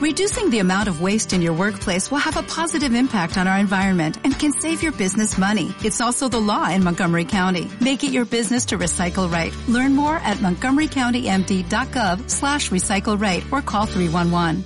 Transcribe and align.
Reducing 0.00 0.48
the 0.48 0.60
amount 0.60 0.88
of 0.88 1.02
waste 1.02 1.34
in 1.34 1.42
your 1.42 1.52
workplace 1.52 2.10
will 2.10 2.24
have 2.24 2.38
a 2.38 2.42
positive 2.42 2.94
impact 2.94 3.36
on 3.36 3.46
our 3.46 3.58
environment 3.58 4.16
and 4.24 4.32
can 4.32 4.50
save 4.50 4.82
your 4.82 4.92
business 4.92 5.36
money. 5.36 5.74
It's 5.84 6.00
also 6.00 6.26
the 6.26 6.40
law 6.40 6.70
in 6.70 6.82
Montgomery 6.82 7.26
County. 7.26 7.68
Make 7.82 8.02
it 8.02 8.10
your 8.10 8.24
business 8.24 8.64
to 8.66 8.78
recycle 8.78 9.30
right. 9.30 9.52
Learn 9.68 9.94
more 9.94 10.16
at 10.16 10.38
montgomerycountymd.gov 10.38 12.30
slash 12.30 12.70
recycle 12.70 13.20
right 13.20 13.44
or 13.52 13.60
call 13.60 13.84
311. 13.84 14.64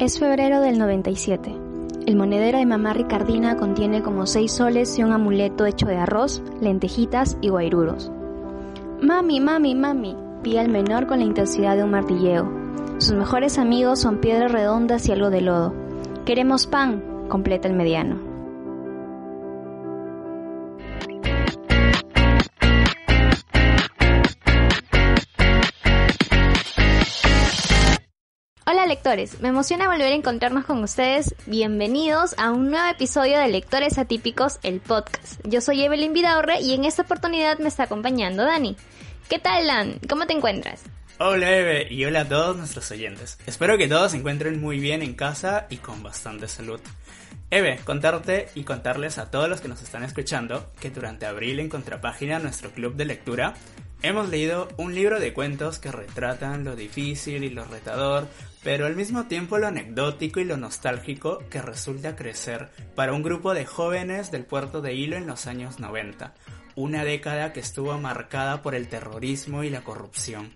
Es 0.00 0.18
febrero 0.18 0.60
del 0.60 0.76
97. 0.76 1.52
El 2.08 2.16
monedero 2.16 2.58
de 2.58 2.66
mamá 2.66 2.94
Ricardina 2.94 3.56
contiene 3.56 4.02
como 4.02 4.26
seis 4.26 4.50
soles 4.50 4.98
y 4.98 5.04
un 5.04 5.12
amuleto 5.12 5.66
hecho 5.66 5.86
de 5.86 5.98
arroz, 5.98 6.42
lentejitas 6.60 7.36
y 7.40 7.50
guairuros. 7.50 8.10
Mami, 9.00 9.38
mami, 9.38 9.76
mami, 9.76 10.16
pide 10.42 10.62
el 10.62 10.68
menor 10.68 11.06
con 11.06 11.20
la 11.20 11.26
intensidad 11.26 11.76
de 11.76 11.84
un 11.84 11.92
martilleo. 11.92 12.61
Sus 12.98 13.12
mejores 13.12 13.58
amigos 13.58 14.00
son 14.00 14.20
piedras 14.20 14.52
redondas 14.52 15.08
y 15.08 15.12
algo 15.12 15.30
de 15.30 15.40
lodo. 15.40 15.74
Queremos 16.24 16.66
pan, 16.66 17.26
completa 17.28 17.66
el 17.66 17.74
mediano. 17.74 18.32
Hola 28.64 28.86
lectores, 28.86 29.40
me 29.40 29.48
emociona 29.48 29.88
volver 29.88 30.12
a 30.12 30.14
encontrarnos 30.14 30.64
con 30.64 30.82
ustedes. 30.82 31.34
Bienvenidos 31.46 32.34
a 32.38 32.52
un 32.52 32.70
nuevo 32.70 32.88
episodio 32.88 33.38
de 33.38 33.48
Lectores 33.48 33.98
Atípicos, 33.98 34.60
el 34.62 34.80
podcast. 34.80 35.40
Yo 35.44 35.60
soy 35.60 35.82
Evelyn 35.82 36.12
Vidaurre 36.12 36.60
y 36.60 36.72
en 36.74 36.84
esta 36.84 37.02
oportunidad 37.02 37.58
me 37.58 37.68
está 37.68 37.82
acompañando 37.82 38.44
Dani. 38.44 38.76
¿Qué 39.28 39.38
tal, 39.38 39.66
Dan? 39.66 40.00
¿Cómo 40.08 40.26
te 40.26 40.32
encuentras? 40.32 40.84
Hola 41.24 41.56
Eve 41.56 41.86
y 41.88 42.04
hola 42.04 42.22
a 42.22 42.28
todos 42.28 42.56
nuestros 42.56 42.90
oyentes. 42.90 43.38
Espero 43.46 43.78
que 43.78 43.86
todos 43.86 44.10
se 44.10 44.16
encuentren 44.16 44.60
muy 44.60 44.80
bien 44.80 45.02
en 45.02 45.14
casa 45.14 45.68
y 45.70 45.76
con 45.76 46.02
bastante 46.02 46.48
salud. 46.48 46.80
Eve, 47.48 47.78
contarte 47.84 48.48
y 48.56 48.64
contarles 48.64 49.18
a 49.18 49.30
todos 49.30 49.48
los 49.48 49.60
que 49.60 49.68
nos 49.68 49.80
están 49.82 50.02
escuchando 50.02 50.72
que 50.80 50.90
durante 50.90 51.26
abril 51.26 51.60
en 51.60 51.68
Contrapágina, 51.68 52.40
nuestro 52.40 52.72
club 52.72 52.96
de 52.96 53.04
lectura, 53.04 53.54
hemos 54.02 54.30
leído 54.30 54.66
un 54.78 54.96
libro 54.96 55.20
de 55.20 55.32
cuentos 55.32 55.78
que 55.78 55.92
retratan 55.92 56.64
lo 56.64 56.74
difícil 56.74 57.44
y 57.44 57.50
lo 57.50 57.66
retador 57.66 58.26
pero 58.64 58.86
al 58.86 58.96
mismo 58.96 59.26
tiempo 59.26 59.58
lo 59.58 59.68
anecdótico 59.68 60.40
y 60.40 60.44
lo 60.44 60.56
nostálgico 60.56 61.38
que 61.50 61.62
resulta 61.62 62.16
crecer 62.16 62.70
para 62.96 63.12
un 63.12 63.22
grupo 63.22 63.54
de 63.54 63.64
jóvenes 63.64 64.32
del 64.32 64.44
puerto 64.44 64.82
de 64.82 64.94
Hilo 64.94 65.16
en 65.16 65.28
los 65.28 65.46
años 65.46 65.78
90, 65.78 66.34
una 66.74 67.04
década 67.04 67.52
que 67.52 67.60
estuvo 67.60 67.96
marcada 67.98 68.60
por 68.60 68.74
el 68.74 68.88
terrorismo 68.88 69.62
y 69.62 69.70
la 69.70 69.82
corrupción. 69.82 70.52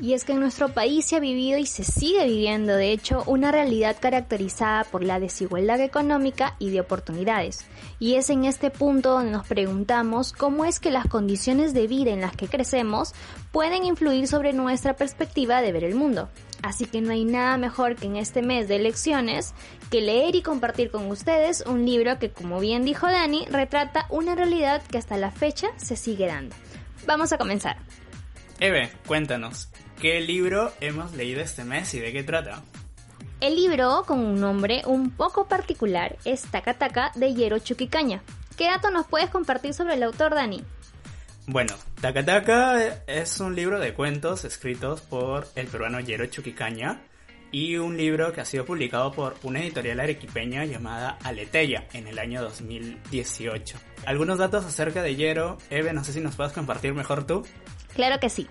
Y 0.00 0.12
es 0.12 0.24
que 0.24 0.32
en 0.32 0.40
nuestro 0.40 0.68
país 0.68 1.06
se 1.06 1.16
ha 1.16 1.20
vivido 1.20 1.58
y 1.58 1.66
se 1.66 1.82
sigue 1.82 2.24
viviendo, 2.26 2.74
de 2.74 2.92
hecho, 2.92 3.24
una 3.26 3.50
realidad 3.50 3.96
caracterizada 4.00 4.84
por 4.84 5.02
la 5.02 5.18
desigualdad 5.18 5.80
económica 5.80 6.54
y 6.58 6.70
de 6.70 6.80
oportunidades. 6.80 7.64
Y 7.98 8.14
es 8.14 8.30
en 8.30 8.44
este 8.44 8.70
punto 8.70 9.10
donde 9.10 9.32
nos 9.32 9.46
preguntamos 9.46 10.32
cómo 10.32 10.64
es 10.64 10.78
que 10.78 10.92
las 10.92 11.06
condiciones 11.06 11.74
de 11.74 11.88
vida 11.88 12.12
en 12.12 12.20
las 12.20 12.36
que 12.36 12.46
crecemos 12.46 13.12
pueden 13.50 13.84
influir 13.84 14.28
sobre 14.28 14.52
nuestra 14.52 14.94
perspectiva 14.94 15.62
de 15.62 15.72
ver 15.72 15.84
el 15.84 15.96
mundo. 15.96 16.28
Así 16.62 16.86
que 16.86 17.00
no 17.00 17.12
hay 17.12 17.24
nada 17.24 17.56
mejor 17.56 17.96
que 17.96 18.06
en 18.06 18.16
este 18.16 18.42
mes 18.42 18.68
de 18.68 18.76
elecciones 18.76 19.54
que 19.90 20.00
leer 20.00 20.34
y 20.36 20.42
compartir 20.42 20.90
con 20.90 21.10
ustedes 21.10 21.64
un 21.66 21.84
libro 21.84 22.18
que, 22.18 22.30
como 22.30 22.60
bien 22.60 22.84
dijo 22.84 23.06
Dani, 23.06 23.46
retrata 23.46 24.06
una 24.10 24.34
realidad 24.34 24.82
que 24.82 24.98
hasta 24.98 25.16
la 25.16 25.30
fecha 25.30 25.68
se 25.76 25.96
sigue 25.96 26.26
dando. 26.26 26.54
Vamos 27.06 27.32
a 27.32 27.38
comenzar. 27.38 27.76
Eve, 28.60 28.90
cuéntanos, 29.06 29.68
¿qué 30.00 30.20
libro 30.20 30.72
hemos 30.80 31.12
leído 31.14 31.40
este 31.40 31.64
mes 31.64 31.92
y 31.94 32.00
de 32.00 32.12
qué 32.12 32.22
trata? 32.22 32.62
El 33.40 33.56
libro, 33.56 34.04
con 34.06 34.18
un 34.20 34.40
nombre 34.40 34.82
un 34.86 35.10
poco 35.10 35.46
particular, 35.46 36.16
es 36.24 36.42
Takataka 36.42 37.12
de 37.14 37.34
Yero 37.34 37.58
Chuquicaña. 37.58 38.22
¿Qué 38.56 38.66
dato 38.66 38.90
nos 38.90 39.06
puedes 39.06 39.30
compartir 39.30 39.74
sobre 39.74 39.94
el 39.94 40.02
autor, 40.02 40.34
Dani? 40.34 40.64
Bueno, 41.46 41.74
Takataka 42.00 43.02
es 43.06 43.40
un 43.40 43.54
libro 43.54 43.78
de 43.78 43.94
cuentos 43.94 44.44
escritos 44.44 45.00
por 45.00 45.48
el 45.54 45.66
peruano 45.66 46.00
Yero 46.00 46.26
Chuquicaña 46.26 47.00
y 47.50 47.76
un 47.76 47.96
libro 47.96 48.32
que 48.32 48.40
ha 48.40 48.44
sido 48.44 48.64
publicado 48.64 49.12
por 49.12 49.36
una 49.42 49.60
editorial 49.60 50.00
arequipeña 50.00 50.64
llamada 50.64 51.18
Aleteya 51.24 51.86
en 51.92 52.06
el 52.06 52.18
año 52.18 52.42
2018. 52.42 53.78
Algunos 54.04 54.38
datos 54.38 54.64
acerca 54.64 55.02
de 55.02 55.16
Yero, 55.16 55.58
Eve, 55.70 55.92
no 55.92 56.04
sé 56.04 56.12
si 56.12 56.20
nos 56.20 56.36
puedes 56.36 56.52
compartir 56.52 56.92
mejor 56.92 57.26
tú. 57.26 57.46
Claro 57.94 58.20
que 58.20 58.28
sí. 58.28 58.46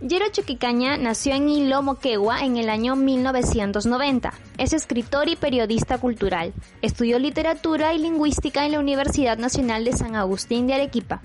Yero 0.00 0.26
Chuquicaña 0.30 0.98
nació 0.98 1.34
en 1.34 1.48
Hilo, 1.48 1.80
Moquegua 1.80 2.44
en 2.44 2.58
el 2.58 2.68
año 2.68 2.96
1990. 2.96 4.32
Es 4.58 4.74
escritor 4.74 5.28
y 5.28 5.36
periodista 5.36 5.98
cultural. 5.98 6.52
Estudió 6.82 7.18
literatura 7.18 7.94
y 7.94 7.98
lingüística 7.98 8.66
en 8.66 8.72
la 8.72 8.80
Universidad 8.80 9.38
Nacional 9.38 9.86
de 9.86 9.94
San 9.94 10.14
Agustín 10.14 10.66
de 10.66 10.74
Arequipa. 10.74 11.22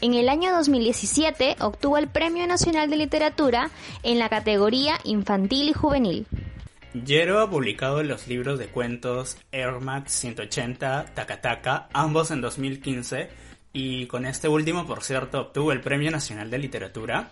En 0.00 0.14
el 0.14 0.28
año 0.28 0.52
2017 0.52 1.56
obtuvo 1.60 1.98
el 1.98 2.08
Premio 2.08 2.46
Nacional 2.46 2.90
de 2.90 2.96
Literatura 2.96 3.70
en 4.04 4.20
la 4.20 4.28
categoría 4.28 4.98
Infantil 5.02 5.70
y 5.70 5.72
Juvenil. 5.72 6.26
Yero 7.04 7.40
ha 7.40 7.50
publicado 7.50 8.02
los 8.04 8.28
libros 8.28 8.58
de 8.58 8.68
cuentos 8.68 9.36
Air 9.50 9.80
Max 9.80 10.12
180, 10.12 11.06
Takataka, 11.14 11.88
ambos 11.92 12.30
en 12.30 12.40
2015, 12.40 13.30
y 13.72 14.06
con 14.06 14.26
este 14.26 14.48
último, 14.48 14.86
por 14.86 15.02
cierto, 15.02 15.40
obtuvo 15.40 15.72
el 15.72 15.80
Premio 15.80 16.10
Nacional 16.10 16.50
de 16.50 16.58
Literatura. 16.58 17.30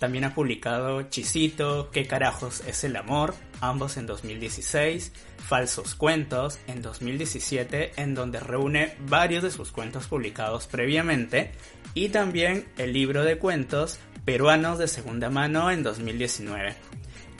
También 0.00 0.24
ha 0.24 0.34
publicado 0.34 1.02
Chisito, 1.02 1.90
¿Qué 1.90 2.06
carajos 2.06 2.62
es 2.66 2.84
el 2.84 2.96
amor? 2.96 3.34
Ambos 3.60 3.98
en 3.98 4.06
2016, 4.06 5.12
Falsos 5.46 5.94
Cuentos 5.94 6.58
en 6.66 6.80
2017, 6.80 7.92
en 7.96 8.14
donde 8.14 8.40
reúne 8.40 8.94
varios 9.08 9.42
de 9.42 9.50
sus 9.50 9.72
cuentos 9.72 10.06
publicados 10.06 10.66
previamente, 10.66 11.52
y 11.92 12.08
también 12.08 12.64
el 12.78 12.94
libro 12.94 13.24
de 13.24 13.36
cuentos 13.36 13.98
Peruanos 14.24 14.78
de 14.78 14.88
Segunda 14.88 15.28
Mano 15.28 15.70
en 15.70 15.82
2019. 15.82 16.76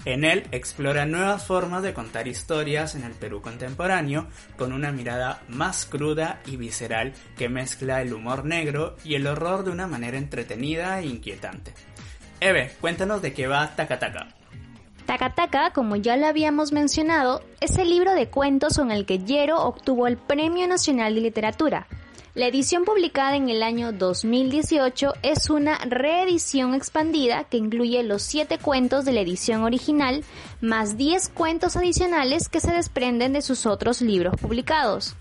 En 0.05 0.25
él 0.25 0.47
explora 0.51 1.07
nuevas 1.07 1.47
formas 1.47 1.83
de 1.83 1.95
contar 1.95 2.29
historias 2.29 2.95
en 2.95 3.05
el 3.05 3.13
Perú 3.13 3.41
contemporáneo 3.41 4.27
con 4.57 4.73
una 4.73 4.93
mirada 4.93 5.43
más 5.49 5.87
cruda 5.87 6.41
y 6.47 6.57
visceral 6.57 7.13
que 7.37 7.49
mezcla 7.49 8.01
el 8.01 8.13
humor 8.15 8.45
negro 8.45 8.97
y 9.05 9.15
el 9.15 9.27
horror 9.27 9.65
de 9.65 9.71
una 9.71 9.87
manera 9.87 10.17
entretenida 10.17 11.01
e 11.01 11.07
inquietante. 11.07 11.75
Eve, 12.41 12.73
cuéntanos 12.81 13.21
de 13.21 13.33
qué 13.33 13.47
va 13.47 13.75
Takataka. 13.77 14.29
Takataka, 15.07 15.73
como 15.73 15.97
ya 15.97 16.17
lo 16.17 16.27
habíamos 16.27 16.73
mencionado, 16.73 17.43
es 17.61 17.77
el 17.79 17.91
libro 17.91 18.15
de 18.15 18.29
cuentos 18.29 18.77
con 18.79 18.91
el 18.91 19.07
que 19.07 19.19
Yero 19.19 19.61
obtuvo 19.61 20.07
el 20.07 20.17
Premio 20.17 20.67
Nacional 20.67 21.15
de 21.15 21.21
Literatura. 21.21 21.87
La 22.35 22.47
edición 22.47 22.85
publicada 22.85 23.35
en 23.35 23.49
el 23.49 23.63
año 23.63 23.93
2018 23.93 25.15
es 25.23 25.51
una 25.51 25.79
reedición 25.79 26.75
expandida 26.75 27.45
que 27.45 27.57
incluye 27.57 28.05
los 28.05 28.23
7 28.23 28.59
cuentos 28.59 29.05
de 29.05 29.13
la 29.13 29.21
edición 29.21 29.65
original, 29.65 30.23
más 30.61 30.97
10 30.97 31.29
cuentos 31.31 31.77
adicionales 31.77 32.49
que 32.49 32.61
se 32.61 32.71
desprenden 32.71 33.33
de 33.33 33.43
sus 33.43 33.67
otros 33.67 34.01
libros 34.01 34.41
publicados. 34.41 35.17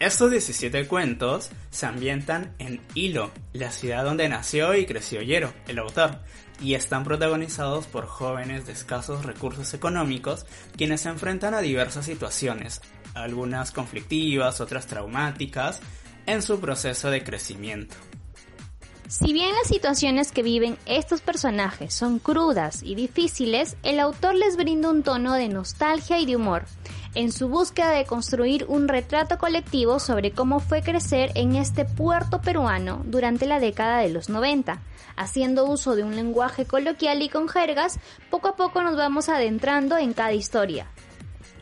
Estos 0.00 0.32
17 0.32 0.86
cuentos 0.86 1.50
se 1.70 1.86
ambientan 1.86 2.52
en 2.58 2.80
Hilo, 2.94 3.30
la 3.54 3.70
ciudad 3.70 4.04
donde 4.04 4.28
nació 4.28 4.74
y 4.74 4.84
creció 4.84 5.22
Yero, 5.22 5.52
el 5.66 5.78
autor, 5.78 6.18
y 6.60 6.74
están 6.74 7.04
protagonizados 7.04 7.86
por 7.86 8.06
jóvenes 8.06 8.66
de 8.66 8.72
escasos 8.72 9.24
recursos 9.24 9.74
económicos 9.74 10.46
quienes 10.76 11.02
se 11.02 11.08
enfrentan 11.08 11.54
a 11.54 11.60
diversas 11.60 12.06
situaciones, 12.06 12.80
algunas 13.14 13.70
conflictivas, 13.70 14.60
otras 14.60 14.86
traumáticas, 14.86 15.80
en 16.26 16.42
su 16.42 16.60
proceso 16.60 17.10
de 17.10 17.22
crecimiento. 17.22 17.94
Si 19.08 19.32
bien 19.32 19.54
las 19.54 19.68
situaciones 19.68 20.32
que 20.32 20.42
viven 20.42 20.78
estos 20.86 21.20
personajes 21.20 21.92
son 21.92 22.18
crudas 22.18 22.82
y 22.82 22.94
difíciles, 22.94 23.76
el 23.82 24.00
autor 24.00 24.34
les 24.34 24.56
brinda 24.56 24.88
un 24.88 25.02
tono 25.02 25.34
de 25.34 25.48
nostalgia 25.48 26.18
y 26.18 26.26
de 26.26 26.36
humor, 26.36 26.64
en 27.14 27.32
su 27.32 27.48
búsqueda 27.48 27.90
de 27.90 28.04
construir 28.04 28.64
un 28.68 28.88
retrato 28.88 29.38
colectivo 29.38 29.98
sobre 29.98 30.32
cómo 30.32 30.60
fue 30.60 30.82
crecer 30.82 31.30
en 31.34 31.56
este 31.56 31.84
puerto 31.84 32.40
peruano 32.40 33.02
durante 33.04 33.46
la 33.46 33.60
década 33.60 33.98
de 33.98 34.10
los 34.10 34.28
90. 34.28 34.80
Haciendo 35.16 35.66
uso 35.66 35.96
de 35.96 36.02
un 36.02 36.16
lenguaje 36.16 36.64
coloquial 36.64 37.22
y 37.22 37.28
con 37.28 37.48
jergas, 37.48 37.98
poco 38.30 38.48
a 38.48 38.56
poco 38.56 38.82
nos 38.82 38.96
vamos 38.96 39.28
adentrando 39.28 39.96
en 39.96 40.12
cada 40.12 40.32
historia. 40.32 40.86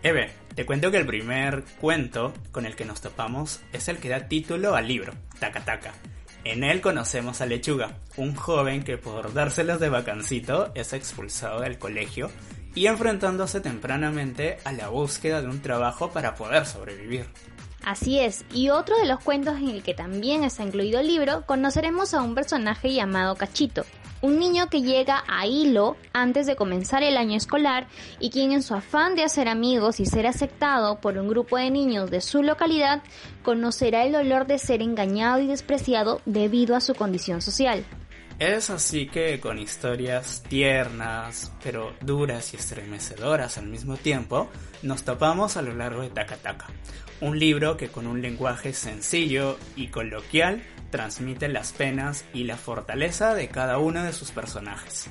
Eve, 0.03 0.31
te 0.55 0.67
cuento 0.67 0.91
que 0.91 0.97
el 0.97 1.07
primer 1.07 1.65
cuento 1.81 2.33
con 2.51 2.67
el 2.67 2.75
que 2.75 2.85
nos 2.85 3.01
topamos 3.01 3.61
es 3.73 3.89
el 3.89 3.99
que 3.99 4.09
da 4.09 4.29
título 4.29 4.75
al 4.75 4.89
libro, 4.89 5.13
Takataka. 5.39 5.93
En 6.45 6.65
él 6.65 6.81
conocemos 6.81 7.41
a 7.41 7.47
Lechuga, 7.47 7.99
un 8.17 8.35
joven 8.35 8.83
que 8.83 8.99
por 8.99 9.33
dárselas 9.33 9.79
de 9.79 9.89
vacancito 9.89 10.73
es 10.75 10.93
expulsado 10.93 11.61
del 11.61 11.79
colegio 11.79 12.31
y 12.75 12.87
enfrentándose 12.87 13.61
tempranamente 13.61 14.59
a 14.65 14.73
la 14.73 14.89
búsqueda 14.89 15.43
de 15.43 15.49
un 15.49 15.61
trabajo 15.61 16.11
para 16.11 16.35
poder 16.35 16.67
sobrevivir. 16.67 17.27
Así 17.85 18.21
es, 18.21 18.45
y 18.53 18.71
otro 18.71 18.97
de 18.97 19.07
los 19.07 19.21
cuentos 19.21 19.57
en 19.57 19.69
el 19.69 19.83
que 19.83 19.93
también 19.95 20.45
está 20.45 20.63
incluido 20.63 21.01
el 21.01 21.09
libro, 21.09 21.45
conoceremos 21.47 22.15
a 22.15 22.23
un 22.23 22.35
personaje 22.35 22.95
llamado 22.95 23.35
Cachito. 23.35 23.85
un 24.21 24.39
niño 24.39 24.69
que 24.69 24.83
llega 24.83 25.25
a 25.27 25.49
hilo 25.49 25.97
antes 26.13 26.47
de 26.47 26.55
comenzar 26.55 27.03
el 27.03 27.17
año 27.17 27.37
escolar 27.37 27.89
y 28.21 28.31
quien 28.31 28.53
en 28.53 28.63
su 28.63 28.73
afán 28.73 29.17
de 29.17 29.25
hacer 29.25 29.49
amigos 29.49 29.99
y 29.99 30.07
ser 30.07 30.29
aceptado 30.29 31.01
por 31.01 31.19
un 31.19 31.29
grupo 31.29 31.57
de 31.57 31.73
niños 31.73 32.09
de 32.09 32.21
su 32.21 32.45
localidad 32.45 33.03
conocerá 33.43 34.05
el 34.05 34.13
dolor 34.13 34.47
de 34.47 34.61
ser 34.61 34.81
engañado 34.81 35.41
y 35.41 35.49
despreciado 35.49 36.21
debido 36.25 36.77
a 36.77 36.81
su 36.81 36.95
condición 36.95 37.43
social. 37.43 37.85
Es 38.43 38.71
así 38.71 39.07
que 39.07 39.39
con 39.39 39.61
historias 39.61 40.43
tiernas, 40.43 41.53
pero 41.63 41.95
duras 42.01 42.53
y 42.53 42.57
estremecedoras 42.57 43.57
al 43.57 43.69
mismo 43.69 43.97
tiempo, 43.97 44.51
nos 44.83 45.05
topamos 45.05 45.57
a 45.57 45.63
lo 45.63 45.73
largo 45.73 46.03
de 46.03 46.11
Takataka, 46.11 46.67
un 47.21 47.39
libro 47.39 47.77
que 47.77 47.87
con 47.87 48.09
un 48.09 48.21
lenguaje 48.21 48.73
sencillo 48.73 49.59
y 49.77 49.91
coloquial 49.91 50.65
transmite 50.91 51.47
las 51.47 51.73
penas 51.73 52.25
y 52.35 52.43
la 52.43 52.57
fortaleza 52.57 53.37
de 53.37 53.47
cada 53.47 53.79
uno 53.79 54.03
de 54.03 54.13
sus 54.13 54.33
personajes. 54.33 55.09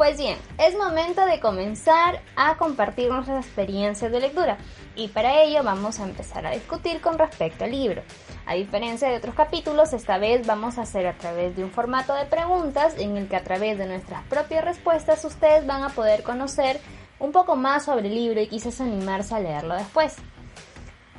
Pues 0.00 0.16
bien, 0.16 0.38
es 0.56 0.78
momento 0.78 1.26
de 1.26 1.40
comenzar 1.40 2.22
a 2.34 2.56
compartir 2.56 3.10
nuestras 3.10 3.44
experiencias 3.44 4.10
de 4.10 4.18
lectura 4.18 4.56
y 4.96 5.08
para 5.08 5.42
ello 5.42 5.62
vamos 5.62 6.00
a 6.00 6.04
empezar 6.04 6.46
a 6.46 6.52
discutir 6.52 7.02
con 7.02 7.18
respecto 7.18 7.64
al 7.64 7.72
libro. 7.72 8.00
A 8.46 8.54
diferencia 8.54 9.10
de 9.10 9.18
otros 9.18 9.34
capítulos, 9.34 9.92
esta 9.92 10.16
vez 10.16 10.46
vamos 10.46 10.78
a 10.78 10.82
hacer 10.84 11.06
a 11.06 11.18
través 11.18 11.54
de 11.54 11.64
un 11.64 11.70
formato 11.70 12.14
de 12.14 12.24
preguntas 12.24 12.94
en 12.96 13.18
el 13.18 13.28
que 13.28 13.36
a 13.36 13.44
través 13.44 13.76
de 13.76 13.84
nuestras 13.84 14.22
propias 14.24 14.64
respuestas 14.64 15.22
ustedes 15.26 15.66
van 15.66 15.82
a 15.82 15.90
poder 15.90 16.22
conocer 16.22 16.80
un 17.18 17.30
poco 17.30 17.54
más 17.56 17.84
sobre 17.84 18.08
el 18.08 18.14
libro 18.14 18.40
y 18.40 18.46
quizás 18.46 18.80
animarse 18.80 19.34
a 19.34 19.40
leerlo 19.40 19.74
después. 19.74 20.16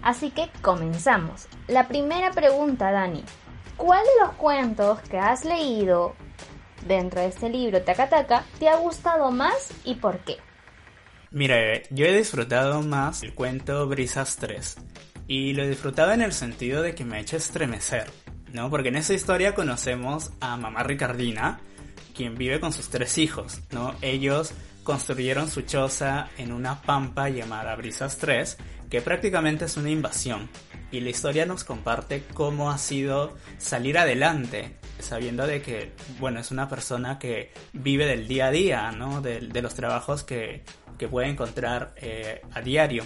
Así 0.01 0.31
que 0.31 0.49
comenzamos. 0.63 1.47
La 1.67 1.87
primera 1.87 2.31
pregunta, 2.31 2.91
Dani. 2.91 3.23
¿Cuál 3.77 4.03
de 4.03 4.25
los 4.25 4.33
cuentos 4.37 5.01
que 5.01 5.19
has 5.19 5.45
leído 5.45 6.15
dentro 6.87 7.21
de 7.21 7.27
este 7.27 7.49
libro 7.49 7.81
Takataka 7.81 8.45
te 8.59 8.69
ha 8.69 8.75
gustado 8.77 9.31
más 9.31 9.71
y 9.83 9.95
por 9.95 10.19
qué? 10.19 10.37
Mire, 11.31 11.83
yo 11.91 12.05
he 12.05 12.15
disfrutado 12.15 12.81
más 12.81 13.23
el 13.23 13.33
cuento 13.33 13.87
Brisas 13.87 14.35
3. 14.37 14.75
Y 15.27 15.53
lo 15.53 15.63
he 15.63 15.69
disfrutado 15.69 16.11
en 16.11 16.21
el 16.21 16.33
sentido 16.33 16.81
de 16.81 16.93
que 16.93 17.05
me 17.05 17.15
ha 17.15 17.19
hecho 17.21 17.37
estremecer, 17.37 18.11
¿no? 18.51 18.69
Porque 18.69 18.89
en 18.89 18.97
esa 18.97 19.13
historia 19.13 19.55
conocemos 19.55 20.31
a 20.41 20.57
mamá 20.57 20.83
Ricardina, 20.83 21.61
quien 22.13 22.35
vive 22.35 22.59
con 22.59 22.73
sus 22.73 22.89
tres 22.89 23.17
hijos, 23.17 23.61
¿no? 23.71 23.95
Ellos 24.01 24.53
construyeron 24.83 25.49
su 25.49 25.61
choza 25.61 26.27
en 26.37 26.51
una 26.51 26.81
pampa 26.81 27.29
llamada 27.29 27.75
Brisas 27.75 28.17
3, 28.17 28.57
que 28.89 29.01
prácticamente 29.01 29.65
es 29.65 29.77
una 29.77 29.89
invasión. 29.89 30.49
Y 30.91 30.99
la 30.99 31.11
historia 31.11 31.45
nos 31.45 31.63
comparte 31.63 32.25
cómo 32.33 32.69
ha 32.69 32.77
sido 32.77 33.37
salir 33.57 33.97
adelante, 33.97 34.75
sabiendo 35.01 35.45
de 35.47 35.61
que, 35.61 35.91
bueno, 36.19 36.39
es 36.39 36.51
una 36.51 36.67
persona 36.67 37.19
que 37.19 37.51
vive 37.73 38.05
del 38.05 38.27
día 38.27 38.47
a 38.47 38.51
día, 38.51 38.91
¿no? 38.91 39.21
De, 39.21 39.41
los 39.61 39.73
trabajos 39.75 40.23
que, 40.23 40.63
que 40.97 41.07
puede 41.07 41.27
encontrar 41.27 41.93
eh, 41.97 42.41
a 42.53 42.61
diario 42.61 43.03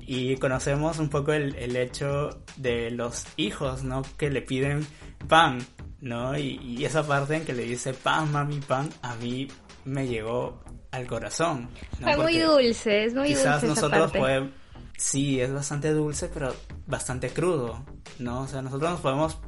y 0.00 0.36
conocemos 0.36 0.98
un 0.98 1.08
poco 1.08 1.32
el, 1.32 1.54
el, 1.56 1.76
hecho 1.76 2.42
de 2.56 2.90
los 2.90 3.24
hijos, 3.36 3.82
¿no? 3.82 4.02
Que 4.16 4.30
le 4.30 4.42
piden 4.42 4.86
pan, 5.28 5.66
¿no? 6.00 6.36
Y, 6.38 6.84
esa 6.84 7.06
parte 7.06 7.36
en 7.36 7.44
que 7.44 7.52
le 7.52 7.64
dice 7.64 7.94
pan, 7.94 8.30
mami, 8.30 8.60
pan, 8.60 8.90
a 9.02 9.14
mí 9.16 9.48
me 9.84 10.06
llegó 10.06 10.62
al 10.90 11.06
corazón. 11.06 11.70
¿no? 11.98 12.06
Fue 12.06 12.16
muy 12.16 12.38
dulce, 12.38 13.04
es 13.04 13.14
muy 13.14 13.28
quizás 13.28 13.62
dulce. 13.62 13.66
Quizás 13.66 13.82
nosotros 13.82 14.12
podemos... 14.12 14.50
Sí, 14.96 15.40
es 15.40 15.52
bastante 15.52 15.92
dulce, 15.92 16.30
pero 16.32 16.54
bastante 16.86 17.28
crudo, 17.28 17.84
¿no? 18.18 18.42
O 18.42 18.46
sea, 18.46 18.62
nosotros 18.62 18.92
nos 18.92 19.00
podemos, 19.00 19.38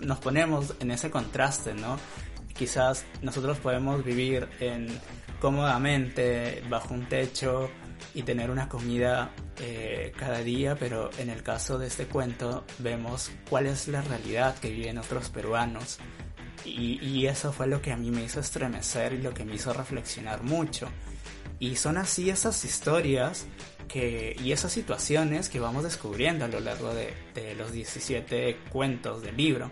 nos 0.00 0.18
ponemos 0.18 0.74
en 0.80 0.90
ese 0.90 1.10
contraste, 1.10 1.74
¿no? 1.74 1.98
Quizás 2.56 3.04
nosotros 3.22 3.58
podemos 3.58 4.04
vivir 4.04 4.48
en 4.60 4.88
cómodamente 5.40 6.62
bajo 6.68 6.94
un 6.94 7.06
techo 7.06 7.70
y 8.14 8.22
tener 8.22 8.50
una 8.50 8.68
comida 8.68 9.30
eh, 9.60 10.12
cada 10.16 10.40
día, 10.40 10.76
pero 10.76 11.10
en 11.18 11.30
el 11.30 11.42
caso 11.42 11.78
de 11.78 11.86
este 11.86 12.06
cuento 12.06 12.64
vemos 12.78 13.30
cuál 13.48 13.66
es 13.66 13.88
la 13.88 14.02
realidad 14.02 14.56
que 14.58 14.70
viven 14.70 14.98
otros 14.98 15.28
peruanos. 15.30 15.98
Y, 16.64 16.98
y, 17.00 17.26
eso 17.26 17.52
fue 17.52 17.66
lo 17.66 17.80
que 17.80 17.92
a 17.92 17.96
mí 17.96 18.10
me 18.10 18.24
hizo 18.24 18.40
estremecer 18.40 19.12
y 19.12 19.22
lo 19.22 19.32
que 19.32 19.44
me 19.44 19.54
hizo 19.54 19.72
reflexionar 19.72 20.42
mucho. 20.42 20.88
Y 21.60 21.76
son 21.76 21.96
así 21.96 22.30
esas 22.30 22.64
historias 22.64 23.46
y 23.94 24.52
esas 24.52 24.72
situaciones 24.72 25.48
que 25.48 25.60
vamos 25.60 25.84
descubriendo 25.84 26.44
a 26.44 26.48
lo 26.48 26.60
largo 26.60 26.94
de, 26.94 27.14
de 27.34 27.54
los 27.54 27.72
17 27.72 28.58
cuentos 28.70 29.22
del 29.22 29.36
libro. 29.36 29.70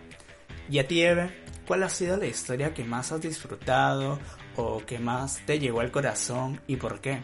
Y 0.69 0.79
a 0.79 0.89
ti, 0.89 1.03
Eve, 1.03 1.31
¿cuál 1.67 1.83
ha 1.83 1.89
sido 1.89 2.17
la 2.17 2.27
historia 2.27 2.75
que 2.75 2.85
más 2.85 3.13
has 3.13 3.21
disfrutado 3.21 4.19
o 4.57 4.85
que 4.85 4.99
más 4.99 5.41
te 5.47 5.59
llegó 5.59 5.81
al 5.81 5.91
corazón 5.91 6.61
y 6.67 6.77
por 6.77 7.01
qué? 7.01 7.23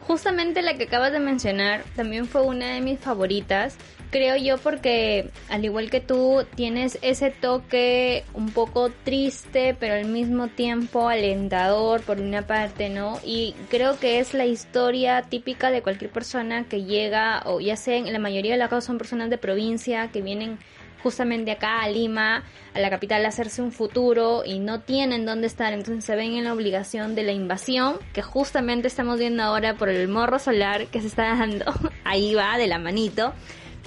Justamente 0.00 0.62
la 0.62 0.76
que 0.76 0.84
acabas 0.84 1.12
de 1.12 1.18
mencionar 1.18 1.84
también 1.96 2.26
fue 2.26 2.42
una 2.42 2.74
de 2.74 2.80
mis 2.80 3.00
favoritas. 3.00 3.76
Creo 4.10 4.36
yo 4.36 4.58
porque 4.58 5.30
al 5.48 5.64
igual 5.64 5.90
que 5.90 6.00
tú 6.00 6.44
tienes 6.54 6.98
ese 7.02 7.30
toque 7.30 8.24
un 8.34 8.50
poco 8.50 8.90
triste 9.04 9.76
pero 9.78 9.94
al 9.94 10.06
mismo 10.06 10.48
tiempo 10.48 11.08
alentador 11.08 12.02
por 12.02 12.20
una 12.20 12.46
parte, 12.46 12.88
¿no? 12.88 13.18
Y 13.24 13.54
creo 13.68 13.98
que 13.98 14.20
es 14.20 14.32
la 14.32 14.46
historia 14.46 15.22
típica 15.22 15.70
de 15.70 15.82
cualquier 15.82 16.10
persona 16.10 16.64
que 16.64 16.84
llega 16.84 17.42
o 17.46 17.60
ya 17.60 17.76
sea 17.76 17.96
en 17.96 18.12
la 18.12 18.18
mayoría 18.18 18.52
de 18.52 18.58
los 18.58 18.68
casos 18.68 18.84
son 18.84 18.98
personas 18.98 19.30
de 19.30 19.38
provincia 19.38 20.08
que 20.12 20.22
vienen 20.22 20.58
justamente 21.02 21.52
acá 21.52 21.82
a 21.82 21.88
Lima, 21.88 22.42
a 22.74 22.80
la 22.80 22.90
capital, 22.90 23.24
a 23.24 23.28
hacerse 23.28 23.62
un 23.62 23.70
futuro 23.70 24.42
y 24.44 24.58
no 24.58 24.80
tienen 24.80 25.24
dónde 25.24 25.46
estar, 25.46 25.72
entonces 25.72 26.04
se 26.04 26.16
ven 26.16 26.34
en 26.34 26.44
la 26.44 26.52
obligación 26.52 27.14
de 27.14 27.22
la 27.22 27.30
invasión 27.30 27.98
que 28.12 28.22
justamente 28.22 28.88
estamos 28.88 29.18
viendo 29.18 29.44
ahora 29.44 29.74
por 29.74 29.88
el 29.88 30.08
morro 30.08 30.40
solar 30.40 30.88
que 30.88 31.00
se 31.00 31.06
está 31.06 31.36
dando, 31.36 31.64
ahí 32.04 32.34
va 32.34 32.58
de 32.58 32.66
la 32.66 32.80
manito, 32.80 33.34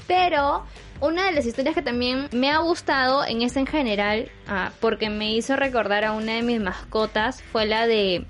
pero 0.09 0.65
una 1.01 1.27
de 1.27 1.33
las 1.33 1.45
historias 1.45 1.75
que 1.75 1.83
también 1.83 2.29
me 2.31 2.49
ha 2.49 2.57
gustado 2.57 3.23
en 3.23 3.43
esta 3.43 3.59
en 3.59 3.67
general, 3.67 4.31
ah, 4.47 4.71
porque 4.81 5.11
me 5.11 5.35
hizo 5.35 5.55
recordar 5.55 6.03
a 6.03 6.13
una 6.13 6.33
de 6.33 6.41
mis 6.41 6.59
mascotas, 6.59 7.43
fue 7.43 7.67
la 7.67 7.85
de 7.85 8.25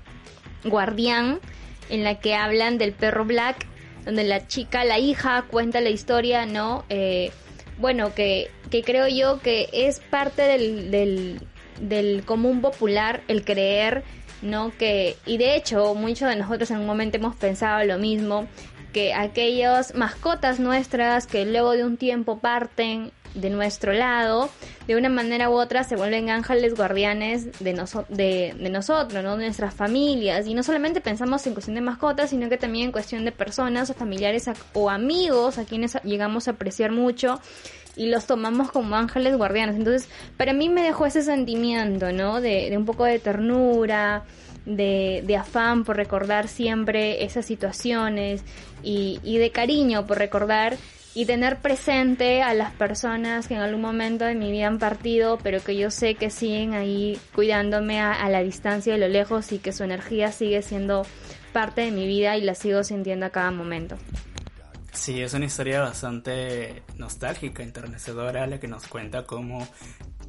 Guardián, 0.62 1.40
en 1.88 2.04
la 2.04 2.20
que 2.20 2.34
hablan 2.34 2.76
del 2.76 2.92
perro 2.92 3.24
Black, 3.24 3.66
donde 4.04 4.24
la 4.24 4.46
chica, 4.46 4.84
la 4.84 4.98
hija, 4.98 5.46
cuenta 5.50 5.80
la 5.80 5.88
historia, 5.88 6.44
¿no? 6.44 6.84
Eh, 6.90 7.32
bueno, 7.78 8.14
que, 8.14 8.50
que 8.70 8.82
creo 8.82 9.08
yo 9.08 9.40
que 9.40 9.70
es 9.72 10.00
parte 10.00 10.42
del, 10.42 10.90
del, 10.90 11.40
del 11.80 12.24
común 12.26 12.60
popular 12.60 13.22
el 13.26 13.42
creer, 13.42 14.04
¿no? 14.42 14.70
Que, 14.78 15.16
y 15.24 15.38
de 15.38 15.56
hecho, 15.56 15.94
muchos 15.94 16.28
de 16.28 16.36
nosotros 16.36 16.70
en 16.70 16.78
un 16.80 16.86
momento 16.86 17.16
hemos 17.16 17.36
pensado 17.36 17.82
lo 17.84 17.98
mismo, 17.98 18.46
que 18.92 19.14
aquellas 19.14 19.94
mascotas 19.94 20.60
nuestras 20.60 21.26
que 21.26 21.46
luego 21.46 21.72
de 21.72 21.84
un 21.84 21.96
tiempo 21.96 22.38
parten 22.38 23.12
de 23.34 23.50
nuestro 23.50 23.92
lado, 23.92 24.50
de 24.86 24.96
una 24.96 25.08
manera 25.08 25.50
u 25.50 25.52
otra 25.52 25.84
se 25.84 25.96
vuelven 25.96 26.30
ángeles 26.30 26.74
guardianes 26.74 27.46
de, 27.60 27.74
de, 28.08 28.54
de, 28.58 28.70
nosotros, 28.70 29.22
¿no? 29.22 29.36
de 29.36 29.44
nuestras 29.44 29.74
familias. 29.74 30.46
Y 30.46 30.54
no 30.54 30.62
solamente 30.62 31.00
pensamos 31.00 31.46
en 31.46 31.52
cuestión 31.52 31.76
de 31.76 31.80
mascotas, 31.80 32.30
sino 32.30 32.48
que 32.48 32.56
también 32.56 32.86
en 32.86 32.92
cuestión 32.92 33.24
de 33.24 33.32
personas 33.32 33.90
o 33.90 33.94
familiares 33.94 34.50
o 34.72 34.90
amigos 34.90 35.58
a 35.58 35.64
quienes 35.64 35.96
llegamos 36.02 36.48
a 36.48 36.52
apreciar 36.52 36.90
mucho 36.90 37.40
y 37.96 38.06
los 38.06 38.26
tomamos 38.26 38.70
como 38.70 38.96
ángeles 38.96 39.36
guardianes. 39.36 39.76
Entonces, 39.76 40.08
para 40.36 40.52
mí 40.52 40.68
me 40.68 40.82
dejó 40.82 41.06
ese 41.06 41.22
sentimiento, 41.22 42.12
¿no? 42.12 42.40
De, 42.40 42.70
de 42.70 42.76
un 42.76 42.84
poco 42.84 43.04
de 43.04 43.18
ternura, 43.18 44.24
de, 44.64 45.22
de, 45.26 45.36
afán 45.36 45.84
por 45.84 45.96
recordar 45.96 46.48
siempre 46.48 47.24
esas 47.24 47.46
situaciones 47.46 48.44
y, 48.82 49.20
y 49.22 49.38
de 49.38 49.50
cariño 49.50 50.06
por 50.06 50.18
recordar 50.18 50.76
y 51.14 51.26
tener 51.26 51.58
presente 51.58 52.42
a 52.42 52.54
las 52.54 52.72
personas 52.72 53.48
que 53.48 53.54
en 53.54 53.60
algún 53.60 53.80
momento 53.80 54.24
de 54.24 54.34
mi 54.34 54.52
vida 54.52 54.68
han 54.68 54.78
partido, 54.78 55.38
pero 55.42 55.62
que 55.62 55.76
yo 55.76 55.90
sé 55.90 56.14
que 56.14 56.30
siguen 56.30 56.74
ahí 56.74 57.18
cuidándome 57.34 58.00
a, 58.00 58.28
la 58.28 58.42
distancia, 58.42 58.92
de 58.92 59.00
lo 59.00 59.08
lejos 59.08 59.50
y 59.52 59.58
que 59.58 59.72
su 59.72 59.82
energía 59.82 60.30
sigue 60.30 60.62
siendo 60.62 61.04
parte 61.52 61.80
de 61.80 61.90
mi 61.90 62.06
vida 62.06 62.36
y 62.36 62.42
la 62.42 62.54
sigo 62.54 62.84
sintiendo 62.84 63.26
a 63.26 63.30
cada 63.30 63.50
momento. 63.50 63.96
Sí, 64.92 65.20
es 65.20 65.34
una 65.34 65.46
historia 65.46 65.80
bastante 65.80 66.82
nostálgica, 66.96 67.62
enternecedora, 67.62 68.46
la 68.46 68.60
que 68.60 68.68
nos 68.68 68.86
cuenta 68.86 69.24
cómo 69.24 69.66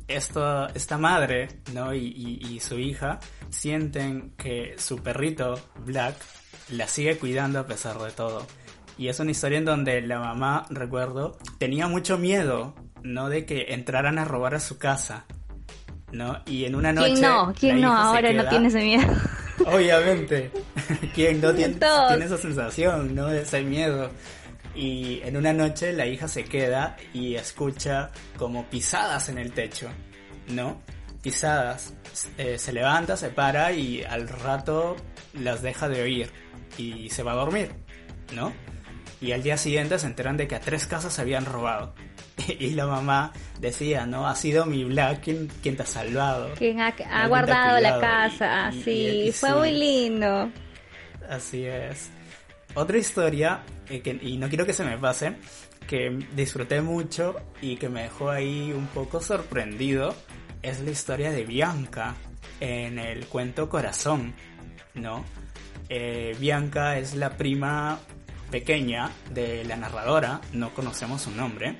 esta, 0.07 0.67
esta 0.73 0.97
madre 0.97 1.47
¿no? 1.73 1.93
y, 1.93 2.39
y 2.49 2.59
su 2.59 2.79
hija 2.79 3.19
sienten 3.49 4.31
que 4.31 4.75
su 4.77 4.97
perrito, 4.97 5.59
Black, 5.85 6.15
la 6.69 6.87
sigue 6.87 7.17
cuidando 7.17 7.59
a 7.59 7.67
pesar 7.67 7.97
de 7.99 8.11
todo 8.11 8.45
y 8.97 9.07
es 9.07 9.19
una 9.19 9.31
historia 9.31 9.57
en 9.57 9.65
donde 9.65 10.01
la 10.01 10.19
mamá, 10.19 10.67
recuerdo, 10.69 11.37
tenía 11.57 11.87
mucho 11.87 12.19
miedo, 12.19 12.75
¿no? 13.01 13.29
De 13.29 13.45
que 13.45 13.67
entraran 13.69 14.19
a 14.19 14.25
robar 14.25 14.53
a 14.53 14.59
su 14.59 14.77
casa, 14.77 15.25
¿no? 16.11 16.41
Y 16.45 16.65
en 16.65 16.75
una 16.75 16.93
noche... 16.93 17.13
¿Quién 17.13 17.21
no? 17.21 17.53
¿Quién 17.59 17.81
no? 17.81 17.95
Ahora 17.95 18.31
no 18.31 18.47
tiene 18.47 18.67
ese 18.67 18.83
miedo. 18.83 19.11
Obviamente. 19.65 20.51
¿Quién 21.15 21.41
no 21.41 21.51
tiene, 21.53 21.75
tiene 21.75 22.25
esa 22.25 22.37
sensación, 22.37 23.15
¿no? 23.15 23.31
Ese 23.31 23.61
miedo. 23.63 24.11
Y 24.75 25.19
en 25.23 25.35
una 25.35 25.51
noche 25.51 25.93
la 25.93 26.05
hija 26.05 26.27
se 26.27 26.43
queda 26.43 26.95
y 27.11 27.33
escucha 27.33 28.11
como 28.37 28.65
pisadas 28.65 29.29
en 29.29 29.39
el 29.39 29.51
techo, 29.51 29.89
¿no? 30.49 30.79
pisadas. 31.21 31.93
Eh, 32.37 32.57
se 32.57 32.73
levanta, 32.73 33.15
se 33.15 33.29
para 33.29 33.71
y 33.71 34.03
al 34.03 34.27
rato 34.27 34.95
las 35.33 35.61
deja 35.61 35.87
de 35.87 36.01
oír 36.01 36.31
y 36.81 37.09
se 37.09 37.23
va 37.23 37.33
a 37.33 37.35
dormir, 37.35 37.71
¿no? 38.33 38.53
Y 39.19 39.33
al 39.33 39.43
día 39.43 39.55
siguiente 39.57 39.99
se 39.99 40.07
enteran 40.07 40.35
de 40.35 40.47
que 40.47 40.55
a 40.55 40.59
tres 40.59 40.87
casas 40.87 41.13
se 41.13 41.21
habían 41.21 41.45
robado. 41.45 41.93
y 42.59 42.71
la 42.71 42.87
mamá 42.87 43.33
decía, 43.59 44.05
¿no? 44.05 44.27
Ha 44.27 44.35
sido 44.35 44.65
mi 44.65 44.83
Black 44.83 45.21
quien, 45.21 45.47
quien 45.61 45.75
te 45.75 45.83
ha 45.83 45.85
salvado. 45.85 46.53
Quien 46.55 46.79
ha, 46.81 46.93
guardado 47.27 47.79
la 47.79 47.99
casa, 47.99 48.71
sí, 48.83 49.31
fue 49.33 49.53
muy 49.55 49.71
lindo. 49.71 50.51
Así 51.29 51.65
es. 51.65 52.09
Otra 52.73 52.97
historia, 52.97 53.61
eh, 53.89 54.01
que, 54.01 54.17
y 54.21 54.37
no 54.37 54.49
quiero 54.49 54.65
que 54.65 54.73
se 54.73 54.83
me 54.83 54.97
pase, 54.97 55.35
que 55.87 56.09
disfruté 56.35 56.81
mucho 56.81 57.35
y 57.61 57.75
que 57.75 57.89
me 57.89 58.03
dejó 58.03 58.29
ahí 58.29 58.71
un 58.75 58.87
poco 58.87 59.21
sorprendido, 59.21 60.15
es 60.61 60.79
la 60.79 60.91
historia 60.91 61.31
de 61.31 61.43
Bianca 61.43 62.15
en 62.59 62.97
el 62.97 63.25
cuento 63.27 63.69
Corazón, 63.69 64.33
¿no? 64.93 65.25
Eh, 65.93 66.37
Bianca 66.39 66.97
es 66.97 67.15
la 67.15 67.31
prima 67.31 67.99
pequeña 68.49 69.11
de 69.29 69.65
la 69.65 69.75
narradora, 69.75 70.39
no 70.53 70.73
conocemos 70.73 71.23
su 71.23 71.31
nombre, 71.31 71.79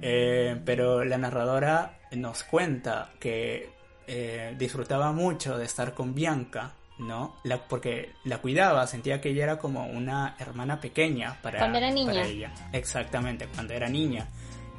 eh, 0.00 0.60
pero 0.64 1.04
la 1.04 1.18
narradora 1.18 2.00
nos 2.10 2.42
cuenta 2.42 3.12
que 3.20 3.70
eh, 4.08 4.56
disfrutaba 4.58 5.12
mucho 5.12 5.56
de 5.56 5.66
estar 5.66 5.94
con 5.94 6.16
Bianca, 6.16 6.72
¿no? 6.98 7.36
La, 7.44 7.58
porque 7.58 8.10
la 8.24 8.38
cuidaba, 8.38 8.88
sentía 8.88 9.20
que 9.20 9.28
ella 9.28 9.44
era 9.44 9.58
como 9.60 9.86
una 9.86 10.34
hermana 10.40 10.80
pequeña 10.80 11.40
para, 11.42 11.60
cuando 11.60 11.78
era 11.78 11.92
niña. 11.92 12.12
para 12.12 12.26
ella. 12.26 12.52
Exactamente, 12.72 13.46
cuando 13.54 13.72
era 13.72 13.88
niña. 13.88 14.26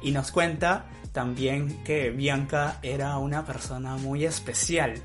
Y 0.02 0.10
nos 0.10 0.30
cuenta 0.30 0.84
también 1.12 1.82
que 1.82 2.10
Bianca 2.10 2.78
era 2.82 3.16
una 3.16 3.46
persona 3.46 3.96
muy 3.96 4.26
especial. 4.26 5.00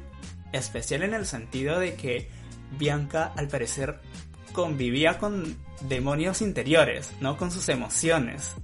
Especial 0.52 1.04
en 1.04 1.14
el 1.14 1.26
sentido 1.26 1.80
de 1.80 1.94
que 1.96 2.39
Bianca 2.78 3.34
al 3.36 3.48
parecer 3.48 4.00
convivía 4.52 5.18
con 5.18 5.58
demonios 5.82 6.42
interiores, 6.42 7.12
¿no? 7.22 7.38
Con 7.38 7.52
sus 7.52 7.70
emociones. 7.70 8.56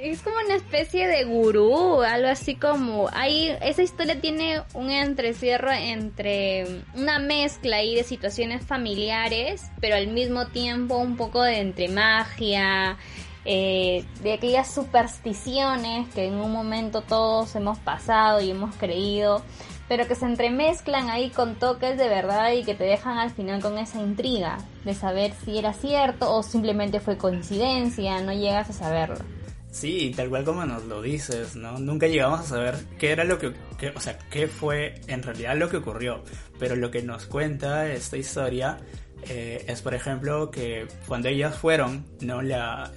Es 0.00 0.22
como 0.22 0.36
una 0.44 0.56
especie 0.56 1.06
de 1.06 1.24
gurú, 1.24 2.00
algo 2.00 2.28
así 2.28 2.54
como... 2.54 3.10
Ahí, 3.12 3.54
esa 3.60 3.82
historia 3.82 4.20
tiene 4.20 4.62
un 4.72 4.90
entrecierro 4.90 5.70
entre 5.70 6.82
una 6.94 7.18
mezcla 7.18 7.76
ahí 7.76 7.94
de 7.94 8.04
situaciones 8.04 8.64
familiares, 8.64 9.70
pero 9.80 9.96
al 9.96 10.08
mismo 10.08 10.46
tiempo 10.46 10.96
un 10.96 11.16
poco 11.16 11.42
de 11.42 11.58
entre 11.58 11.88
magia, 11.88 12.96
eh, 13.44 14.04
de 14.22 14.32
aquellas 14.32 14.72
supersticiones 14.72 16.12
que 16.14 16.24
en 16.24 16.34
un 16.34 16.50
momento 16.50 17.02
todos 17.02 17.54
hemos 17.54 17.78
pasado 17.78 18.40
y 18.40 18.50
hemos 18.50 18.74
creído, 18.76 19.42
pero 19.88 20.06
que 20.06 20.14
se 20.14 20.26
entremezclan 20.26 21.10
ahí 21.10 21.30
con 21.30 21.54
toques 21.56 21.96
de 21.98 22.08
verdad 22.08 22.52
y 22.52 22.64
que 22.64 22.74
te 22.74 22.84
dejan 22.84 23.18
al 23.18 23.30
final 23.30 23.60
con 23.60 23.78
esa 23.78 24.00
intriga 24.00 24.58
de 24.84 24.94
saber 24.94 25.32
si 25.44 25.58
era 25.58 25.72
cierto 25.72 26.32
o 26.32 26.42
simplemente 26.42 27.00
fue 27.00 27.16
coincidencia, 27.16 28.20
no 28.20 28.32
llegas 28.32 28.70
a 28.70 28.72
saberlo. 28.72 29.24
Sí, 29.70 30.12
tal 30.16 30.30
cual 30.30 30.44
como 30.44 30.64
nos 30.64 30.84
lo 30.86 31.02
dices, 31.02 31.54
¿no? 31.54 31.78
Nunca 31.78 32.06
llegamos 32.06 32.40
a 32.40 32.44
saber 32.44 32.76
qué 32.98 33.10
era 33.10 33.24
lo 33.24 33.38
que, 33.38 33.52
o 33.94 34.00
sea, 34.00 34.18
qué 34.30 34.48
fue 34.48 34.94
en 35.06 35.22
realidad 35.22 35.54
lo 35.54 35.68
que 35.68 35.76
ocurrió. 35.76 36.24
Pero 36.58 36.76
lo 36.76 36.90
que 36.90 37.02
nos 37.02 37.26
cuenta 37.26 37.86
esta 37.92 38.16
historia 38.16 38.78
eh, 39.28 39.66
es, 39.68 39.82
por 39.82 39.92
ejemplo, 39.92 40.50
que 40.50 40.86
cuando 41.06 41.28
ellas 41.28 41.56
fueron, 41.56 42.06
¿no? 42.22 42.40
La, 42.40 42.90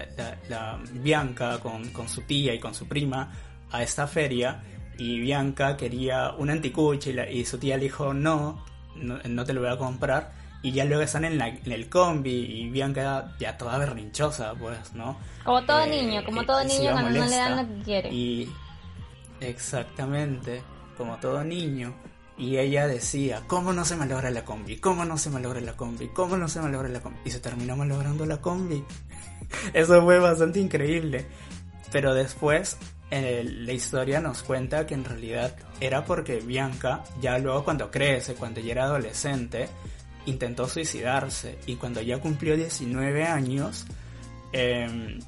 la, 0.47 0.79
Bianca 0.93 1.59
con, 1.59 1.89
con, 1.89 2.07
su 2.07 2.21
tía 2.21 2.53
y 2.53 2.59
con 2.59 2.73
su 2.73 2.87
prima 2.87 3.33
a 3.71 3.83
esta 3.83 4.07
feria 4.07 4.61
y 4.99 5.19
Bianca 5.19 5.77
quería 5.77 6.31
un 6.37 6.49
anticucho 6.49 7.09
y, 7.09 7.19
y 7.19 7.45
su 7.45 7.57
tía 7.57 7.77
le 7.77 7.83
dijo 7.83 8.13
no, 8.13 8.63
no, 8.95 9.17
no 9.23 9.45
te 9.45 9.53
lo 9.53 9.61
voy 9.61 9.69
a 9.71 9.77
comprar 9.77 10.31
y 10.61 10.73
ya 10.73 10.83
luego 10.83 11.03
están 11.03 11.23
en, 11.23 11.37
la, 11.37 11.47
en 11.47 11.71
el 11.71 11.87
combi 11.89 12.31
y 12.31 12.69
Bianca 12.69 13.33
ya 13.39 13.57
toda 13.57 13.77
berrinchosa, 13.77 14.53
pues, 14.55 14.93
¿no? 14.93 15.17
Como 15.45 15.63
todo 15.63 15.83
eh, 15.83 15.89
niño, 15.89 16.23
como 16.25 16.43
todo 16.43 16.63
niño 16.65 16.91
cuando 16.91 17.11
no 17.11 17.25
le 17.25 17.35
dan 17.35 17.55
lo 17.55 17.77
que 17.77 17.83
quiere. 17.83 18.09
Y 18.13 18.51
exactamente, 19.39 20.61
como 20.97 21.17
todo 21.17 21.43
niño. 21.45 21.93
Y 22.37 22.57
ella 22.57 22.87
decía, 22.87 23.43
¿cómo 23.47 23.71
no 23.71 23.85
se 23.85 23.95
malogra 23.95 24.31
la 24.31 24.43
combi? 24.43 24.77
¿Cómo 24.77 25.05
no 25.05 25.17
se 25.17 25.29
malogra 25.29 25.61
la 25.61 25.77
combi? 25.77 26.09
¿Cómo 26.09 26.37
no 26.37 26.49
se 26.49 26.61
malogra 26.61 26.89
la 26.89 26.99
combi? 27.01 27.19
Y 27.23 27.31
se 27.31 27.39
terminó 27.39 27.77
malogrando 27.77 28.25
la 28.25 28.37
combi. 28.37 28.83
Eso 29.73 30.01
fue 30.03 30.19
bastante 30.19 30.59
increíble. 30.59 31.25
Pero 31.91 32.13
después 32.13 32.77
eh, 33.11 33.43
la 33.43 33.73
historia 33.73 34.19
nos 34.19 34.43
cuenta 34.43 34.85
que 34.85 34.93
en 34.93 35.03
realidad 35.03 35.55
era 35.79 36.05
porque 36.05 36.39
Bianca, 36.39 37.03
ya 37.19 37.37
luego 37.39 37.63
cuando 37.63 37.89
crece, 37.89 38.35
cuando 38.35 38.61
ya 38.61 38.71
era 38.73 38.83
adolescente, 38.83 39.67
intentó 40.25 40.67
suicidarse 40.67 41.57
y 41.65 41.75
cuando 41.75 42.01
ya 42.01 42.19
cumplió 42.19 42.55
19 42.55 43.25
años, 43.25 43.85
em, 44.51 45.19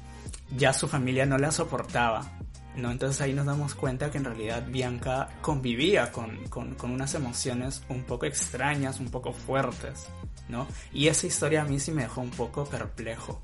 ya 0.56 0.72
su 0.72 0.86
familia 0.86 1.26
no 1.26 1.38
la 1.38 1.50
soportaba. 1.50 2.38
¿no? 2.76 2.90
Entonces 2.90 3.20
ahí 3.20 3.32
nos 3.34 3.46
damos 3.46 3.74
cuenta 3.74 4.10
que 4.10 4.18
en 4.18 4.24
realidad 4.24 4.64
Bianca 4.66 5.28
convivía 5.40 6.10
con, 6.12 6.38
unas 6.84 7.14
emociones 7.14 7.82
un 7.88 8.04
poco 8.04 8.26
extrañas, 8.26 9.00
un 9.00 9.10
poco 9.10 9.32
fuertes, 9.32 10.06
¿no? 10.48 10.66
Y 10.92 11.08
esa 11.08 11.26
historia 11.26 11.62
a 11.62 11.64
mí 11.64 11.78
sí 11.80 11.90
me 11.90 12.02
dejó 12.02 12.22
un 12.22 12.30
poco 12.30 12.64
perplejo. 12.64 13.42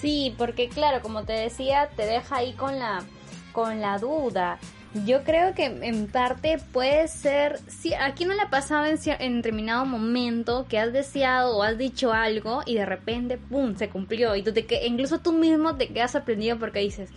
Sí, 0.00 0.34
porque 0.36 0.68
claro, 0.68 1.00
como 1.00 1.24
te 1.24 1.32
decía, 1.32 1.90
te 1.94 2.06
deja 2.06 2.36
ahí 2.36 2.54
con 2.54 2.78
la, 2.78 3.04
con 3.52 3.80
la 3.80 3.98
duda. 3.98 4.58
Yo 5.06 5.22
creo 5.22 5.54
que 5.54 5.66
en 5.66 6.08
parte 6.08 6.58
puede 6.72 7.06
ser, 7.06 7.60
si 7.68 7.94
aquí 7.94 8.24
no 8.24 8.34
le 8.34 8.42
ha 8.42 8.50
pasado 8.50 8.86
en, 8.86 8.98
en 9.20 9.36
determinado 9.36 9.86
momento 9.86 10.66
que 10.68 10.80
has 10.80 10.92
deseado 10.92 11.56
o 11.56 11.62
has 11.62 11.78
dicho 11.78 12.12
algo 12.12 12.62
y 12.66 12.74
de 12.74 12.86
repente, 12.86 13.38
¡pum!, 13.38 13.76
se 13.76 13.88
cumplió. 13.88 14.34
Y 14.34 14.42
tú 14.42 14.52
te, 14.52 14.66
incluso 14.86 15.20
tú 15.20 15.32
mismo 15.32 15.76
te 15.76 15.88
quedas 15.88 16.10
sorprendido 16.10 16.58
porque 16.58 16.80
dices, 16.80 17.10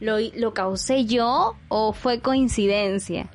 ¿lo, 0.00 0.16
lo 0.36 0.54
causé 0.54 1.04
yo 1.04 1.54
o 1.68 1.92
fue 1.92 2.20
coincidencia? 2.20 3.30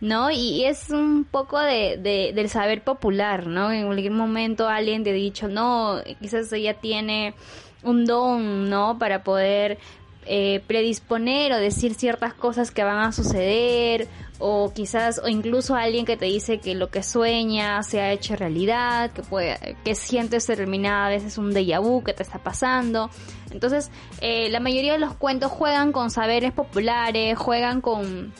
¿no? 0.00 0.30
Y 0.30 0.64
es 0.66 0.90
un 0.90 1.24
poco 1.24 1.58
de, 1.58 1.96
de, 1.96 2.32
del 2.34 2.50
saber 2.50 2.82
popular, 2.82 3.46
¿no? 3.46 3.72
En 3.72 3.86
cualquier 3.86 4.12
momento 4.12 4.68
alguien 4.68 5.02
te 5.02 5.10
ha 5.10 5.14
dicho, 5.14 5.48
no, 5.48 5.98
quizás 6.20 6.52
ella 6.52 6.74
tiene 6.74 7.34
un 7.82 8.04
don, 8.04 8.68
¿no? 8.68 8.98
Para 8.98 9.22
poder 9.22 9.78
eh, 10.26 10.62
predisponer 10.66 11.52
o 11.52 11.56
decir 11.58 11.94
ciertas 11.94 12.34
cosas 12.34 12.70
que 12.70 12.82
van 12.82 12.98
a 12.98 13.12
suceder 13.12 14.08
o 14.38 14.72
quizás 14.74 15.20
o 15.22 15.28
incluso 15.28 15.74
alguien 15.74 16.04
que 16.04 16.16
te 16.16 16.26
dice 16.26 16.58
que 16.58 16.74
lo 16.74 16.90
que 16.90 17.02
sueña 17.02 17.82
se 17.82 18.00
ha 18.00 18.12
hecho 18.12 18.36
realidad, 18.36 19.10
que 19.12 19.22
puede, 19.22 19.76
que 19.84 19.94
sientes 19.94 20.46
determinada 20.46 21.08
veces 21.08 21.38
un 21.38 21.52
déjà 21.52 21.80
vu 21.80 22.02
que 22.02 22.12
te 22.12 22.22
está 22.22 22.38
pasando. 22.38 23.10
Entonces, 23.52 23.90
eh, 24.20 24.48
la 24.50 24.60
mayoría 24.60 24.94
de 24.94 24.98
los 24.98 25.14
cuentos 25.14 25.52
juegan 25.52 25.92
con 25.92 26.10
saberes 26.10 26.52
populares, 26.52 27.38
juegan 27.38 27.80
con 27.80 28.32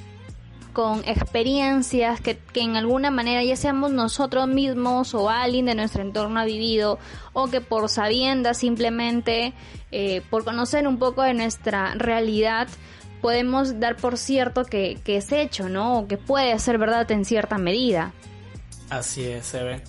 con 0.75 0.99
experiencias 1.09 2.21
que, 2.21 2.37
que, 2.37 2.61
en 2.61 2.77
alguna 2.77 3.11
manera 3.11 3.43
ya 3.43 3.57
seamos 3.57 3.93
nosotros 3.93 4.47
mismos 4.49 5.15
o 5.15 5.31
alguien 5.31 5.65
de 5.65 5.75
nuestro 5.75 6.03
entorno 6.03 6.41
ha 6.41 6.45
vivido 6.45 6.99
o 7.33 7.49
que 7.49 7.63
por 7.63 7.89
sabienda 7.89 8.53
simplemente 8.53 9.55
eh, 9.97 10.23
por 10.29 10.45
conocer 10.45 10.89
un 10.89 10.99
poco 10.99 11.23
de 11.23 11.35
nuestra 11.35 11.95
realidad, 11.95 12.67
podemos 13.21 13.79
dar 13.79 13.95
por 13.95 14.19
cierto 14.19 14.65
que, 14.65 15.01
es 15.07 15.31
hecho, 15.31 15.69
¿no? 15.69 16.01
O 16.01 16.09
que 16.09 16.19
puede 16.19 16.59
ser 16.59 16.79
verdad 16.79 17.09
en 17.13 17.25
cierta 17.25 17.59
medida. 17.59 18.13
Así 18.91 19.25
es, 19.25 19.55
Eve. 19.55 19.83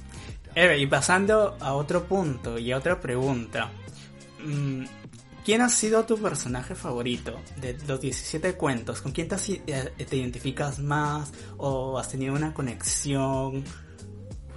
Eve, 0.54 0.78
y 0.78 0.86
pasando 0.86 1.58
a 1.60 1.74
otro 1.74 2.04
punto 2.06 2.60
y 2.60 2.72
a 2.72 2.78
otra 2.78 3.02
pregunta. 3.02 3.72
Mm, 4.46 4.86
¿Quién 5.46 5.62
ha 5.62 5.70
sido 5.70 6.06
tu 6.06 6.18
personaje 6.18 6.74
favorito 6.74 7.40
de 7.58 7.78
los 7.88 8.02
17 8.02 8.56
cuentos? 8.56 9.02
¿Con 9.02 9.12
quién 9.12 9.28
te, 9.28 9.36
eh, 9.68 10.06
te 10.10 10.16
identificas 10.18 10.80
más? 10.80 11.32
¿O 11.58 12.00
has 12.00 12.10
tenido 12.10 12.34
una 12.34 12.54
conexión? 12.54 13.64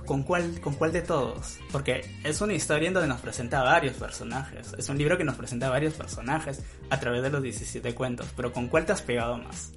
¿con 0.09 0.23
cuál, 0.23 0.59
¿con 0.62 0.75
cuál 0.75 0.90
de 0.90 1.02
todos? 1.02 1.59
Porque 1.71 2.00
es 2.25 2.40
una 2.40 2.54
historia 2.54 2.88
en 2.88 2.95
donde 2.95 3.09
nos 3.09 3.21
presenta 3.21 3.62
varios 3.62 3.95
personajes. 3.97 4.75
Es 4.78 4.88
un 4.88 4.97
libro 4.97 5.18
que 5.18 5.25
nos 5.25 5.37
presenta 5.37 5.68
varios 5.68 5.92
personajes 5.92 6.64
a 6.88 6.99
través 6.99 7.23
de 7.23 7.28
los 7.28 7.42
17 7.42 7.95
cuentos. 7.95 8.26
Pero 8.35 8.50
¿con 8.50 8.68
cuál 8.68 8.87
te 8.87 8.92
has 8.92 9.02
pegado 9.02 9.37
más? 9.37 9.73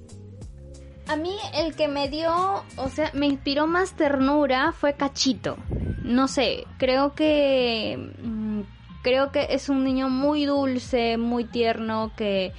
A 1.06 1.16
mí 1.16 1.36
el 1.52 1.76
que 1.76 1.86
me 1.86 2.08
dio, 2.08 2.64
o 2.76 2.88
sea, 2.88 3.10
me 3.12 3.26
inspiró 3.26 3.66
más 3.66 3.92
ternura 3.92 4.72
fue 4.72 4.94
Cachito. 4.94 5.58
No 6.02 6.26
sé, 6.28 6.64
creo 6.78 7.14
que 7.14 8.14
mm, 8.22 8.62
creo 9.02 9.32
que 9.32 9.48
es 9.50 9.68
un 9.68 9.84
niño 9.84 10.08
muy 10.08 10.46
dulce, 10.46 11.16
muy 11.16 11.44
tierno 11.44 12.12
que 12.16 12.52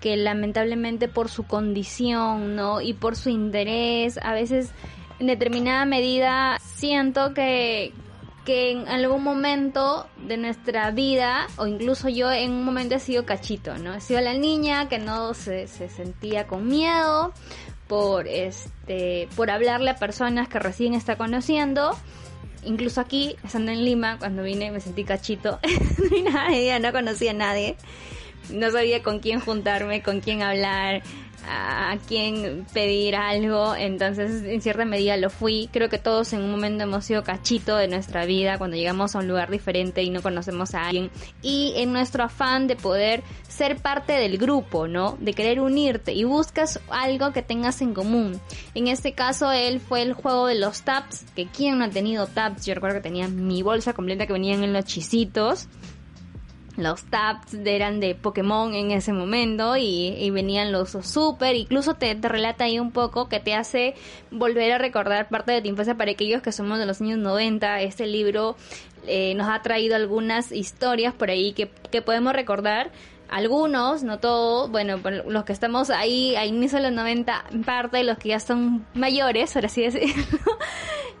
que 0.00 0.16
lamentablemente 0.16 1.08
por 1.08 1.28
su 1.28 1.44
condición, 1.44 2.54
¿no? 2.54 2.80
Y 2.80 2.92
por 2.92 3.16
su 3.16 3.28
interés, 3.28 4.18
a 4.22 4.34
veces 4.34 4.70
en 5.18 5.26
determinada 5.26 5.84
medida 5.84 6.58
siento 6.62 7.32
que, 7.32 7.92
que 8.44 8.72
en 8.72 8.88
algún 8.88 9.22
momento 9.22 10.06
de 10.26 10.36
nuestra 10.36 10.90
vida, 10.90 11.46
o 11.56 11.66
incluso 11.66 12.08
yo 12.08 12.30
en 12.30 12.52
un 12.52 12.64
momento 12.64 12.94
he 12.96 13.00
sido 13.00 13.24
cachito, 13.24 13.78
¿no? 13.78 13.94
He 13.94 14.00
sido 14.00 14.20
la 14.20 14.34
niña 14.34 14.88
que 14.88 14.98
no 14.98 15.34
se, 15.34 15.66
se 15.66 15.88
sentía 15.88 16.46
con 16.46 16.68
miedo 16.68 17.32
por 17.88 18.26
este 18.26 19.28
por 19.36 19.50
hablarle 19.50 19.90
a 19.90 19.96
personas 19.96 20.48
que 20.48 20.58
recién 20.58 20.94
está 20.94 21.16
conociendo. 21.16 21.96
Incluso 22.66 23.00
aquí, 23.00 23.36
estando 23.44 23.70
en 23.70 23.84
Lima, 23.84 24.18
cuando 24.18 24.42
vine 24.42 24.70
me 24.70 24.80
sentí 24.80 25.04
cachito. 25.04 25.60
no 26.24 26.30
nadie, 26.32 26.78
no 26.80 26.92
conocía 26.92 27.30
a 27.30 27.34
nadie. 27.34 27.76
No 28.50 28.70
sabía 28.70 29.02
con 29.02 29.20
quién 29.20 29.40
juntarme, 29.40 30.02
con 30.02 30.20
quién 30.20 30.42
hablar 30.42 31.02
a 31.48 31.96
quién 32.06 32.66
pedir 32.72 33.16
algo, 33.16 33.74
entonces 33.74 34.42
en 34.44 34.60
cierta 34.60 34.84
medida 34.84 35.16
lo 35.16 35.30
fui. 35.30 35.68
Creo 35.72 35.88
que 35.88 35.98
todos 35.98 36.32
en 36.32 36.42
un 36.42 36.50
momento 36.50 36.84
hemos 36.84 37.04
sido 37.04 37.22
cachito 37.22 37.76
de 37.76 37.88
nuestra 37.88 38.26
vida 38.26 38.58
cuando 38.58 38.76
llegamos 38.76 39.14
a 39.14 39.20
un 39.20 39.28
lugar 39.28 39.50
diferente 39.50 40.02
y 40.02 40.10
no 40.10 40.22
conocemos 40.22 40.74
a 40.74 40.86
alguien. 40.86 41.10
Y 41.42 41.74
en 41.76 41.92
nuestro 41.92 42.24
afán 42.24 42.66
de 42.66 42.76
poder 42.76 43.22
ser 43.48 43.76
parte 43.76 44.12
del 44.12 44.38
grupo, 44.38 44.88
¿no? 44.88 45.16
De 45.20 45.32
querer 45.32 45.60
unirte 45.60 46.12
y 46.12 46.24
buscas 46.24 46.80
algo 46.88 47.32
que 47.32 47.42
tengas 47.42 47.80
en 47.80 47.94
común. 47.94 48.40
En 48.74 48.88
este 48.88 49.12
caso 49.12 49.52
él 49.52 49.80
fue 49.80 50.02
el 50.02 50.12
juego 50.12 50.46
de 50.46 50.56
los 50.56 50.82
taps, 50.82 51.24
que 51.34 51.46
quien 51.46 51.78
no 51.78 51.84
ha 51.84 51.90
tenido 51.90 52.26
taps, 52.26 52.66
yo 52.66 52.74
recuerdo 52.74 52.96
que 52.96 53.02
tenía 53.02 53.28
mi 53.28 53.62
bolsa 53.62 53.92
completa 53.92 54.26
que 54.26 54.32
venían 54.32 54.62
en 54.62 54.72
los 54.72 54.84
chisitos 54.84 55.68
los 56.76 57.04
tabs 57.04 57.54
eran 57.54 58.00
de 58.00 58.14
Pokémon 58.14 58.74
en 58.74 58.90
ese 58.90 59.12
momento 59.12 59.76
y, 59.76 60.30
venían 60.30 60.72
los 60.72 60.90
super, 60.90 61.56
incluso 61.56 61.94
te, 61.94 62.14
relata 62.14 62.64
ahí 62.64 62.78
un 62.78 62.92
poco 62.92 63.28
que 63.28 63.40
te 63.40 63.54
hace 63.54 63.94
volver 64.30 64.72
a 64.72 64.78
recordar 64.78 65.28
parte 65.28 65.52
de 65.52 65.62
tu 65.62 65.68
infancia 65.68 65.94
para 65.94 66.10
aquellos 66.10 66.42
que 66.42 66.52
somos 66.52 66.78
de 66.78 66.86
los 66.86 67.00
años 67.00 67.18
90. 67.18 67.80
Este 67.80 68.06
libro 68.06 68.56
eh, 69.06 69.34
nos 69.34 69.48
ha 69.48 69.62
traído 69.62 69.96
algunas 69.96 70.52
historias 70.52 71.14
por 71.14 71.30
ahí 71.30 71.52
que 71.52 72.02
podemos 72.02 72.32
recordar 72.34 72.90
algunos, 73.28 74.02
no 74.02 74.18
todos, 74.18 74.70
bueno, 74.70 75.00
los 75.26 75.44
que 75.44 75.52
estamos 75.52 75.90
ahí 75.90 76.36
a 76.36 76.46
inicio 76.46 76.78
de 76.78 76.84
los 76.84 76.92
90, 76.92 77.44
parte 77.64 77.98
de 77.98 78.04
los 78.04 78.18
que 78.18 78.30
ya 78.30 78.40
son 78.40 78.86
mayores, 78.94 79.52
por 79.52 79.66
así 79.66 79.82
decirlo, 79.82 80.24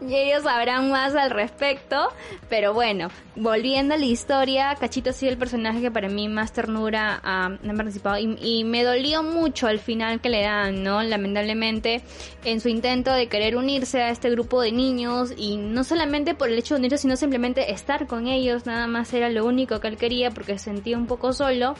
y 0.00 0.14
ellos 0.14 0.44
sabrán 0.44 0.90
más 0.90 1.14
al 1.14 1.30
respecto, 1.30 2.08
pero 2.48 2.74
bueno, 2.74 3.08
volviendo 3.34 3.94
a 3.94 3.96
la 3.96 4.04
historia, 4.04 4.74
Cachito 4.78 5.10
ha 5.10 5.12
sido 5.12 5.32
el 5.32 5.38
personaje 5.38 5.80
que 5.80 5.90
para 5.90 6.08
mí 6.08 6.28
más 6.28 6.52
ternura 6.52 7.20
ha, 7.22 7.58
participado 7.76 8.18
y, 8.18 8.38
y, 8.40 8.64
me 8.64 8.84
dolió 8.84 9.22
mucho 9.22 9.66
al 9.66 9.78
final 9.78 10.20
que 10.20 10.28
le 10.28 10.42
dan, 10.42 10.82
¿no? 10.82 11.02
Lamentablemente, 11.02 12.02
en 12.44 12.60
su 12.60 12.68
intento 12.68 13.12
de 13.12 13.28
querer 13.28 13.56
unirse 13.56 14.02
a 14.02 14.10
este 14.10 14.30
grupo 14.30 14.60
de 14.60 14.72
niños 14.72 15.32
y 15.36 15.56
no 15.56 15.82
solamente 15.82 16.34
por 16.34 16.48
el 16.48 16.58
hecho 16.58 16.74
de 16.74 16.80
unirse, 16.80 16.98
sino 16.98 17.16
simplemente 17.16 17.72
estar 17.72 18.06
con 18.06 18.26
ellos, 18.26 18.66
nada 18.66 18.86
más 18.86 19.12
era 19.12 19.28
lo 19.30 19.44
único 19.44 19.80
que 19.80 19.88
él 19.88 19.96
quería 19.96 20.30
porque 20.30 20.58
se 20.58 20.66
sentía 20.66 20.96
un 20.96 21.06
poco 21.06 21.32
solo 21.32 21.74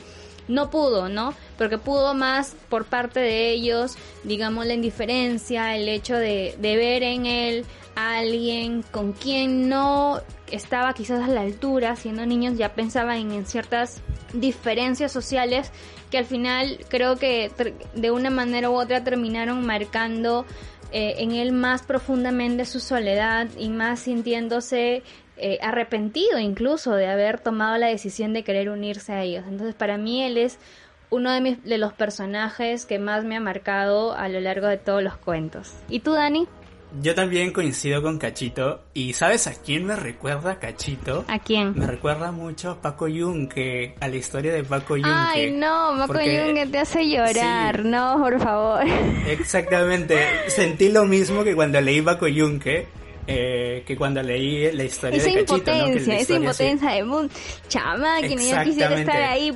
no 0.47 0.69
pudo, 0.69 1.09
¿no? 1.09 1.33
Porque 1.57 1.77
pudo 1.77 2.13
más 2.13 2.55
por 2.69 2.85
parte 2.85 3.19
de 3.19 3.51
ellos, 3.51 3.97
digamos, 4.23 4.65
la 4.65 4.73
indiferencia, 4.73 5.75
el 5.75 5.89
hecho 5.89 6.15
de, 6.15 6.55
ver 6.59 7.03
en 7.03 7.25
él 7.25 7.65
a 7.95 8.17
alguien 8.17 8.83
con 8.83 9.13
quien 9.13 9.69
no 9.69 10.21
estaba 10.51 10.93
quizás 10.93 11.23
a 11.23 11.27
la 11.27 11.41
altura, 11.41 11.95
siendo 11.95 12.25
niños 12.25 12.57
ya 12.57 12.73
pensaban 12.73 13.31
en, 13.31 13.45
ciertas 13.45 14.01
diferencias 14.33 15.11
sociales 15.11 15.71
que 16.11 16.17
al 16.17 16.25
final 16.25 16.79
creo 16.89 17.17
que 17.17 17.51
de 17.95 18.11
una 18.11 18.29
manera 18.29 18.69
u 18.69 18.79
otra 18.79 19.03
terminaron 19.03 19.65
marcando 19.65 20.45
eh, 20.91 21.15
en 21.17 21.31
él 21.31 21.51
más 21.51 21.81
profundamente 21.81 22.65
su 22.65 22.79
soledad 22.79 23.47
y 23.57 23.69
más 23.69 24.01
sintiéndose 24.01 25.03
eh, 25.37 25.59
arrepentido 25.61 26.39
incluso 26.39 26.93
de 26.93 27.07
haber 27.07 27.39
tomado 27.39 27.77
la 27.77 27.87
decisión 27.87 28.33
de 28.33 28.43
querer 28.43 28.69
unirse 28.69 29.13
a 29.13 29.23
ellos. 29.23 29.45
Entonces 29.47 29.75
para 29.75 29.97
mí 29.97 30.23
él 30.23 30.37
es 30.37 30.59
uno 31.09 31.31
de, 31.31 31.41
mis, 31.41 31.63
de 31.63 31.77
los 31.77 31.93
personajes 31.93 32.85
que 32.85 32.99
más 32.99 33.23
me 33.23 33.37
ha 33.37 33.39
marcado 33.39 34.13
a 34.13 34.27
lo 34.29 34.39
largo 34.39 34.67
de 34.67 34.77
todos 34.77 35.03
los 35.03 35.15
cuentos. 35.17 35.73
¿Y 35.89 35.99
tú, 35.99 36.13
Dani? 36.13 36.47
Yo 37.01 37.13
también 37.13 37.51
coincido 37.51 38.01
con 38.01 38.17
Cachito. 38.17 38.81
¿Y 38.93 39.13
sabes 39.13 39.45
a 39.47 39.53
quién 39.53 39.85
me 39.85 39.95
recuerda 39.95 40.57
Cachito? 40.57 41.25
¿A 41.27 41.39
quién? 41.39 41.73
Me 41.77 41.85
recuerda 41.85 42.31
mucho 42.31 42.71
a 42.71 42.81
Paco 42.81 43.07
Yunque, 43.07 43.95
a 43.99 44.07
la 44.07 44.15
historia 44.15 44.53
de 44.53 44.63
Paco 44.63 44.95
Yunque. 44.95 45.11
Ay, 45.13 45.51
no, 45.51 45.95
Paco 45.97 46.21
Yunque 46.21 46.67
te 46.71 46.79
hace 46.79 47.07
llorar, 47.07 47.83
no, 47.83 48.17
por 48.19 48.39
favor. 48.39 48.85
Exactamente, 49.27 50.17
sentí 50.47 50.89
lo 50.89 51.05
mismo 51.05 51.43
que 51.43 51.55
cuando 51.55 51.79
leí 51.81 52.01
Paco 52.01 52.27
Yunque 52.27 52.87
eh, 53.27 53.83
que 53.85 53.97
cuando 53.97 54.23
leí 54.23 54.71
la 54.71 54.85
historia 54.85 55.21
de 55.21 55.33
Cachito, 55.33 55.55
impotencia, 55.55 56.17
esa 56.17 56.33
impotencia 56.33 56.91
de 56.91 57.03
boom, 57.03 57.29
chama, 57.67 58.21
que 58.21 58.29
yo 58.29 58.63
quisiera 58.63 58.99
estar 58.99 59.21
ahí, 59.21 59.51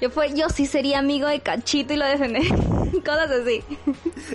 yo 0.00 0.10
fue, 0.10 0.34
yo 0.34 0.48
sí 0.50 0.66
sería 0.66 0.98
amigo 0.98 1.26
de 1.26 1.40
Cachito 1.40 1.94
y 1.94 1.96
lo 1.96 2.04
defendé, 2.04 2.40
cosas 3.04 3.30
así. 3.30 3.64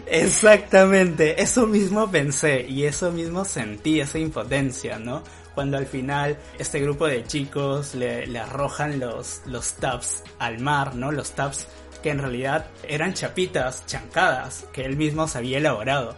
Exactamente, 0.07 1.39
eso 1.41 1.67
mismo 1.67 2.09
pensé 2.09 2.65
y 2.67 2.85
eso 2.85 3.11
mismo 3.11 3.45
sentí, 3.45 3.99
esa 3.99 4.17
impotencia, 4.17 4.97
¿no? 4.97 5.23
Cuando 5.53 5.77
al 5.77 5.85
final 5.85 6.37
este 6.57 6.79
grupo 6.79 7.05
de 7.07 7.23
chicos 7.25 7.93
le, 7.93 8.25
le 8.25 8.39
arrojan 8.39 8.99
los, 8.99 9.41
los 9.45 9.73
tabs 9.73 10.23
al 10.39 10.59
mar, 10.59 10.95
¿no? 10.95 11.11
Los 11.11 11.31
tabs 11.31 11.67
que 12.01 12.09
en 12.09 12.19
realidad 12.19 12.67
eran 12.87 13.13
chapitas, 13.13 13.85
chancadas, 13.85 14.65
que 14.73 14.83
él 14.85 14.95
mismo 14.95 15.27
se 15.27 15.37
había 15.37 15.57
elaborado 15.57 16.15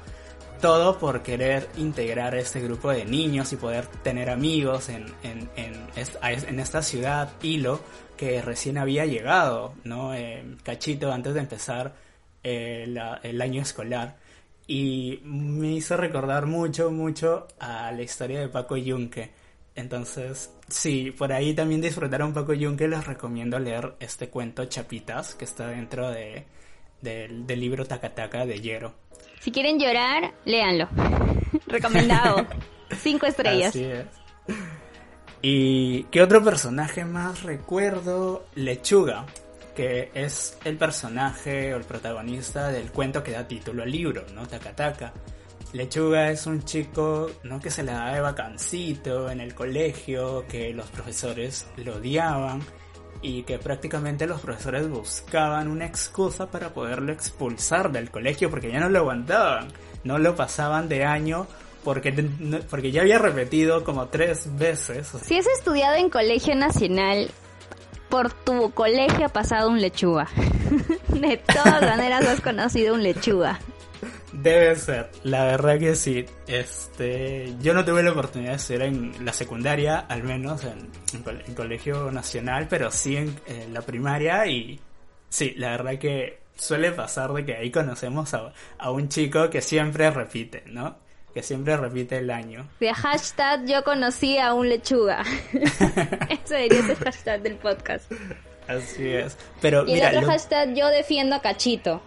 todo 0.62 1.00
por 1.00 1.24
querer 1.24 1.68
integrar 1.78 2.36
este 2.36 2.62
grupo 2.62 2.92
de 2.92 3.04
niños 3.04 3.52
y 3.52 3.56
poder 3.58 3.88
tener 3.88 4.30
amigos 4.30 4.90
en, 4.90 5.08
en, 5.24 5.50
en, 5.56 6.60
esta 6.60 6.82
ciudad, 6.84 7.32
Hilo, 7.42 7.82
que 8.16 8.42
recién 8.42 8.78
había 8.78 9.06
llegado, 9.06 9.74
¿no? 9.84 10.14
Eh, 10.14 10.56
cachito 10.64 11.12
antes 11.12 11.34
de 11.34 11.40
empezar 11.40 11.96
eh, 12.44 12.96
el 13.24 13.42
año 13.42 13.62
escolar. 13.64 14.18
Y 14.68 15.20
me 15.26 15.74
hizo 15.74 15.98
recordar 15.98 16.46
mucho, 16.46 16.92
mucho 16.92 17.48
a 17.60 17.92
la 17.92 18.02
historia 18.04 18.40
de 18.40 18.48
Paco 18.48 18.78
Yunque. 18.78 19.32
Entonces, 19.76 20.54
sí, 20.68 21.12
por 21.12 21.34
ahí 21.34 21.56
también 21.56 21.82
disfrutaron 21.82 22.28
un 22.28 22.34
Paco 22.36 22.54
Yunque, 22.54 22.88
les 22.88 23.06
recomiendo 23.06 23.58
leer 23.58 23.96
este 24.00 24.30
cuento 24.30 24.66
Chapitas, 24.66 25.34
que 25.34 25.46
está 25.46 25.68
dentro 25.68 26.12
de, 26.12 26.46
del 27.02 27.60
libro 27.60 27.86
Takataka 27.86 28.46
de 28.46 28.62
Hierro. 28.62 28.94
Si 29.42 29.52
quieren 29.52 29.80
llorar, 29.80 30.34
léanlo. 30.46 30.88
Recomendado. 31.68 32.46
Cinco 33.02 33.26
estrellas. 33.26 33.70
Así 33.70 33.84
es. 33.84 34.06
¿Y 35.42 36.04
qué 36.06 36.22
otro 36.22 36.44
personaje 36.44 37.04
más 37.06 37.42
recuerdo? 37.42 38.46
Lechuga, 38.54 39.26
que 39.76 40.12
es 40.14 40.60
el 40.64 40.78
personaje 40.78 41.74
o 41.74 41.78
el 41.78 41.84
protagonista 41.84 42.68
del 42.68 42.92
cuento 42.92 43.24
que 43.24 43.32
da 43.32 43.48
título 43.48 43.82
al 43.82 43.92
libro, 43.92 44.24
¿no? 44.36 44.46
Takataka. 44.46 45.12
Lechuga 45.74 46.30
es 46.30 46.46
un 46.46 46.64
chico, 46.64 47.32
¿no? 47.44 47.60
Que 47.60 47.72
se 47.72 47.82
le 47.82 47.94
da 47.94 48.14
de 48.14 48.22
vacancito 48.22 49.32
en 49.32 49.42
el 49.42 49.56
colegio, 49.56 50.46
que 50.48 50.72
los 50.74 50.88
profesores 50.92 51.66
lo 51.78 51.96
odiaban 51.96 52.62
y 53.22 53.44
que 53.44 53.60
prácticamente 53.60 54.26
los 54.26 54.42
profesores 54.42 54.90
buscaban 54.90 55.68
una 55.68 55.86
excusa 55.86 56.50
para 56.50 56.74
poderlo 56.74 57.12
expulsar 57.12 57.92
del 57.92 58.10
colegio 58.10 58.50
porque 58.50 58.72
ya 58.72 58.80
no 58.80 58.90
lo 58.90 59.00
aguantaban, 59.00 59.68
no 60.04 60.18
lo 60.18 60.36
pasaban 60.36 60.90
de 60.90 61.06
año 61.06 61.48
porque, 61.84 62.12
porque 62.70 62.92
ya 62.92 63.02
había 63.02 63.20
repetido 63.20 63.84
como 63.84 64.08
tres 64.08 64.56
veces. 64.58 65.12
Si 65.24 65.38
has 65.38 65.48
estudiado 65.48 65.96
en 65.96 66.10
colegio 66.10 66.56
nacional, 66.56 67.30
por 68.10 68.32
tu 68.34 68.72
colegio 68.72 69.26
ha 69.26 69.30
pasado 69.30 69.70
un 69.70 69.82
lechuga. 69.82 70.28
de 71.08 71.38
todas 71.38 71.82
maneras 71.82 72.26
has 72.28 72.42
conocido 72.42 72.94
un 72.94 73.04
lechuga. 73.04 73.60
Debe 74.42 74.76
ser, 74.76 75.12
la 75.24 75.46
verdad 75.46 75.78
que 75.78 75.96
sí. 75.96 76.26
Este, 76.48 77.54
yo 77.62 77.76
no 77.76 77.86
tuve 77.86 78.02
la 78.02 78.12
oportunidad 78.12 78.54
de 78.54 78.60
ser 78.60 78.82
en 78.82 79.24
la 79.24 79.34
secundaria, 79.34 80.00
al 80.00 80.24
menos 80.24 80.64
en, 80.64 80.90
en, 81.14 81.54
colegio 81.54 82.12
nacional, 82.12 82.68
pero 82.68 82.90
sí 82.90 83.18
en, 83.18 83.36
la 83.72 83.82
primaria 83.82 84.48
y 84.48 84.80
sí, 85.30 85.54
la 85.58 85.72
verdad 85.72 86.00
que 86.00 86.40
suele 86.56 86.92
pasar 86.92 87.32
de 87.34 87.46
que 87.46 87.56
ahí 87.56 87.70
conocemos 87.70 88.34
a, 88.34 88.52
a 88.80 88.90
un 88.90 89.10
chico 89.10 89.50
que 89.52 89.62
siempre 89.62 90.10
repite, 90.10 90.64
¿no? 90.66 90.98
Que 91.36 91.44
siempre 91.44 91.78
repite 91.78 92.18
el 92.18 92.32
año. 92.32 92.68
De 92.80 92.94
hashtag 92.94 93.66
yo 93.68 93.84
conocí 93.84 94.40
a 94.40 94.56
un 94.56 94.70
lechuga. 94.70 95.24
Ese 96.30 96.42
sería 96.46 96.80
el 96.80 96.96
hashtag 96.96 97.42
del 97.44 97.58
podcast. 97.58 98.12
Así 98.68 99.08
es. 99.08 99.38
Pero, 99.62 99.84
y 99.88 99.94
mira, 99.94 100.10
el 100.10 100.18
otro 100.18 100.30
hashtag 100.30 100.74
yo 100.74 100.88
defiendo 100.88 101.36
a 101.36 101.42
Cachito. 101.42 102.02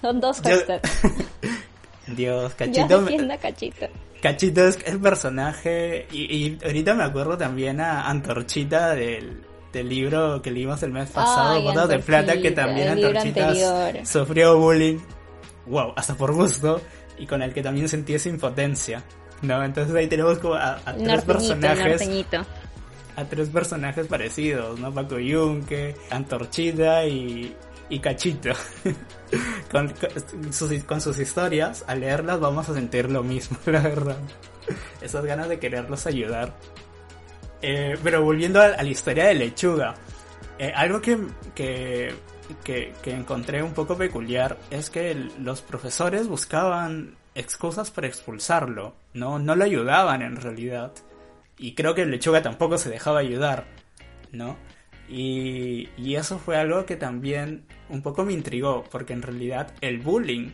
Son 0.00 0.20
dos 0.20 0.40
hashtags. 0.40 0.88
Dios, 2.16 2.54
Cachito. 2.54 3.06
Cachito. 3.40 3.86
Cachito 4.20 4.66
es 4.66 4.78
el 4.84 5.00
personaje. 5.00 6.06
Y, 6.12 6.58
ahorita 6.64 6.94
me 6.94 7.04
acuerdo 7.04 7.36
también 7.36 7.80
a 7.80 8.08
Antorchita 8.08 8.94
del, 8.94 9.42
del 9.72 9.88
libro 9.88 10.42
que 10.42 10.50
leímos 10.50 10.82
el 10.82 10.92
mes 10.92 11.10
pasado, 11.10 11.62
Botas 11.62 11.88
de 11.88 11.98
Plata, 12.00 12.40
que 12.40 12.50
también 12.50 12.88
Antorchita 12.88 14.04
sufrió 14.04 14.58
bullying. 14.58 14.98
Wow, 15.66 15.92
hasta 15.96 16.14
por 16.14 16.32
gusto. 16.32 16.80
Y 17.18 17.26
con 17.26 17.42
el 17.42 17.52
que 17.52 17.62
también 17.62 17.88
sentí 17.88 18.14
esa 18.14 18.28
impotencia. 18.28 19.04
¿No? 19.42 19.62
Entonces 19.64 19.94
ahí 19.94 20.06
tenemos 20.06 20.38
como 20.38 20.54
a, 20.54 20.78
tres 20.98 21.22
personajes. 21.22 22.26
A 23.16 23.24
tres 23.24 23.48
personajes 23.48 24.06
parecidos, 24.06 24.78
¿no? 24.78 24.92
Paco 24.92 25.18
Yunque, 25.18 25.94
Antorchita 26.10 27.06
y, 27.06 27.54
y 27.90 27.98
Cachito. 27.98 28.52
con, 29.70 29.92
sus, 30.52 31.18
historias, 31.18 31.84
al 31.86 32.00
leerlas 32.00 32.40
vamos 32.40 32.68
a 32.68 32.74
sentir 32.74 33.10
lo 33.10 33.22
mismo, 33.22 33.58
la 33.66 33.80
verdad. 33.80 34.18
Esas 35.00 35.24
ganas 35.24 35.48
de 35.48 35.58
quererlos 35.58 36.06
ayudar. 36.06 36.54
Eh, 37.60 37.98
pero 38.02 38.24
volviendo 38.24 38.60
a, 38.60 38.68
la 38.68 38.84
historia 38.84 39.26
de 39.26 39.34
Lechuga, 39.34 39.94
eh, 40.58 40.72
algo 40.74 41.00
que, 41.00 41.18
que, 41.54 42.14
que, 42.64 42.94
que, 43.02 43.10
encontré 43.12 43.62
un 43.62 43.74
poco 43.74 43.98
peculiar 43.98 44.56
es 44.70 44.88
que 44.88 45.14
los 45.38 45.60
profesores 45.60 46.26
buscaban 46.26 47.16
excusas 47.34 47.90
para 47.90 48.06
expulsarlo, 48.06 48.94
no, 49.12 49.38
no 49.38 49.54
lo 49.56 49.64
ayudaban 49.64 50.22
en 50.22 50.36
realidad. 50.36 50.92
Y 51.58 51.74
creo 51.74 51.94
que 51.94 52.06
Lechuga 52.06 52.40
tampoco 52.40 52.78
se 52.78 52.88
dejaba 52.88 53.18
ayudar, 53.20 53.66
¿no? 54.32 54.56
Y, 55.10 55.88
y 55.96 56.14
eso 56.14 56.38
fue 56.38 56.56
algo 56.56 56.86
que 56.86 56.96
también 56.96 57.64
un 57.88 58.00
poco 58.00 58.24
me 58.24 58.32
intrigó, 58.32 58.84
porque 58.90 59.12
en 59.12 59.22
realidad 59.22 59.74
el 59.80 59.98
bullying 59.98 60.50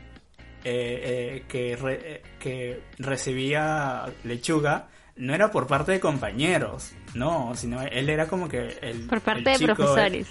eh, 0.64 1.42
eh, 1.44 1.44
que, 1.46 1.74
eh, 1.74 2.22
que 2.40 2.82
recibía 2.98 4.06
Lechuga 4.24 4.88
no 5.16 5.34
era 5.34 5.50
por 5.50 5.66
parte 5.66 5.92
de 5.92 6.00
compañeros, 6.00 6.92
no, 7.14 7.54
sino 7.54 7.82
él 7.82 8.08
era 8.08 8.26
como 8.26 8.48
que 8.48 8.78
el... 8.80 9.06
Por 9.06 9.20
parte 9.20 9.50
de 9.50 9.58
profesores. 9.58 10.26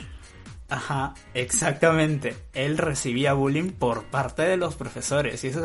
Ajá, 0.68 1.14
exactamente. 1.34 2.36
Él 2.54 2.78
recibía 2.78 3.34
bullying 3.34 3.72
por 3.72 4.06
parte 4.06 4.42
de 4.42 4.58
los 4.58 4.76
profesores. 4.76 5.44
Y 5.44 5.48
eso, 5.48 5.64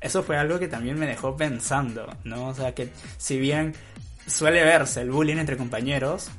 eso 0.00 0.22
fue 0.22 0.36
algo 0.36 0.58
que 0.58 0.68
también 0.68 0.98
me 0.98 1.06
dejó 1.06 1.36
pensando, 1.36 2.06
¿no? 2.24 2.48
O 2.48 2.54
sea, 2.54 2.74
que 2.74 2.90
si 3.18 3.38
bien 3.38 3.74
suele 4.26 4.64
verse 4.64 5.00
el 5.00 5.10
bullying 5.10 5.36
entre 5.36 5.56
compañeros, 5.56 6.30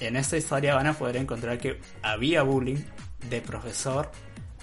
en 0.00 0.16
esta 0.16 0.36
historia 0.36 0.74
van 0.74 0.86
a 0.86 0.94
poder 0.94 1.16
encontrar 1.16 1.58
que 1.58 1.80
había 2.02 2.42
bullying 2.42 2.82
de 3.28 3.40
profesor 3.40 4.10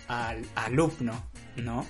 al 0.08 0.44
alumno, 0.56 1.30
¿no? 1.58 1.86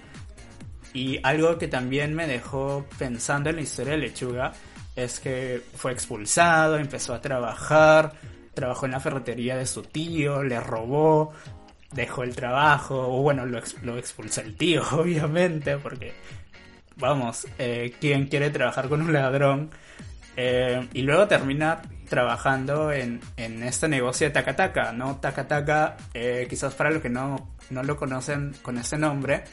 Y 0.93 1.19
algo 1.23 1.58
que 1.58 1.67
también 1.67 2.15
me 2.15 2.25
dejó 2.25 2.86
pensando 2.97 3.49
en 3.49 3.58
la 3.58 3.62
historia 3.62 3.93
de 3.93 3.99
Lechuga 3.99 4.53
es 4.95 5.19
que 5.19 5.62
fue 5.75 5.91
expulsado, 5.91 6.77
empezó 6.77 7.13
a 7.13 7.21
trabajar, 7.21 8.13
trabajó 8.53 8.86
en 8.86 8.93
la 8.93 9.01
ferretería 9.01 9.58
de 9.58 9.65
su 9.65 9.84
tío, 9.84 10.41
le 10.41 10.60
robó, 10.60 11.34
dejó 11.91 12.23
el 12.23 12.36
trabajo, 12.36 12.95
o 12.95 13.21
bueno, 13.21 13.45
lo, 13.45 13.58
expulsó 13.97 14.41
el 14.41 14.55
tío, 14.55 14.84
obviamente, 14.93 15.77
porque, 15.77 16.13
vamos, 16.95 17.45
eh, 17.60 17.93
¿quién 17.99 18.27
quiere 18.27 18.49
trabajar 18.49 18.88
con 18.88 19.01
un 19.01 19.12
ladrón? 19.12 19.71
Eh, 20.38 20.88
y 20.93 21.01
luego 21.01 21.27
termina 21.27 21.81
trabajando 22.10 22.91
en, 22.91 23.22
en 23.38 23.63
este 23.63 23.88
negocio 23.88 24.28
de 24.28 24.34
Takataka, 24.34 24.91
¿no? 24.91 25.18
Takataka, 25.18 25.98
eh, 26.13 26.48
quizás 26.50 26.74
para 26.74 26.91
los 26.91 27.02
que 27.02 27.10
no, 27.10 27.56
no 27.70 27.84
lo 27.84 27.98
conocen 27.98 28.56
con 28.62 28.78
este 28.78 28.98
nombre, 28.98 29.44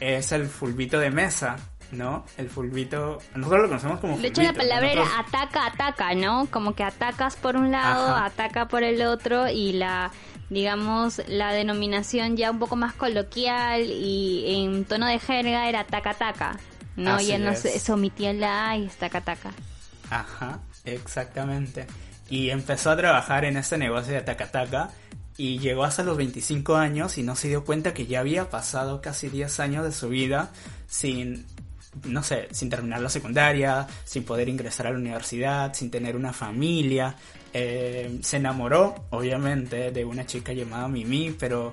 es 0.00 0.32
el 0.32 0.46
fulbito 0.46 0.98
de 0.98 1.10
mesa, 1.10 1.56
¿no? 1.92 2.24
El 2.36 2.48
fulbito, 2.48 3.18
nosotros 3.34 3.62
lo 3.62 3.68
conocemos 3.68 4.00
como. 4.00 4.18
De 4.18 4.28
hecho, 4.28 4.42
la 4.42 4.52
palabra 4.52 4.92
era 4.92 5.04
ataca, 5.18 5.66
ataca, 5.66 6.14
¿no? 6.14 6.46
Como 6.50 6.74
que 6.74 6.84
atacas 6.84 7.36
por 7.36 7.56
un 7.56 7.70
lado, 7.70 8.14
ataca 8.14 8.68
por 8.68 8.82
el 8.82 9.02
otro 9.02 9.48
y 9.48 9.72
la, 9.72 10.10
digamos, 10.48 11.22
la 11.28 11.52
denominación 11.52 12.36
ya 12.36 12.50
un 12.50 12.58
poco 12.58 12.76
más 12.76 12.94
coloquial 12.94 13.82
y 13.82 14.64
en 14.64 14.84
tono 14.84 15.06
de 15.06 15.18
jerga 15.18 15.68
era 15.68 15.80
ataca, 15.80 16.10
ataca, 16.10 16.58
¿no? 16.96 17.20
ya 17.20 17.38
no 17.38 17.54
se, 17.54 17.92
omitía 17.92 18.32
la 18.32 18.70
A 18.70 18.76
y 18.76 18.86
es 18.86 18.96
taca, 18.96 19.20
taca. 19.20 19.50
Ajá, 20.10 20.60
exactamente. 20.84 21.86
Y 22.28 22.50
empezó 22.50 22.90
a 22.90 22.96
trabajar 22.96 23.44
en 23.44 23.56
este 23.56 23.78
negocio 23.78 24.14
de 24.14 24.20
Takataka 24.20 24.90
y 25.36 25.58
llegó 25.58 25.84
hasta 25.84 26.02
los 26.02 26.16
25 26.16 26.76
años 26.76 27.16
y 27.16 27.22
no 27.22 27.34
se 27.34 27.48
dio 27.48 27.64
cuenta 27.64 27.94
que 27.94 28.06
ya 28.06 28.20
había 28.20 28.50
pasado 28.50 29.00
casi 29.00 29.28
10 29.28 29.60
años 29.60 29.84
de 29.84 29.92
su 29.92 30.08
vida 30.08 30.50
sin, 30.86 31.46
no 32.04 32.22
sé, 32.22 32.48
sin 32.50 32.68
terminar 32.68 33.00
la 33.00 33.08
secundaria, 33.08 33.86
sin 34.04 34.24
poder 34.24 34.48
ingresar 34.48 34.86
a 34.86 34.90
la 34.90 34.98
universidad, 34.98 35.72
sin 35.72 35.90
tener 35.90 36.14
una 36.14 36.32
familia. 36.32 37.16
Eh, 37.52 38.18
se 38.22 38.36
enamoró, 38.36 39.06
obviamente, 39.10 39.90
de 39.90 40.04
una 40.04 40.26
chica 40.26 40.52
llamada 40.52 40.88
Mimi, 40.88 41.34
pero 41.38 41.72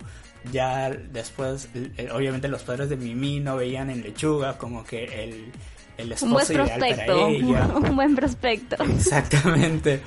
ya 0.51 0.89
después, 0.89 1.67
eh, 1.73 2.09
obviamente 2.11 2.47
los 2.47 2.63
padres 2.63 2.89
de 2.89 2.95
Mimi 2.95 3.39
no 3.39 3.57
veían 3.57 3.89
en 3.89 4.01
Lechuga 4.01 4.57
como 4.57 4.83
que 4.83 5.23
el 5.23 5.51
un 6.21 6.31
buen 6.31 6.47
prospecto, 6.47 7.27
Un 7.27 7.95
buen 7.95 8.15
prospecto. 8.15 8.83
Exactamente. 8.83 10.01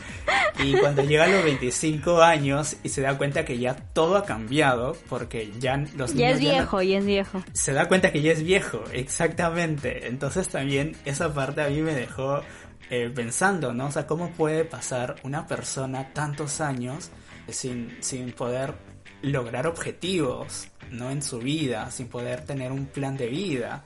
Y 0.62 0.72
cuando 0.80 1.02
llega 1.02 1.24
a 1.24 1.28
los 1.28 1.44
25 1.44 2.22
años 2.22 2.76
y 2.82 2.88
se 2.88 3.02
da 3.02 3.16
cuenta 3.16 3.44
que 3.44 3.58
ya 3.58 3.74
todo 3.74 4.16
ha 4.16 4.24
cambiado, 4.24 4.96
porque 5.08 5.52
ya 5.58 5.76
los 5.96 6.14
ya 6.14 6.30
es 6.30 6.40
viejo, 6.40 6.82
ya, 6.82 6.98
es 6.98 7.04
viejo. 7.04 7.42
Se 7.52 7.72
da 7.72 7.88
cuenta 7.88 8.12
que 8.12 8.22
ya 8.22 8.32
es 8.32 8.42
viejo, 8.42 8.84
exactamente. 8.92 10.06
Entonces 10.06 10.48
también 10.48 10.96
esa 11.04 11.32
parte 11.32 11.62
a 11.62 11.68
mí 11.68 11.80
me 11.80 11.94
dejó 11.94 12.42
eh, 12.90 13.10
pensando, 13.14 13.72
¿no? 13.72 13.86
O 13.86 13.92
sea, 13.92 14.06
¿cómo 14.06 14.30
puede 14.30 14.64
pasar 14.64 15.16
una 15.22 15.46
persona 15.46 16.12
tantos 16.12 16.60
años 16.60 17.10
sin, 17.48 17.96
sin 18.00 18.32
poder 18.32 18.74
lograr 19.22 19.66
objetivos, 19.66 20.68
¿no? 20.90 21.10
En 21.10 21.22
su 21.22 21.38
vida, 21.38 21.90
sin 21.90 22.08
poder 22.08 22.44
tener 22.44 22.72
un 22.72 22.86
plan 22.86 23.16
de 23.16 23.28
vida 23.28 23.84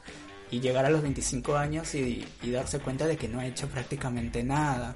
y 0.55 0.61
llegar 0.61 0.85
a 0.85 0.91
los 0.91 1.03
25 1.03 1.57
años 1.57 1.95
y, 1.97 2.25
darse 2.45 2.79
cuenta 2.79 3.07
de 3.07 3.17
que 3.17 3.27
no 3.27 3.41
ha 3.41 3.47
hecho 3.47 3.67
prácticamente 3.67 4.45
nada, 4.45 4.95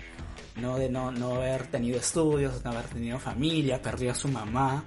no 0.54 0.78
de 0.78 0.88
no, 0.88 1.10
no 1.10 1.34
haber 1.34 1.66
tenido 1.66 1.98
estudios, 1.98 2.64
no 2.64 2.70
haber 2.70 2.84
tenido 2.84 3.18
familia, 3.18 3.82
perdió 3.82 4.12
a 4.12 4.14
su 4.14 4.28
mamá, 4.28 4.84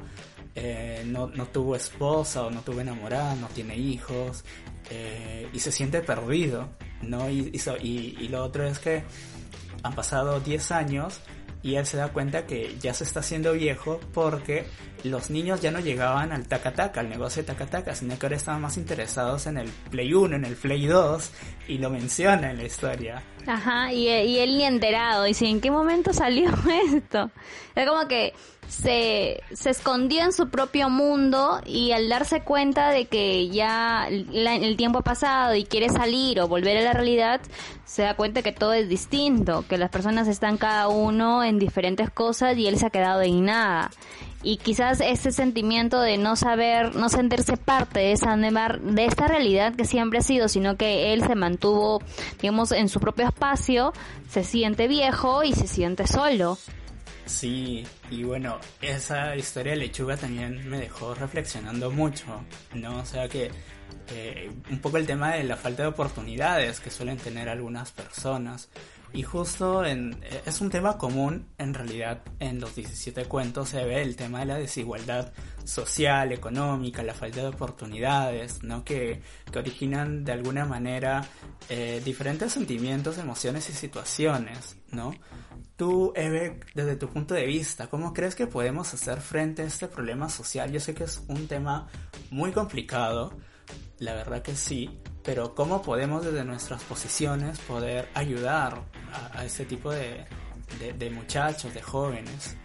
eh, 0.56 1.04
no, 1.06 1.28
no, 1.28 1.46
tuvo 1.48 1.76
esposa 1.76 2.46
o 2.46 2.50
no 2.50 2.62
tuvo 2.62 2.80
enamorada, 2.80 3.36
no 3.36 3.48
tiene 3.48 3.76
hijos 3.78 4.46
eh, 4.90 5.50
y 5.52 5.60
se 5.60 5.74
siente 5.74 6.02
perdido, 6.02 6.70
¿no? 7.02 7.30
Y, 7.30 7.52
y, 7.82 8.28
lo 8.30 8.42
otro 8.42 8.66
es 8.66 8.80
que 8.80 9.04
han 9.84 9.94
pasado 9.94 10.40
10 10.40 10.72
años 10.72 11.20
y 11.64 11.76
él 11.76 11.86
se 11.86 11.98
da 11.98 12.10
cuenta 12.10 12.46
que 12.46 12.76
ya 12.80 12.94
se 12.94 13.04
está 13.04 13.20
haciendo 13.20 13.54
viejo 13.54 14.00
porque 14.14 14.66
los 15.04 15.30
niños 15.30 15.62
ya 15.62 15.72
no 15.72 15.80
llegaban 15.80 16.32
al 16.32 16.48
tacataca, 16.48 17.02
al 17.02 17.10
negocio 17.10 17.44
de 17.44 17.48
tacataca, 17.48 17.96
sino 17.96 18.18
que 18.18 18.26
ahora 18.26 18.36
estaban 18.36 18.62
más 18.62 18.78
interesados 18.78 19.48
en 19.48 19.58
el 19.58 19.70
Play 19.90 20.14
1, 20.14 20.36
en 20.36 20.46
el 20.46 20.56
Play 20.56 20.86
2 20.86 21.32
y 21.68 21.78
lo 21.78 21.90
menciona 21.90 22.52
en 22.52 22.58
la 22.58 22.64
historia. 22.64 23.24
Ajá, 23.48 23.92
y, 23.92 24.08
y 24.08 24.40
él 24.40 24.58
ni 24.58 24.64
enterado, 24.64 25.24
dice, 25.24 25.48
¿en 25.48 25.62
qué 25.62 25.72
momento 25.72 26.14
salió 26.14 26.52
esto? 26.94 27.32
Es 27.76 27.88
como 27.88 28.08
que 28.08 28.34
se, 28.72 29.44
se 29.52 29.70
escondió 29.70 30.24
en 30.24 30.32
su 30.32 30.50
propio 30.50 30.90
mundo 30.90 31.60
y 31.66 31.92
al 31.92 32.08
darse 32.08 32.42
cuenta 32.42 32.90
de 32.92 33.06
que 33.06 33.50
ya 33.50 34.08
el 34.08 34.78
tiempo 34.78 35.00
ha 35.00 35.04
pasado 35.04 35.56
y 35.56 35.66
quiere 35.66 35.90
salir 35.90 36.40
o 36.40 36.48
volver 36.48 36.78
a 36.78 36.82
la 36.82 36.94
realidad, 36.94 37.42
se 37.84 38.04
da 38.04 38.16
cuenta 38.16 38.42
que 38.42 38.54
todo 38.54 38.72
es 38.72 38.88
distinto, 38.88 39.66
que 39.68 39.78
las 39.78 39.90
personas 39.90 40.30
están 40.30 40.56
cada 40.56 40.88
uno 40.88 41.44
en 41.44 41.60
diferentes 41.60 42.10
cosas 42.10 42.58
y 42.58 42.68
él 42.68 42.78
se 42.78 42.86
ha 42.86 42.90
quedado 42.92 43.22
en 43.22 43.44
nada. 43.44 43.92
Y 44.42 44.56
quizás 44.56 45.02
ese 45.02 45.34
sentimiento 45.34 46.00
de 46.00 46.18
no 46.18 46.38
saber, 46.38 46.96
no 46.96 47.10
sentirse 47.10 47.58
parte 47.58 48.00
de 48.00 48.12
esa 48.14 48.38
de 48.38 49.06
esta 49.06 49.28
realidad 49.28 49.76
que 49.76 49.84
siempre 49.84 50.20
ha 50.20 50.24
sido, 50.24 50.48
sino 50.48 50.78
que 50.78 51.14
él 51.14 51.24
se 51.26 51.36
mantuvo, 51.36 52.02
digamos, 52.42 52.72
en 52.72 52.88
su 52.88 53.02
propio 53.02 53.28
espacio, 53.28 53.92
se 54.30 54.46
siente 54.46 54.88
viejo 54.88 55.44
y 55.44 55.52
se 55.52 55.68
siente 55.68 56.08
solo. 56.08 56.58
Sí, 57.26 57.86
y 58.10 58.24
bueno, 58.24 58.60
esa 58.82 59.36
historia 59.36 59.74
de 59.74 59.80
lechuga 59.80 60.18
también 60.18 60.68
me 60.70 60.80
dejó 60.80 61.14
reflexionando 61.14 61.92
mucho, 61.92 62.26
¿no? 62.74 62.98
O 62.98 63.06
sea 63.06 63.28
que 63.30 63.52
eh, 64.10 64.52
un 64.70 64.80
poco 64.80 64.98
el 64.98 65.06
tema 65.06 65.34
de 65.34 65.44
la 65.44 65.56
falta 65.56 65.84
de 65.84 65.90
oportunidades 65.90 66.80
que 66.80 66.90
suelen 66.90 67.18
tener 67.18 67.48
algunas 67.50 67.92
personas. 67.92 68.70
Y 69.14 69.24
justo 69.24 69.84
en, 69.84 70.18
eh, 70.24 70.44
es 70.46 70.62
un 70.62 70.70
tema 70.70 70.98
común, 70.98 71.48
en 71.58 71.74
realidad, 71.74 72.22
en 72.40 72.62
los 72.62 72.76
17 72.76 73.26
cuentos 73.26 73.70
se 73.70 73.84
ve 73.84 74.02
el 74.02 74.16
tema 74.16 74.40
de 74.40 74.46
la 74.46 74.56
desigualdad 74.56 75.34
social, 75.66 76.32
económica, 76.32 77.04
la 77.04 77.14
falta 77.14 77.42
de 77.42 77.48
oportunidades, 77.48 78.64
¿no? 78.64 78.86
Que, 78.86 79.22
que 79.52 79.60
originan 79.60 80.24
de 80.24 80.32
alguna 80.32 80.66
manera 80.66 81.26
eh, 81.68 82.02
diferentes 82.06 82.54
sentimientos, 82.54 83.18
emociones 83.18 83.70
y 83.70 83.74
situaciones, 83.74 84.78
¿no? 84.92 85.14
Tú, 85.76 86.14
Eve, 86.16 86.60
desde 86.74 86.96
tu 86.96 87.10
punto 87.10 87.34
de 87.34 87.46
vista, 87.46 87.88
¿cómo 87.88 88.14
crees 88.14 88.36
que 88.36 88.48
podemos 88.48 88.94
hacer 88.94 89.20
frente 89.20 89.64
a 89.64 89.66
este 89.66 89.88
problema 89.88 90.30
social? 90.30 90.72
Yo 90.72 90.80
sé 90.80 90.94
que 90.94 91.04
es 91.04 91.22
un 91.28 91.48
tema 91.48 91.90
muy 92.30 92.52
complicado, 92.52 93.38
la 94.00 94.14
verdad 94.14 94.42
que 94.42 94.56
sí, 94.56 95.02
pero 95.24 95.56
¿cómo 95.56 95.82
podemos 95.82 96.24
desde 96.24 96.44
nuestras 96.44 96.84
posiciones 96.84 97.60
poder 97.60 98.10
ayudar 98.14 98.82
a, 99.34 99.46
este 99.46 99.66
tipo 99.66 99.92
de, 99.92 100.26
de 100.98 101.10
muchachos, 101.10 101.74
de 101.74 101.82
jóvenes? 101.82 102.56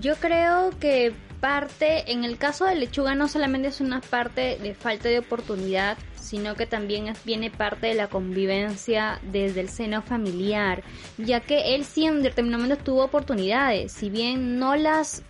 Yo 0.00 0.14
creo 0.16 0.70
que 0.78 1.12
parte, 1.40 2.12
en 2.12 2.24
el 2.24 2.38
caso 2.38 2.64
de 2.64 2.76
Lechuga 2.76 3.14
no 3.14 3.26
solamente 3.26 3.68
es 3.68 3.80
una 3.80 4.00
parte 4.00 4.58
de 4.62 4.74
falta 4.74 5.08
de 5.08 5.18
oportunidad, 5.18 5.98
sino 6.14 6.54
que 6.54 6.66
también 6.66 7.12
viene 7.24 7.50
parte 7.50 7.88
de 7.88 7.94
la 7.94 8.08
convivencia 8.08 9.20
desde 9.22 9.60
el 9.60 9.68
seno 9.68 10.00
familiar, 10.02 10.82
ya 11.18 11.40
que 11.40 11.74
él 11.74 11.84
sí 11.84 12.06
en 12.06 12.22
determinado 12.22 12.62
momento 12.62 12.84
tuvo 12.84 13.04
oportunidades, 13.04 13.92
si 13.92 14.08
bien 14.08 14.58
no 14.58 14.76
las 14.76 15.24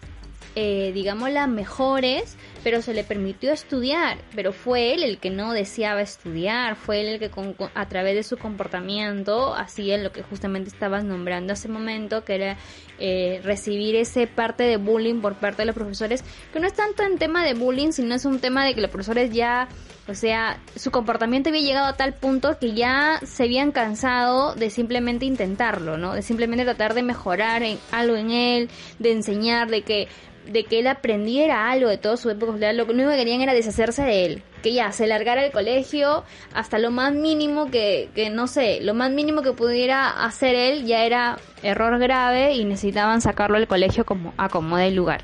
eh, 0.55 0.93
digamos, 0.93 1.31
las 1.31 1.49
mejores, 1.49 2.37
pero 2.63 2.83
se 2.83 2.93
le 2.93 3.05
permitió 3.05 3.53
estudiar, 3.53 4.19
pero 4.35 4.53
fue 4.53 4.93
él 4.93 5.03
el 5.03 5.19
que 5.19 5.31
no 5.31 5.53
deseaba 5.53 6.03
estudiar, 6.03 6.77
fue 6.77 7.01
él 7.01 7.07
el 7.09 7.19
que 7.19 7.31
a 7.75 7.89
través 7.89 8.15
de 8.15 8.23
su 8.23 8.37
comportamiento 8.37 9.55
hacía 9.55 9.97
lo 9.97 10.13
que 10.13 10.23
justamente 10.23 10.69
estabas 10.69 11.05
nombrando 11.05 11.55
hace 11.55 11.69
momento, 11.69 12.25
que 12.25 12.35
era 12.35 12.57
eh, 12.99 13.41
recibir 13.43 13.97
ese 13.97 14.27
parte 14.27 14.65
de 14.65 14.77
bullying 14.77 15.21
por 15.21 15.37
parte 15.37 15.63
de 15.63 15.67
los 15.67 15.75
profesores, 15.75 16.23
que 16.53 16.61
no 16.61 16.67
es 16.67 16.75
tanto 16.75 17.03
en 17.03 17.19
tema 17.19 17.45
de 17.45 17.55
bullying, 17.55 17.93
sino 17.93 18.15
es 18.15 18.25
un 18.25 18.39
tema 18.39 18.65
de 18.65 18.75
que 18.75 18.83
los 18.83 18.91
profesores 18.91 19.33
ya 19.33 19.69
o 20.09 20.15
sea, 20.15 20.59
su 20.75 20.91
comportamiento 20.91 21.51
había 21.51 21.63
llegado 21.63 21.87
a 21.87 21.97
tal 21.97 22.15
punto 22.15 22.59
que 22.59 22.73
ya 22.73 23.21
se 23.25 23.45
habían 23.45 23.71
cansado 23.71 24.55
de 24.57 24.69
simplemente 24.69 25.27
intentarlo, 25.27 25.97
¿no? 25.97 26.15
De 26.15 26.23
simplemente 26.23 26.65
tratar 26.65 26.95
de 26.95 27.05
mejorar 27.05 27.63
en, 27.63 27.79
algo 27.93 28.17
en 28.17 28.31
él, 28.31 28.69
de 28.99 29.13
enseñar, 29.13 29.71
de 29.71 29.83
que 29.83 30.09
de 30.47 30.65
que 30.65 30.81
él 30.81 30.87
aprendiera 30.87 31.71
algo 31.71 31.89
de 31.89 31.99
todo 31.99 32.17
su 32.17 32.31
época 32.31 32.73
lo 32.73 32.85
único 32.85 33.11
que 33.11 33.17
querían 33.17 33.41
era 33.41 33.55
deshacerse 33.55 34.03
de 34.03 34.27
él, 34.27 34.43
que 34.63 34.73
ya 34.73 34.93
se 34.93 35.07
largara 35.07 35.45
el 35.45 35.53
colegio 35.53 36.25
hasta 36.55 36.79
lo 36.79 36.91
más 36.91 37.15
mínimo 37.15 37.71
que, 37.71 38.11
que 38.15 38.31
no 38.31 38.47
sé, 38.47 38.81
lo 38.81 38.95
más 38.95 39.11
mínimo 39.11 39.43
que 39.43 39.53
pudiera 39.53 40.09
hacer 40.25 40.55
él 40.55 40.87
ya 40.87 41.05
era 41.05 41.39
error 41.63 41.99
grave 41.99 42.55
y 42.55 42.65
necesitaban 42.65 43.21
sacarlo 43.21 43.59
del 43.59 43.69
colegio 43.69 44.05
como 44.05 44.35
a 44.37 44.49
como 44.49 44.79
el 44.79 44.95
lugar. 44.95 45.23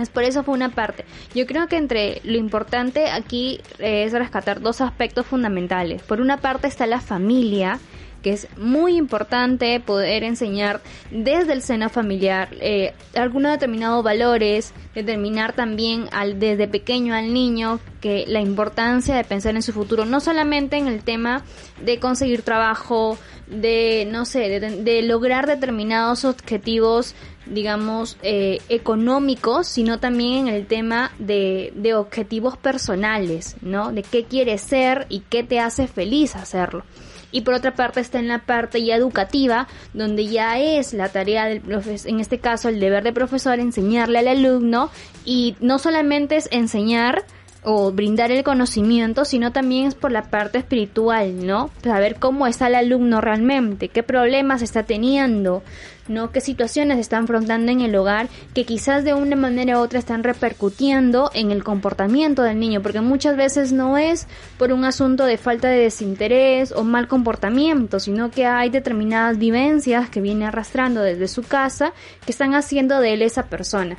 Es 0.00 0.08
por 0.08 0.22
eso 0.22 0.42
fue 0.42 0.54
una 0.54 0.70
parte. 0.70 1.04
Yo 1.34 1.46
creo 1.46 1.68
que 1.68 1.76
entre 1.76 2.22
lo 2.24 2.38
importante 2.38 3.10
aquí 3.10 3.60
es 3.78 4.12
rescatar 4.12 4.60
dos 4.62 4.80
aspectos 4.80 5.26
fundamentales. 5.26 6.02
Por 6.02 6.20
una 6.20 6.38
parte 6.38 6.66
está 6.66 6.86
la 6.86 7.00
familia, 7.00 7.78
que 8.22 8.32
es 8.32 8.48
muy 8.56 8.96
importante 8.96 9.78
poder 9.80 10.24
enseñar 10.24 10.80
desde 11.10 11.52
el 11.52 11.62
seno 11.62 11.88
familiar 11.90 12.48
eh, 12.60 12.94
algunos 13.14 13.52
determinados 13.52 14.02
valores, 14.02 14.72
determinar 14.94 15.52
también 15.52 16.08
al, 16.12 16.38
desde 16.38 16.68
pequeño 16.68 17.14
al 17.14 17.34
niño 17.34 17.80
que 18.00 18.24
la 18.26 18.40
importancia 18.40 19.16
de 19.16 19.24
pensar 19.24 19.54
en 19.56 19.62
su 19.62 19.72
futuro, 19.72 20.04
no 20.04 20.20
solamente 20.20 20.76
en 20.76 20.86
el 20.86 21.02
tema 21.02 21.42
de 21.84 21.98
conseguir 21.98 22.42
trabajo, 22.42 23.18
de, 23.48 24.08
no 24.10 24.24
sé, 24.24 24.60
de, 24.60 25.02
lograr 25.02 25.46
determinados 25.46 26.24
objetivos, 26.24 27.14
digamos, 27.46 28.16
eh, 28.22 28.60
económicos, 28.68 29.66
sino 29.66 29.98
también 29.98 30.48
en 30.48 30.54
el 30.54 30.66
tema 30.66 31.12
de, 31.18 31.72
de 31.74 31.94
objetivos 31.94 32.56
personales, 32.56 33.56
¿no? 33.60 33.92
De 33.92 34.02
qué 34.02 34.24
quieres 34.24 34.62
ser 34.62 35.06
y 35.08 35.20
qué 35.20 35.42
te 35.42 35.60
hace 35.60 35.86
feliz 35.86 36.36
hacerlo 36.36 36.84
y 37.32 37.40
por 37.40 37.54
otra 37.54 37.74
parte 37.74 38.00
está 38.00 38.18
en 38.18 38.28
la 38.28 38.40
parte 38.40 38.84
ya 38.84 38.94
educativa, 38.94 39.66
donde 39.94 40.26
ya 40.26 40.60
es 40.60 40.92
la 40.92 41.08
tarea 41.08 41.46
del 41.46 41.60
profesor, 41.60 42.10
en 42.10 42.20
este 42.20 42.38
caso 42.38 42.68
el 42.68 42.78
deber 42.78 43.02
de 43.02 43.12
profesor, 43.12 43.58
enseñarle 43.58 44.20
al 44.20 44.28
alumno 44.28 44.90
y 45.24 45.56
no 45.60 45.78
solamente 45.78 46.36
es 46.36 46.48
enseñar, 46.52 47.24
o 47.64 47.92
brindar 47.92 48.32
el 48.32 48.42
conocimiento, 48.42 49.24
sino 49.24 49.52
también 49.52 49.86
es 49.86 49.94
por 49.94 50.10
la 50.10 50.24
parte 50.30 50.58
espiritual, 50.58 51.46
¿no? 51.46 51.70
Saber 51.82 52.16
cómo 52.16 52.46
está 52.46 52.66
el 52.66 52.74
alumno 52.74 53.20
realmente, 53.20 53.88
qué 53.88 54.02
problemas 54.02 54.62
está 54.62 54.82
teniendo, 54.82 55.62
¿no? 56.08 56.32
Qué 56.32 56.40
situaciones 56.40 56.98
está 56.98 57.18
afrontando 57.18 57.70
en 57.72 57.80
el 57.80 57.94
hogar 57.94 58.28
que 58.54 58.64
quizás 58.64 59.04
de 59.04 59.14
una 59.14 59.36
manera 59.36 59.78
u 59.78 59.82
otra 59.82 59.98
están 59.98 60.24
repercutiendo 60.24 61.30
en 61.34 61.50
el 61.50 61.64
comportamiento 61.64 62.42
del 62.42 62.58
niño, 62.58 62.82
porque 62.82 63.00
muchas 63.00 63.36
veces 63.36 63.72
no 63.72 63.98
es 63.98 64.26
por 64.58 64.72
un 64.72 64.84
asunto 64.84 65.24
de 65.24 65.38
falta 65.38 65.68
de 65.68 65.78
desinterés 65.78 66.72
o 66.72 66.84
mal 66.84 67.08
comportamiento, 67.08 68.00
sino 68.00 68.30
que 68.30 68.46
hay 68.46 68.70
determinadas 68.70 69.38
vivencias 69.38 70.10
que 70.10 70.20
viene 70.20 70.46
arrastrando 70.46 71.02
desde 71.02 71.28
su 71.28 71.42
casa 71.42 71.92
que 72.24 72.32
están 72.32 72.54
haciendo 72.54 73.00
de 73.00 73.14
él 73.14 73.22
esa 73.22 73.44
persona. 73.44 73.96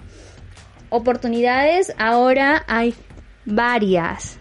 Oportunidades 0.90 1.94
ahora 1.98 2.64
hay 2.68 2.94
varias. 3.46 4.38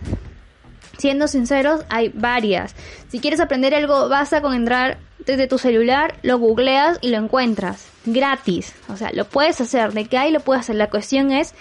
Siendo 0.98 1.26
sinceros, 1.26 1.84
hay 1.88 2.10
varias. 2.10 2.74
Si 3.08 3.18
quieres 3.18 3.40
aprender 3.40 3.74
algo, 3.74 4.08
basta 4.08 4.40
con 4.40 4.54
entrar 4.54 4.98
desde 5.26 5.46
tu 5.46 5.58
celular, 5.58 6.16
lo 6.22 6.38
googleas 6.38 6.98
y 7.00 7.10
lo 7.10 7.18
encuentras. 7.18 7.88
Gratis. 8.04 8.74
O 8.88 8.96
sea, 8.96 9.10
lo 9.12 9.24
puedes 9.24 9.60
hacer. 9.60 9.92
De 9.92 10.06
que 10.06 10.18
hay, 10.18 10.32
lo 10.32 10.40
puedes 10.40 10.62
hacer. 10.62 10.76
La 10.76 10.90
cuestión 10.90 11.30
es 11.30 11.54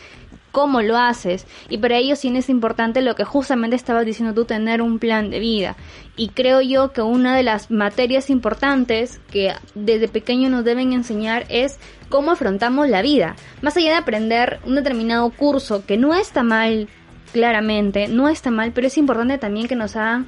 cómo 0.51 0.81
lo 0.81 0.97
haces. 0.97 1.45
Y 1.69 1.77
para 1.77 1.97
ello 1.97 2.15
sí 2.15 2.35
es 2.35 2.49
importante 2.49 3.01
lo 3.01 3.15
que 3.15 3.23
justamente 3.23 3.75
estabas 3.75 4.05
diciendo 4.05 4.33
tú, 4.33 4.45
tener 4.45 4.81
un 4.81 4.99
plan 4.99 5.29
de 5.29 5.39
vida. 5.39 5.75
Y 6.15 6.29
creo 6.29 6.61
yo 6.61 6.91
que 6.91 7.01
una 7.01 7.35
de 7.35 7.43
las 7.43 7.71
materias 7.71 8.29
importantes 8.29 9.19
que 9.31 9.53
desde 9.75 10.07
pequeño 10.07 10.49
nos 10.49 10.65
deben 10.65 10.93
enseñar 10.93 11.45
es 11.49 11.79
cómo 12.09 12.31
afrontamos 12.31 12.89
la 12.89 13.01
vida. 13.01 13.35
Más 13.61 13.77
allá 13.77 13.91
de 13.91 13.97
aprender 13.97 14.59
un 14.65 14.75
determinado 14.75 15.29
curso, 15.31 15.85
que 15.85 15.97
no 15.97 16.13
está 16.13 16.43
mal 16.43 16.89
claramente, 17.31 18.07
no 18.07 18.27
está 18.27 18.51
mal, 18.51 18.71
pero 18.73 18.87
es 18.87 18.97
importante 18.97 19.37
también 19.37 19.67
que 19.67 19.75
nos 19.75 19.95
hagan 19.95 20.27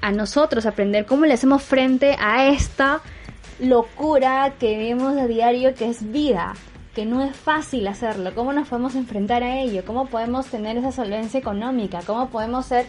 a 0.00 0.12
nosotros 0.12 0.66
aprender 0.66 1.06
cómo 1.06 1.26
le 1.26 1.34
hacemos 1.34 1.62
frente 1.62 2.16
a 2.18 2.48
esta 2.48 3.00
locura 3.58 4.54
que 4.58 4.76
vemos 4.76 5.16
a 5.16 5.26
diario 5.26 5.74
que 5.74 5.88
es 5.88 6.10
vida, 6.12 6.54
que 6.94 7.06
no 7.06 7.22
es 7.22 7.36
fácil 7.36 7.86
hacerlo, 7.88 8.34
cómo 8.34 8.52
nos 8.52 8.68
podemos 8.68 8.94
enfrentar 8.94 9.42
a 9.42 9.60
ello, 9.60 9.84
cómo 9.84 10.06
podemos 10.06 10.46
tener 10.46 10.76
esa 10.76 10.92
solvencia 10.92 11.38
económica, 11.38 12.00
cómo 12.06 12.28
podemos 12.28 12.66
ser 12.66 12.86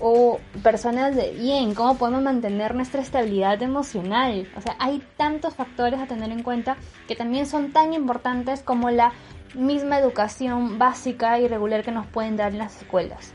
o 0.00 0.40
personas 0.62 1.14
de 1.14 1.30
bien, 1.32 1.74
cómo 1.74 1.96
podemos 1.96 2.22
mantener 2.22 2.74
nuestra 2.74 3.00
estabilidad 3.00 3.62
emocional. 3.62 4.48
O 4.56 4.60
sea, 4.60 4.76
hay 4.78 5.02
tantos 5.16 5.54
factores 5.54 6.00
a 6.00 6.06
tener 6.06 6.30
en 6.32 6.42
cuenta 6.42 6.76
que 7.06 7.14
también 7.14 7.46
son 7.46 7.72
tan 7.72 7.94
importantes 7.94 8.60
como 8.62 8.90
la 8.90 9.12
misma 9.54 9.98
educación 9.98 10.78
básica 10.78 11.38
y 11.38 11.46
regular 11.46 11.84
que 11.84 11.92
nos 11.92 12.06
pueden 12.06 12.36
dar 12.36 12.52
en 12.52 12.58
las 12.58 12.76
escuelas. 12.82 13.32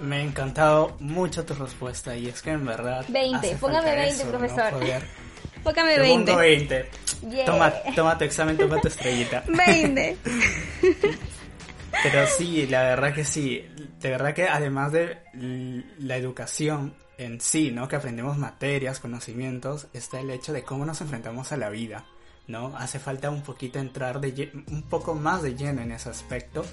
Me 0.00 0.16
ha 0.16 0.20
encantado 0.20 0.96
mucho 1.00 1.44
tu 1.44 1.54
respuesta 1.54 2.16
y 2.16 2.28
es 2.28 2.42
que 2.42 2.50
en 2.50 2.64
verdad... 2.64 3.04
20, 3.08 3.56
póngame 3.56 3.96
20, 3.96 4.24
profesor. 4.26 4.72
Póngame 5.62 5.98
20. 5.98 6.36
20. 6.36 6.90
Toma, 7.44 7.72
toma 7.94 8.16
tu 8.16 8.24
examen, 8.24 8.56
toma 8.56 8.80
tu 8.80 8.88
estrellita. 8.88 9.42
20. 9.48 10.16
Pero 12.02 12.26
sí, 12.26 12.66
la 12.66 12.82
verdad 12.82 13.14
que 13.14 13.24
sí. 13.24 13.66
De 14.00 14.10
verdad 14.10 14.34
que 14.34 14.48
además 14.48 14.92
de 14.92 15.18
la 15.98 16.16
educación 16.16 16.94
en 17.18 17.40
sí, 17.40 17.72
¿no? 17.72 17.88
Que 17.88 17.96
aprendemos 17.96 18.38
materias, 18.38 19.00
conocimientos, 19.00 19.88
está 19.92 20.20
el 20.20 20.30
hecho 20.30 20.52
de 20.52 20.62
cómo 20.62 20.86
nos 20.86 21.00
enfrentamos 21.00 21.50
a 21.52 21.56
la 21.56 21.68
vida. 21.68 22.04
¿No? 22.48 22.74
Hace 22.76 22.98
falta 22.98 23.30
un 23.30 23.42
poquito 23.42 23.78
entrar 23.78 24.20
de 24.20 24.50
un 24.70 24.82
poco 24.82 25.14
más 25.14 25.42
de 25.42 25.54
lleno 25.54 25.82
en 25.82 25.92
ese 25.92 26.08
aspecto, 26.08 26.64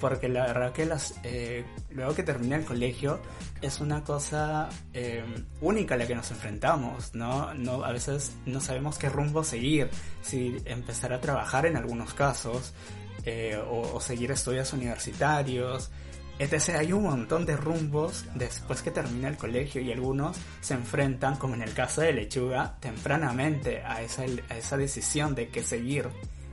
porque 0.00 0.28
la 0.28 0.46
verdad 0.46 0.72
que 0.72 0.86
las, 0.86 1.14
eh, 1.24 1.64
luego 1.90 2.14
que 2.14 2.22
termina 2.22 2.56
el 2.56 2.64
colegio 2.64 3.20
es 3.60 3.80
una 3.80 4.04
cosa 4.04 4.68
eh, 4.92 5.24
única 5.60 5.94
a 5.94 5.98
la 5.98 6.06
que 6.06 6.14
nos 6.14 6.30
enfrentamos, 6.30 7.14
¿no? 7.14 7.52
¿no? 7.54 7.84
A 7.84 7.92
veces 7.92 8.32
no 8.46 8.60
sabemos 8.60 8.98
qué 8.98 9.08
rumbo 9.08 9.44
seguir, 9.44 9.90
si 10.22 10.56
empezar 10.64 11.12
a 11.12 11.20
trabajar 11.20 11.66
en 11.66 11.76
algunos 11.76 12.14
casos, 12.14 12.72
eh, 13.24 13.58
o 13.70 14.00
seguir 14.00 14.30
estudios 14.30 14.72
universitarios, 14.74 15.90
Hay 16.38 16.92
un 16.92 17.04
montón 17.04 17.46
de 17.46 17.56
rumbos 17.56 18.24
después 18.34 18.82
que 18.82 18.90
termina 18.90 19.28
el 19.28 19.36
colegio 19.36 19.80
y 19.80 19.92
algunos 19.92 20.36
se 20.60 20.74
enfrentan, 20.74 21.36
como 21.36 21.54
en 21.54 21.62
el 21.62 21.72
caso 21.72 22.00
de 22.00 22.12
Lechuga, 22.12 22.76
tempranamente 22.80 23.82
a 23.82 24.02
esa, 24.02 24.22
a 24.48 24.56
esa 24.56 24.76
decisión 24.76 25.34
de 25.34 25.48
qué 25.48 25.62
seguir, 25.62 26.08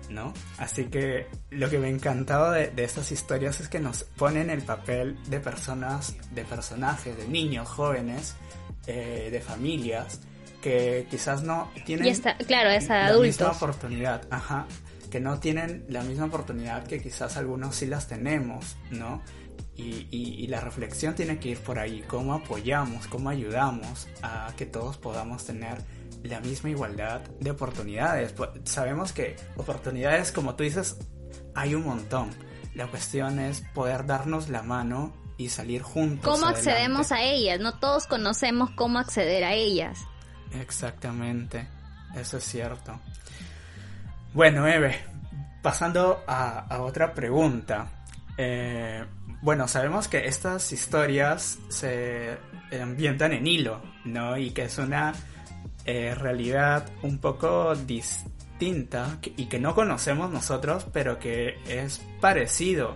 ¿no? 0.10 0.34
Así 0.58 0.86
que 0.86 1.28
lo 1.50 1.70
que 1.70 1.80
me 1.80 1.90
encantaba 1.90 2.52
de, 2.52 2.68
de, 2.70 2.84
estas 2.84 3.12
historias 3.12 3.60
es 3.60 3.70
que 3.70 3.80
nos 3.80 4.04
ponen 4.04 4.50
el 4.50 4.62
papel 4.62 5.18
de 5.30 5.40
personas, 5.40 6.16
de 6.32 6.44
personajes, 6.44 7.18
de 7.18 7.28
niños, 7.28 7.68
jóvenes, 7.68 8.36
eh, 8.88 9.30
de 9.32 9.42
familias 9.42 10.22
que 10.62 11.08
quizás 11.10 11.44
no 11.44 11.72
tienen 11.86 12.08
está, 12.08 12.36
claro, 12.38 12.70
es 12.70 12.88
la 12.88 13.08
adultos. 13.08 13.28
misma 13.28 13.52
oportunidad, 13.52 14.22
ajá, 14.30 14.66
que 15.12 15.20
no 15.20 15.40
tienen 15.40 15.86
la 15.90 16.02
misma 16.04 16.26
oportunidad 16.26 16.84
que 16.86 17.02
quizás 17.02 17.38
algunos 17.38 17.76
sí 17.76 17.86
las 17.86 18.08
tenemos, 18.08 18.78
¿no? 18.90 19.22
Y, 19.76 20.48
la 20.48 20.60
reflexión 20.60 21.16
tiene 21.16 21.40
que 21.40 21.50
ir 21.50 21.60
por 21.60 21.80
ahí, 21.80 22.04
cómo 22.08 22.34
apoyamos, 22.34 23.08
cómo 23.08 23.30
ayudamos 23.30 24.08
a 24.22 24.54
que 24.58 24.66
todos 24.66 24.98
podamos 24.98 25.46
tener 25.46 25.78
la 26.24 26.40
misma 26.40 26.70
igualdad 26.70 27.22
de 27.40 27.52
oportunidades. 27.52 28.34
Pues, 28.34 28.50
sabemos 28.66 29.14
que 29.14 29.38
oportunidades, 29.56 30.32
como 30.32 30.56
tú 30.56 30.64
dices, 30.64 30.98
hay 31.56 31.74
un 31.74 31.86
montón. 31.86 32.30
La 32.76 32.88
cuestión 32.88 33.40
es 33.40 33.62
poder 33.74 34.06
darnos 34.06 34.50
la 34.50 34.62
mano 34.62 35.14
y 35.38 35.50
salir 35.50 35.82
juntos. 35.82 36.24
¿Cómo 36.24 36.48
accedemos 36.48 37.12
a 37.12 37.22
ellas? 37.22 37.60
No 37.60 37.80
todos 37.80 38.08
conocemos 38.08 38.70
cómo 38.72 39.00
acceder 39.00 39.44
a 39.44 39.54
ellas. 39.54 40.00
Exactamente, 40.54 41.68
eso 42.16 42.38
es 42.38 42.44
cierto. 42.44 43.00
Bueno, 44.34 44.68
Eve, 44.68 45.00
pasando 45.62 46.24
a, 46.28 46.60
a 46.60 46.82
otra 46.82 47.14
pregunta. 47.14 48.01
Eh, 48.44 49.06
bueno, 49.44 49.68
sabemos 49.68 50.08
que 50.08 50.26
estas 50.26 50.72
historias 50.72 51.60
se 51.70 52.40
ambientan 52.82 53.34
en 53.34 53.46
hilo, 53.46 53.84
¿no? 54.04 54.36
Y 54.36 54.50
que 54.50 54.64
es 54.64 54.80
una 54.80 55.14
eh, 55.86 56.16
realidad 56.16 56.90
un 57.04 57.20
poco 57.20 57.76
distinta 57.76 59.20
y 59.38 59.46
que 59.46 59.60
no 59.60 59.76
conocemos 59.76 60.32
nosotros, 60.32 60.88
pero 60.92 61.20
que 61.20 61.60
es 61.68 62.02
parecido, 62.20 62.96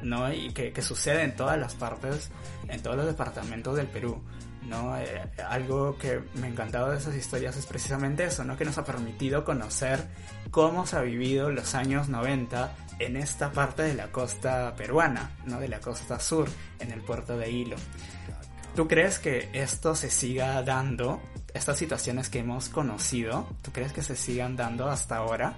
¿no? 0.00 0.32
Y 0.32 0.54
que, 0.54 0.72
que 0.72 0.80
sucede 0.80 1.24
en 1.24 1.36
todas 1.36 1.58
las 1.58 1.74
partes, 1.74 2.30
en 2.66 2.80
todos 2.80 2.96
los 2.96 3.04
departamentos 3.04 3.76
del 3.76 3.88
Perú. 3.88 4.22
¿no? 4.62 4.96
Eh, 4.98 5.22
algo 5.48 5.96
que 5.96 6.22
me 6.34 6.48
ha 6.48 6.50
encantado 6.50 6.90
de 6.90 6.98
esas 6.98 7.14
historias 7.14 7.56
es 7.56 7.66
precisamente 7.66 8.24
eso, 8.24 8.44
¿no? 8.44 8.56
Que 8.56 8.64
nos 8.64 8.78
ha 8.78 8.84
permitido 8.84 9.44
conocer 9.44 10.08
cómo 10.50 10.86
se 10.86 10.96
ha 10.96 11.02
vivido 11.02 11.50
los 11.50 11.74
años 11.74 12.08
90 12.08 12.74
en 12.98 13.16
esta 13.16 13.52
parte 13.52 13.82
de 13.82 13.94
la 13.94 14.10
costa 14.10 14.74
peruana, 14.76 15.30
¿no? 15.44 15.60
De 15.60 15.68
la 15.68 15.80
costa 15.80 16.18
sur, 16.18 16.48
en 16.78 16.92
el 16.92 17.00
puerto 17.00 17.36
de 17.36 17.50
Hilo. 17.50 17.76
¿Tú 18.74 18.86
crees 18.86 19.18
que 19.18 19.48
esto 19.52 19.94
se 19.94 20.10
siga 20.10 20.62
dando, 20.62 21.22
estas 21.54 21.78
situaciones 21.78 22.28
que 22.28 22.40
hemos 22.40 22.68
conocido, 22.68 23.48
¿tú 23.62 23.72
crees 23.72 23.92
que 23.92 24.02
se 24.02 24.16
sigan 24.16 24.56
dando 24.56 24.88
hasta 24.88 25.16
ahora? 25.16 25.54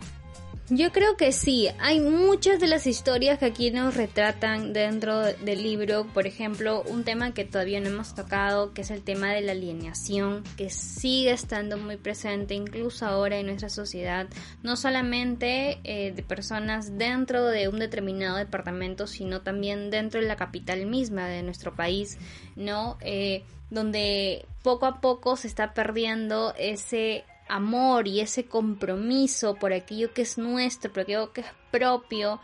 Yo 0.71 0.93
creo 0.93 1.17
que 1.17 1.33
sí, 1.33 1.69
hay 1.79 1.99
muchas 1.99 2.61
de 2.61 2.67
las 2.67 2.87
historias 2.87 3.39
que 3.39 3.47
aquí 3.47 3.71
nos 3.71 3.97
retratan 3.97 4.75
dentro 4.75 5.21
del 5.21 5.63
libro, 5.63 6.07
por 6.13 6.27
ejemplo, 6.27 6.83
un 6.83 7.05
tema 7.05 7.33
que 7.33 7.47
todavía 7.47 7.81
no 7.81 7.89
hemos 7.89 8.15
tocado, 8.15 8.75
que 8.75 8.83
es 8.83 8.91
el 8.91 9.03
tema 9.03 9.33
de 9.33 9.41
la 9.41 9.53
alienación, 9.53 10.45
que 10.59 10.69
sigue 10.69 11.31
estando 11.31 11.79
muy 11.79 11.97
presente 11.97 12.53
incluso 12.53 13.07
ahora 13.07 13.39
en 13.39 13.47
nuestra 13.47 13.71
sociedad, 13.71 14.29
no 14.63 14.77
solamente 14.77 15.81
eh, 15.85 16.13
de 16.13 16.23
personas 16.23 16.99
dentro 16.99 17.47
de 17.47 17.69
un 17.69 17.79
determinado 17.79 18.37
departamento, 18.37 19.07
sino 19.07 19.41
también 19.41 19.89
dentro 19.89 20.21
de 20.21 20.27
la 20.27 20.37
capital 20.37 20.85
misma 20.85 21.29
de 21.29 21.43
nuestro 21.43 21.75
país, 21.75 22.19
¿no? 22.57 22.99
Eh, 23.01 23.43
donde 23.71 24.45
poco 24.63 24.85
a 24.85 25.01
poco 25.01 25.37
se 25.37 25.47
está 25.47 25.73
perdiendo 25.73 26.53
ese 26.59 27.25
amor 27.49 28.09
y 28.09 28.21
ese 28.21 28.47
compromiso 28.47 29.55
por 29.55 29.73
aquello 29.73 30.13
que 30.13 30.23
es 30.23 30.39
nuestro, 30.39 30.93
por 30.93 31.03
aquello 31.03 31.33
que 31.33 31.43
es 31.43 31.47
propio 31.71 32.41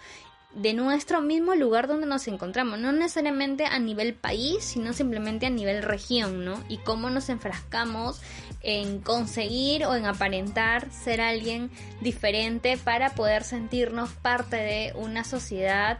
de 0.54 0.72
nuestro 0.72 1.20
mismo 1.20 1.54
lugar 1.54 1.88
donde 1.88 2.06
nos 2.06 2.28
encontramos, 2.28 2.78
no 2.78 2.92
necesariamente 2.92 3.66
a 3.66 3.78
nivel 3.78 4.14
país, 4.14 4.64
sino 4.64 4.92
simplemente 4.92 5.46
a 5.46 5.50
nivel 5.50 5.82
región, 5.82 6.44
¿no? 6.44 6.62
Y 6.68 6.78
cómo 6.78 7.10
nos 7.10 7.28
enfrascamos 7.28 8.20
en 8.62 9.00
conseguir 9.00 9.84
o 9.84 9.94
en 9.94 10.06
aparentar 10.06 10.90
ser 10.92 11.20
alguien 11.20 11.70
diferente 12.00 12.78
para 12.78 13.14
poder 13.14 13.42
sentirnos 13.42 14.10
parte 14.10 14.56
de 14.56 14.92
una 14.94 15.24
sociedad 15.24 15.98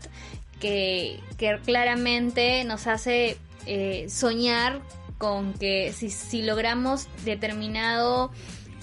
que, 0.61 1.21
que 1.37 1.59
claramente 1.65 2.65
nos 2.65 2.87
hace 2.87 3.37
eh, 3.67 4.07
soñar 4.09 4.81
con 5.19 5.53
que 5.55 5.93
si, 5.93 6.11
si 6.11 6.43
logramos 6.43 7.09
determinado 7.25 8.31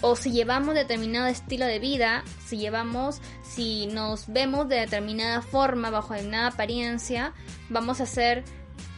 o 0.02 0.16
si 0.16 0.32
llevamos 0.32 0.76
determinado 0.76 1.28
estilo 1.28 1.66
de 1.66 1.80
vida, 1.80 2.24
si 2.46 2.58
llevamos, 2.58 3.22
si 3.44 3.88
nos 3.88 4.28
vemos 4.28 4.68
de 4.68 4.78
determinada 4.78 5.42
forma, 5.42 5.90
bajo 5.90 6.14
determinada 6.14 6.48
apariencia, 6.48 7.34
vamos 7.70 8.02
a 8.02 8.06
ser 8.06 8.44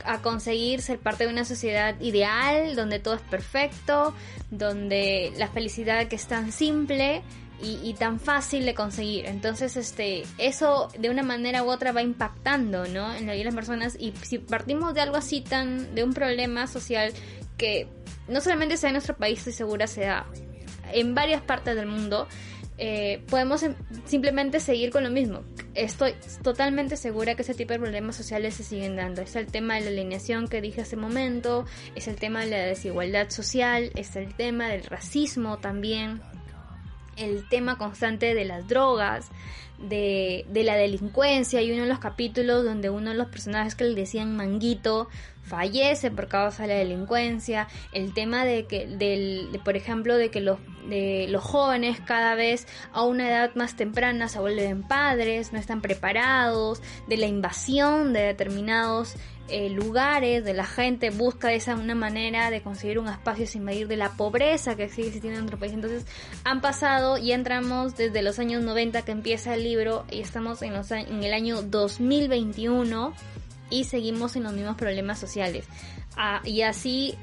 a 0.05 0.21
conseguir 0.21 0.81
ser 0.81 0.99
parte 0.99 1.25
de 1.25 1.31
una 1.31 1.45
sociedad 1.45 1.99
ideal, 2.01 2.75
donde 2.75 2.99
todo 2.99 3.15
es 3.15 3.21
perfecto, 3.21 4.13
donde 4.51 5.33
la 5.37 5.47
felicidad 5.47 6.07
que 6.07 6.15
es 6.15 6.27
tan 6.27 6.51
simple 6.51 7.21
y, 7.61 7.93
tan 7.93 8.19
fácil 8.19 8.65
de 8.65 8.73
conseguir. 8.73 9.25
Entonces, 9.25 9.77
este, 9.77 10.23
eso 10.37 10.89
de 10.99 11.09
una 11.09 11.23
manera 11.23 11.63
u 11.63 11.71
otra 11.71 11.93
va 11.93 12.01
impactando, 12.01 12.85
¿no? 12.87 13.15
En 13.15 13.25
la 13.25 13.33
vida 13.33 13.43
de 13.43 13.45
las 13.45 13.55
personas. 13.55 13.95
Y 13.97 14.13
si 14.21 14.37
partimos 14.37 14.93
de 14.93 14.99
algo 14.99 15.15
así 15.15 15.39
tan, 15.39 15.95
de 15.95 16.03
un 16.03 16.13
problema 16.13 16.67
social 16.67 17.13
que 17.57 17.87
no 18.27 18.41
solamente 18.41 18.75
sea 18.75 18.89
en 18.89 18.95
nuestro 18.95 19.15
país, 19.15 19.39
estoy 19.39 19.53
segura, 19.53 19.87
sea 19.87 20.25
en 20.91 21.15
varias 21.15 21.41
partes 21.41 21.75
del 21.75 21.87
mundo, 21.87 22.27
eh, 22.77 23.23
podemos 23.29 23.61
em, 23.63 23.75
simplemente 24.05 24.59
seguir 24.59 24.89
con 24.89 25.03
lo 25.03 25.11
mismo. 25.11 25.41
Estoy 25.75 26.15
totalmente 26.41 26.97
segura 26.97 27.35
que 27.35 27.43
ese 27.43 27.53
tipo 27.53 27.73
de 27.73 27.79
problemas 27.79 28.15
sociales 28.15 28.55
se 28.55 28.63
siguen 28.63 28.95
dando. 28.95 29.21
Es 29.21 29.35
el 29.35 29.47
tema 29.47 29.75
de 29.75 29.81
la 29.81 29.89
alineación 29.89 30.47
que 30.47 30.61
dije 30.61 30.81
hace 30.81 30.95
momento, 30.95 31.65
es 31.95 32.07
el 32.07 32.15
tema 32.15 32.41
de 32.41 32.47
la 32.47 32.57
desigualdad 32.57 33.29
social, 33.29 33.91
es 33.95 34.15
el 34.15 34.33
tema 34.33 34.69
del 34.69 34.83
racismo 34.83 35.57
también, 35.59 36.21
el 37.15 37.47
tema 37.47 37.77
constante 37.77 38.33
de 38.33 38.45
las 38.45 38.67
drogas, 38.67 39.29
de, 39.77 40.45
de 40.49 40.63
la 40.63 40.75
delincuencia. 40.75 41.59
Hay 41.59 41.71
uno 41.71 41.83
de 41.83 41.89
los 41.89 41.99
capítulos 41.99 42.63
donde 42.63 42.89
uno 42.89 43.11
de 43.11 43.15
los 43.15 43.27
personajes 43.27 43.75
que 43.75 43.83
le 43.83 43.93
decían 43.93 44.35
manguito 44.35 45.09
fallece 45.43 46.09
por 46.09 46.27
causa 46.27 46.63
de 46.63 46.69
la 46.69 46.75
delincuencia, 46.75 47.67
el 47.91 48.13
tema 48.13 48.45
de 48.45 48.65
que, 48.65 48.87
del, 48.87 49.59
por 49.63 49.75
ejemplo, 49.75 50.17
de 50.17 50.29
que 50.29 50.41
los, 50.41 50.57
de 50.87 51.27
los 51.29 51.43
jóvenes 51.43 51.99
cada 51.99 52.35
vez 52.35 52.67
a 52.93 53.03
una 53.03 53.29
edad 53.29 53.53
más 53.55 53.75
temprana 53.75 54.29
se 54.29 54.39
vuelven 54.39 54.83
padres, 54.83 55.53
no 55.53 55.59
están 55.59 55.81
preparados, 55.81 56.81
de 57.07 57.17
la 57.17 57.27
invasión 57.27 58.13
de 58.13 58.21
determinados 58.21 59.15
eh, 59.49 59.69
lugares, 59.69 60.45
de 60.45 60.53
la 60.53 60.65
gente 60.65 61.09
busca 61.09 61.51
esa 61.51 61.75
una 61.75 61.95
manera 61.95 62.49
de 62.49 62.61
conseguir 62.61 62.97
un 62.97 63.09
espacio 63.09 63.45
sin 63.45 63.65
medir 63.65 63.89
de 63.89 63.97
la 63.97 64.11
pobreza 64.11 64.77
que 64.77 64.87
sigue 64.87 65.07
existiendo 65.07 65.39
en 65.39 65.45
nuestro 65.45 65.59
país. 65.59 65.73
Entonces 65.73 66.05
han 66.45 66.61
pasado 66.61 67.17
y 67.17 67.33
entramos 67.33 67.97
desde 67.97 68.21
los 68.21 68.39
años 68.39 68.63
90 68.63 69.01
que 69.01 69.11
empieza 69.11 69.53
el 69.53 69.65
libro 69.65 70.05
y 70.09 70.21
estamos 70.21 70.61
en, 70.61 70.73
los, 70.73 70.89
en 70.91 71.23
el 71.23 71.33
año 71.33 71.61
2021 71.61 73.13
y 73.73 73.85
seguimos 73.85 74.35
en 74.35 74.43
los 74.43 74.53
mismos 74.53 74.75
problemas 74.75 75.19
sociales. 75.19 75.65
Ah, 76.15 76.41
y 76.45 76.61
así 76.61 77.15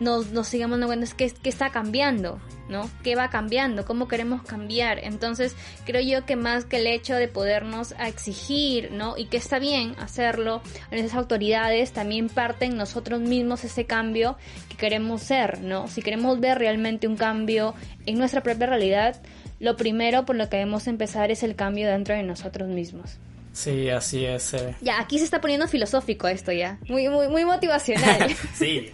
nos, 0.00 0.30
nos 0.32 0.46
sigamos 0.46 0.78
dando 0.78 0.86
cuenta 0.86 1.06
que, 1.16 1.30
que 1.30 1.48
está 1.48 1.70
cambiando, 1.70 2.40
¿no? 2.68 2.90
¿Qué 3.02 3.16
va 3.16 3.30
cambiando? 3.30 3.86
¿Cómo 3.86 4.06
queremos 4.06 4.42
cambiar? 4.42 4.98
Entonces, 5.02 5.56
creo 5.86 6.02
yo 6.02 6.26
que 6.26 6.36
más 6.36 6.66
que 6.66 6.76
el 6.76 6.86
hecho 6.86 7.14
de 7.14 7.26
podernos 7.26 7.94
exigir, 7.98 8.92
¿no? 8.92 9.16
Y 9.16 9.26
que 9.26 9.38
está 9.38 9.58
bien 9.58 9.94
hacerlo 9.98 10.60
esas 10.90 11.14
autoridades, 11.14 11.92
también 11.92 12.28
parten 12.28 12.76
nosotros 12.76 13.20
mismos 13.20 13.64
ese 13.64 13.86
cambio 13.86 14.36
que 14.68 14.76
queremos 14.76 15.22
ser, 15.22 15.62
¿no? 15.62 15.88
Si 15.88 16.02
queremos 16.02 16.38
ver 16.38 16.58
realmente 16.58 17.08
un 17.08 17.16
cambio 17.16 17.74
en 18.04 18.18
nuestra 18.18 18.42
propia 18.42 18.66
realidad, 18.66 19.22
lo 19.58 19.76
primero 19.76 20.26
por 20.26 20.36
lo 20.36 20.50
que 20.50 20.58
debemos 20.58 20.86
empezar 20.86 21.30
es 21.30 21.42
el 21.42 21.56
cambio 21.56 21.88
dentro 21.88 22.14
de 22.14 22.22
nosotros 22.22 22.68
mismos. 22.68 23.18
Sí, 23.52 23.90
así 23.90 24.24
es. 24.24 24.54
Eh. 24.54 24.74
Ya, 24.80 25.00
aquí 25.00 25.18
se 25.18 25.24
está 25.24 25.40
poniendo 25.40 25.66
filosófico 25.68 26.28
esto 26.28 26.52
ya. 26.52 26.78
Muy, 26.88 27.08
muy, 27.08 27.28
muy 27.28 27.44
motivacional. 27.44 28.34
sí. 28.54 28.92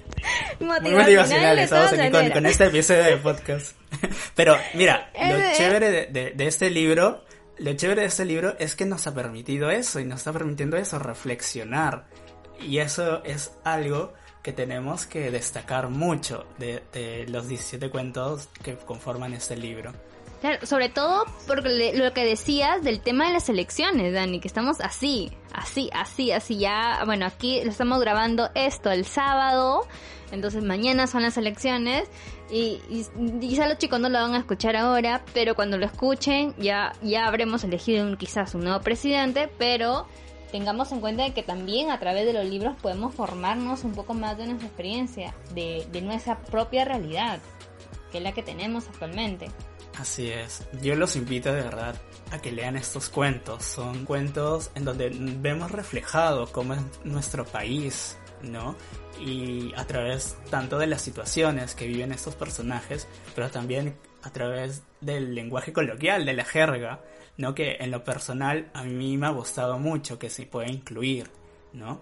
motivacional, 0.61 0.83
muy 0.83 0.93
motivacional. 0.93 1.59
Estamos 1.59 1.93
aquí 1.93 2.31
con, 2.33 2.47
este 2.47 2.67
episodio 2.67 3.05
de 3.05 3.17
podcast. 3.17 3.77
Pero 4.35 4.57
mira, 4.75 5.11
lo 5.15 5.57
chévere 5.57 6.07
de, 6.11 6.47
este 6.47 6.71
libro, 6.71 7.25
lo 7.59 7.75
chévere 7.75 8.03
de 8.03 8.07
este 8.09 8.25
libro 8.25 8.57
es 8.59 8.75
que 8.75 8.87
nos 8.87 9.07
ha 9.07 9.15
permitido 9.15 9.71
eso 9.71 10.01
y 10.01 10.05
nos 10.05 10.21
está 10.21 10.33
permitiendo 10.33 10.77
eso, 10.77 10.99
reflexionar. 10.99 12.07
Y 12.61 12.79
eso 12.79 13.23
es 13.25 13.53
algo 13.65 14.15
que 14.43 14.53
tenemos 14.53 15.07
que 15.07 15.31
destacar 15.31 15.89
mucho 15.89 16.47
de, 16.59 16.83
de 16.93 17.27
los 17.29 17.49
17 17.49 17.91
cuentos 17.91 18.49
que 18.63 18.77
conforman 18.77 19.33
este 19.33 19.57
libro 19.57 19.93
sobre 20.63 20.89
todo 20.89 21.25
por 21.47 21.63
lo 21.63 22.13
que 22.13 22.25
decías 22.25 22.83
del 22.83 23.01
tema 23.01 23.27
de 23.27 23.33
las 23.33 23.49
elecciones, 23.49 24.13
Dani, 24.13 24.41
que 24.41 24.49
estamos 24.49 24.81
así, 24.81 25.33
así, 25.53 25.91
así, 25.93 26.33
así 26.33 26.59
ya, 26.59 27.03
bueno, 27.07 27.27
aquí 27.27 27.63
lo 27.65 27.71
estamos 27.71 28.01
grabando 28.01 28.51
esto 28.55 28.91
el 28.91 29.07
sábado, 29.07 29.87
entonces 30.33 30.63
mañana 30.63 31.07
son 31.07 31.23
las 31.23 31.37
elecciones 31.37 32.09
y, 32.51 32.81
quizá 33.41 33.67
los 33.67 33.79
chicos 33.79 34.01
no 34.01 34.09
lo 34.09 34.21
van 34.21 34.35
a 34.35 34.39
escuchar 34.39 34.77
ahora, 34.77 35.25
pero 35.33 35.55
cuando 35.55 35.79
lo 35.79 35.87
escuchen 35.87 36.55
ya, 36.59 36.93
ya 37.03 37.27
habremos 37.27 37.65
elegido 37.65 38.07
un, 38.07 38.17
quizás 38.17 38.55
un 38.55 38.65
nuevo 38.65 38.81
presidente, 38.81 39.49
pero 39.59 40.07
tengamos 40.53 40.93
en 40.93 41.01
cuenta 41.01 41.33
que 41.33 41.43
también 41.43 41.91
a 41.91 41.99
través 41.99 42.27
de 42.27 42.33
los 42.35 42.45
libros 42.45 42.77
podemos 42.81 43.15
formarnos 43.15 43.83
un 43.85 43.93
poco 43.93 44.13
más 44.13 44.37
de 44.37 44.47
nuestra 44.47 44.69
experiencia, 44.69 45.35
de, 45.55 45.87
de 45.91 46.03
nuestra 46.03 46.39
propia 46.39 46.85
realidad, 46.85 47.41
que 48.13 48.19
es 48.19 48.25
la 48.25 48.33
que 48.33 48.43
tenemos 48.43 48.87
actualmente. 48.89 49.49
Así 49.99 50.29
es. 50.31 50.63
Yo 50.83 50.97
los 50.97 51.15
invito 51.17 51.53
de 51.53 51.63
verdad 51.63 51.95
a 52.31 52.41
que 52.41 52.51
lean 52.51 52.77
estos 52.77 53.09
cuentos. 53.09 53.65
Son 53.65 54.05
cuentos 54.05 54.71
en 54.75 54.85
donde 54.85 55.11
vemos 55.11 55.71
reflejado 55.71 56.51
cómo 56.51 56.75
es 56.75 56.81
nuestro 57.05 57.45
país, 57.45 58.19
¿no? 58.43 58.77
Y 59.21 59.73
a 59.77 59.87
través 59.87 60.37
tanto 60.51 60.79
de 60.79 60.89
las 60.89 61.03
situaciones 61.03 61.75
que 61.75 61.87
viven 61.87 62.13
estos 62.13 62.35
personajes, 62.35 63.07
pero 63.35 63.51
también 63.51 63.97
a 64.23 64.31
través 64.31 64.83
del 65.01 65.35
lenguaje 65.35 65.73
coloquial, 65.73 66.27
de 66.27 66.33
la 66.33 66.45
jerga, 66.45 67.01
¿no? 67.37 67.55
Que 67.55 67.77
en 67.79 67.91
lo 67.91 68.03
personal 68.03 68.71
a 68.75 68.83
mí 68.83 69.17
me 69.17 69.29
ha 69.29 69.31
gustado 69.31 69.79
mucho 69.79 70.19
que 70.19 70.31
se 70.31 70.47
pueda 70.47 70.69
incluir, 70.69 71.31
¿no? 71.73 72.01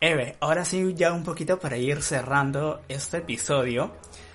Eve, 0.00 0.34
ahora 0.40 0.64
sí 0.64 0.94
ya 0.94 1.12
un 1.12 1.22
poquito 1.22 1.60
para 1.60 1.76
ir 1.76 2.02
cerrando 2.02 2.82
este 2.88 3.18
episodio. 3.18 3.92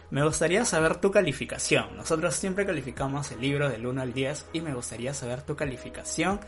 Me 0.10 0.24
gustaría 0.24 0.64
saber 0.64 0.98
tu 0.98 1.12
calificación. 1.12 1.98
Nosotros 1.98 2.34
siempre 2.36 2.66
calificamos 2.66 3.32
el 3.32 3.42
libro 3.42 3.70
del 3.70 3.86
1 3.86 4.02
al 4.02 4.14
10 4.14 4.48
y 4.54 4.62
me 4.62 4.74
gustaría 4.74 5.14
saber 5.14 5.42
tu 5.42 5.56
calificación 5.56 6.40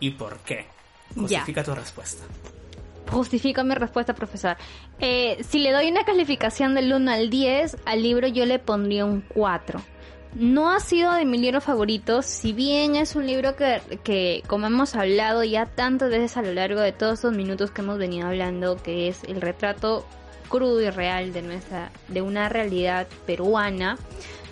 y 0.00 0.12
por 0.12 0.38
qué. 0.38 0.66
Justifica 1.14 1.62
tu 1.62 1.74
respuesta. 1.74 2.24
Justifico 3.10 3.62
mi 3.64 3.74
respuesta, 3.74 4.14
profesor. 4.14 4.56
Eh, 5.00 5.42
si 5.48 5.58
le 5.58 5.72
doy 5.72 5.90
una 5.90 6.04
calificación 6.04 6.74
del 6.74 6.92
1 6.92 7.10
al 7.10 7.30
10, 7.30 7.76
al 7.84 8.02
libro 8.02 8.26
yo 8.28 8.46
le 8.46 8.58
pondría 8.58 9.04
un 9.04 9.20
4. 9.20 9.80
no 10.34 10.70
ha 10.70 10.80
sido 10.80 11.12
de 11.14 11.24
mi 11.24 11.38
libro 11.38 11.62
favorito, 11.62 12.20
si 12.20 12.52
bien 12.52 12.96
es 12.96 13.16
un 13.16 13.26
libro 13.26 13.56
que, 13.56 13.80
que, 14.04 14.42
como 14.46 14.66
hemos 14.66 14.94
hablado 14.94 15.42
ya 15.42 15.64
tantas 15.64 16.10
veces 16.10 16.36
a 16.36 16.42
lo 16.42 16.52
largo 16.52 16.80
de 16.80 16.92
todos 16.92 17.14
estos 17.14 17.34
minutos 17.34 17.70
que 17.70 17.80
hemos 17.80 17.98
venido 17.98 18.28
hablando, 18.28 18.76
que 18.76 19.08
es 19.08 19.24
el 19.24 19.40
retrato 19.40 20.06
crudo 20.48 20.80
y 20.80 20.90
real 20.90 21.32
de 21.32 21.42
nuestra, 21.42 21.90
de 22.08 22.22
una 22.22 22.48
realidad 22.48 23.06
peruana. 23.26 23.98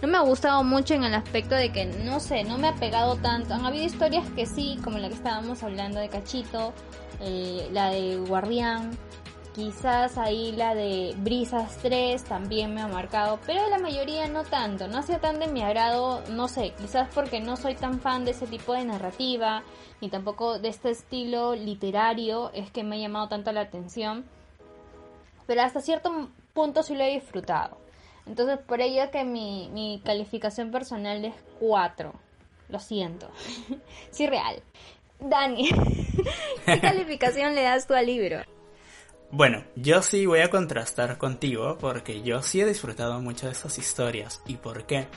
No 0.03 0.09
me 0.09 0.19
ha 0.19 0.21
gustado 0.21 0.63
mucho 0.63 0.95
en 0.95 1.05
el 1.05 1.15
aspecto 1.15 1.55
de 1.55 1.73
que, 1.73 1.87
no 1.87 2.21
sé, 2.21 2.45
no 2.45 2.59
me 2.59 2.69
ha 2.69 2.75
pegado 2.75 3.17
tanto. 3.17 3.55
Han 3.55 3.65
habido 3.65 3.85
historias 3.85 4.29
que 4.31 4.47
sí, 4.47 4.79
como 4.85 4.99
la 4.99 5.09
que 5.09 5.15
estábamos 5.15 5.63
hablando 5.63 5.99
de 5.99 6.09
Cachito, 6.09 6.75
eh, 7.21 7.69
la 7.73 7.89
de 7.89 8.17
Guardián, 8.17 8.91
quizás 9.57 10.19
ahí 10.19 10.53
la 10.53 10.75
de 10.75 11.15
Brisas 11.17 11.79
3 11.81 12.23
también 12.25 12.75
me 12.75 12.83
ha 12.83 12.89
marcado, 12.89 13.41
pero 13.47 13.67
la 13.71 13.79
mayoría 13.79 14.29
no 14.29 14.45
tanto, 14.45 14.87
no 14.87 14.99
ha 14.99 15.03
sido 15.03 15.19
tan 15.19 15.41
de 15.41 15.47
mi 15.47 15.63
agrado, 15.63 16.23
no 16.29 16.47
sé, 16.47 16.75
quizás 16.79 17.09
porque 17.15 17.41
no 17.41 17.57
soy 17.57 17.75
tan 17.75 17.99
fan 17.99 18.27
de 18.27 18.33
ese 18.33 18.47
tipo 18.47 18.75
de 18.75 18.85
narrativa, 18.85 19.63
ni 20.03 20.11
tampoco 20.11 20.59
de 20.59 20.69
este 20.69 20.91
estilo 20.91 21.55
literario, 21.55 22.51
es 22.53 22.71
que 22.71 22.85
me 22.85 22.97
ha 22.97 22.99
llamado 22.99 23.29
tanto 23.29 23.51
la 23.51 23.63
atención, 23.63 24.27
pero 25.47 25.63
hasta 25.63 25.81
cierto 25.81 26.31
punto 26.53 26.83
sí 26.83 26.95
lo 26.95 27.05
he 27.05 27.15
disfrutado. 27.15 27.79
Entonces 28.27 28.59
por 28.59 28.81
ello 28.81 29.11
que 29.11 29.25
mi, 29.25 29.69
mi 29.73 30.01
calificación 30.05 30.71
personal 30.71 31.25
es 31.25 31.35
4, 31.61 32.13
lo 32.69 32.81
siento, 32.81 33.31
sí 34.11 34.27
real. 34.27 34.63
Dani, 35.21 35.71
¿qué 36.67 36.81
calificación 36.81 37.55
le 37.55 37.63
das 37.63 37.87
tú 37.87 37.95
al 37.95 38.07
libro? 38.07 38.41
Bueno, 39.31 39.65
yo 39.75 40.03
sí 40.03 40.25
voy 40.25 40.41
a 40.41 40.51
contrastar 40.51 41.19
contigo 41.19 41.79
porque 41.81 42.23
yo 42.23 42.43
sí 42.43 42.61
he 42.61 42.67
disfrutado 42.67 43.21
mucho 43.21 43.47
de 43.47 43.53
estas 43.53 43.79
historias. 43.79 44.41
¿Y 44.47 44.57
por 44.57 44.87
qué? 44.87 45.09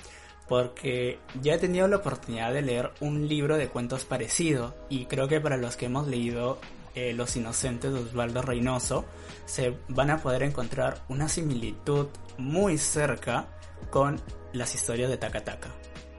Porque 0.48 1.20
ya 1.42 1.54
he 1.54 1.60
tenido 1.60 1.88
la 1.88 1.98
oportunidad 1.98 2.52
de 2.52 2.64
leer 2.64 2.92
un 3.02 3.28
libro 3.28 3.56
de 3.58 3.68
cuentos 3.68 4.06
parecido 4.06 4.76
y 4.90 5.06
creo 5.06 5.28
que 5.28 5.40
para 5.40 5.58
los 5.58 5.78
que 5.78 5.86
hemos 5.86 6.08
leído 6.08 6.58
eh, 7.00 7.14
Los 7.14 7.36
Inocentes 7.36 7.94
de 7.94 8.00
Osvaldo 8.00 8.42
Reynoso 8.42 9.06
se 9.46 9.78
van 9.88 10.10
a 10.10 10.18
poder 10.18 10.44
encontrar 10.44 11.04
una 11.08 11.30
similitud 11.30 12.08
muy 12.38 12.78
cerca 12.78 13.48
con 13.90 14.20
las 14.54 14.76
historias 14.76 15.10
de 15.10 15.18
Takataka, 15.18 15.70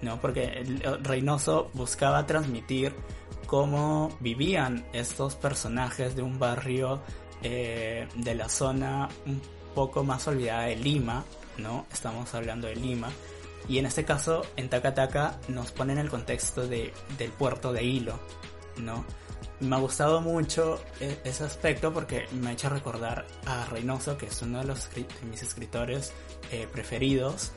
¿no? 0.03 0.21
Porque 0.21 0.65
Reynoso 1.03 1.71
buscaba 1.75 2.27
transmitir 2.27 2.95
cómo 3.47 4.17
vivían 4.21 4.87
estos 4.93 5.35
personajes 5.35 6.17
de 6.17 6.23
un 6.23 6.39
barrio 6.39 7.03
eh, 7.43 8.09
de 8.15 8.35
la 8.35 8.49
zona 8.49 9.09
un 9.27 9.43
poco 9.75 10.05
más 10.05 10.27
olvidada 10.29 10.63
de 10.63 10.77
Lima, 10.77 11.25
¿no? 11.59 11.87
Estamos 11.93 12.35
hablando 12.35 12.69
de 12.69 12.77
Lima. 12.77 13.11
Y 13.69 13.79
en 13.79 13.87
este 13.87 14.05
caso, 14.05 14.43
en 14.57 14.69
Takataka 14.69 15.39
nos 15.49 15.73
ponen 15.73 15.99
el 15.99 16.09
contexto 16.09 16.67
de, 16.67 16.93
del 17.19 17.31
puerto 17.33 17.73
de 17.73 17.85
Hilo, 17.85 18.19
¿no? 18.79 19.05
Me 19.61 19.77
ha 19.77 19.79
gustado 19.79 20.21
mucho 20.21 20.81
e, 21.01 21.19
ese 21.25 21.45
aspecto 21.45 21.93
porque 21.93 22.27
me 22.33 22.51
ha 22.51 22.53
hecho 22.53 22.69
recordar 22.69 23.27
a 23.47 23.67
Reynoso, 23.67 24.17
que 24.17 24.27
es 24.27 24.43
uno 24.43 24.61
de, 24.61 24.65
los, 24.65 24.89
de 24.95 25.07
mis 25.29 25.43
escritores 25.43 26.13
eh, 26.51 26.67
preferidos. 26.73 27.53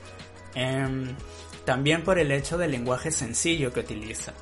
Em, 0.56 1.16
también 1.66 2.04
por 2.04 2.20
el 2.20 2.32
hecho 2.32 2.58
del 2.58 2.72
lenguaje 2.72 3.10
sencillo 3.12 3.72
que 3.72 3.80
utiliza, 3.80 4.34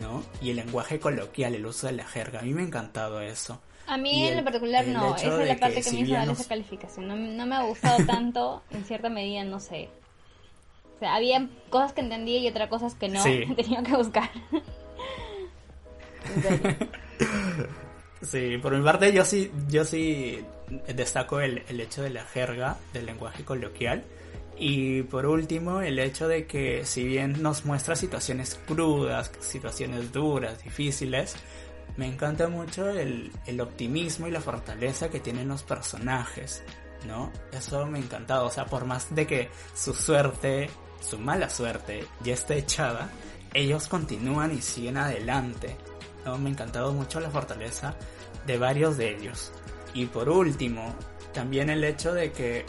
¿no? 0.00 0.22
Y 0.40 0.50
el 0.50 0.56
lenguaje 0.56 1.00
coloquial, 1.00 1.54
el 1.54 1.66
uso 1.66 1.88
de 1.88 1.94
la 1.94 2.04
jerga. 2.04 2.40
A 2.40 2.42
mí 2.42 2.54
me 2.54 2.62
ha 2.62 2.66
encantado 2.66 3.20
eso. 3.20 3.60
A 3.88 3.96
mí 3.96 4.28
en 4.28 4.36
lo 4.36 4.44
particular 4.44 4.86
no, 4.86 5.16
esa 5.16 5.42
es 5.42 5.48
la 5.48 5.56
parte 5.56 5.82
que, 5.82 5.90
me 5.92 6.00
hizo 6.00 6.12
dar 6.12 6.28
esa 6.28 6.46
calificación. 6.46 7.36
No, 7.36 7.46
me 7.46 7.56
ha 7.56 7.62
gustado 7.62 8.04
tanto, 8.06 8.62
en 8.70 8.84
cierta 8.84 9.08
medida, 9.08 9.42
no 9.44 9.60
sé. 9.60 9.88
O 10.94 10.98
sea, 10.98 11.14
había 11.14 11.48
cosas 11.70 11.94
que 11.94 12.02
entendía 12.02 12.38
y 12.38 12.48
otras 12.48 12.68
cosas 12.68 12.94
que 12.94 13.08
no, 13.08 13.22
tenía 13.56 13.82
que 13.82 13.96
buscar. 13.96 14.30
sí, 18.22 18.58
por 18.58 18.76
mi 18.76 18.84
parte 18.84 19.12
yo 19.12 19.24
sí, 19.24 19.50
yo 19.68 19.84
sí 19.84 20.44
destaco 20.94 21.40
el, 21.40 21.62
el 21.68 21.80
hecho 21.80 22.02
de 22.02 22.10
la 22.10 22.24
jerga, 22.24 22.76
del 22.92 23.06
lenguaje 23.06 23.44
coloquial. 23.44 24.04
Y 24.60 25.02
por 25.02 25.24
último, 25.26 25.82
el 25.82 26.00
hecho 26.00 26.26
de 26.26 26.46
que 26.46 26.84
si 26.84 27.04
bien 27.04 27.42
nos 27.42 27.64
muestra 27.64 27.94
situaciones 27.94 28.58
crudas, 28.66 29.30
situaciones 29.40 30.10
duras, 30.10 30.62
difíciles, 30.64 31.36
me 31.98 32.06
encanta 32.06 32.48
mucho 32.48 32.88
el, 32.88 33.32
optimismo 33.60 34.28
y 34.28 34.30
la 34.30 34.40
fortaleza 34.40 35.10
que 35.10 35.18
tienen 35.18 35.48
los 35.48 35.64
personajes, 35.64 36.62
¿no? 37.06 37.32
Eso 37.52 37.84
me 37.86 37.98
ha 37.98 38.02
encantado, 38.02 38.46
o 38.46 38.50
sea, 38.50 38.66
por 38.66 38.84
más 38.84 39.12
de 39.14 39.26
que 39.26 39.50
su 39.74 39.92
suerte, 39.92 40.70
su 41.00 41.18
mala 41.18 41.50
suerte 41.50 42.06
ya 42.22 42.34
esté 42.34 42.58
echada, 42.58 43.10
ellos 43.52 43.88
continúan 43.88 44.54
y 44.56 44.62
siguen 44.62 44.96
adelante, 44.96 45.76
Me 46.36 46.50
ha 46.50 46.52
encantado 46.52 46.92
mucho 46.92 47.20
la 47.20 47.30
fortaleza 47.30 47.94
de 48.46 48.58
varios 48.58 48.96
de 48.96 49.16
ellos. 49.16 49.52
Y 49.94 50.06
por 50.06 50.28
último, 50.28 50.94
también 51.32 51.70
el 51.70 51.84
hecho 51.84 52.12
de 52.12 52.32
que 52.32 52.66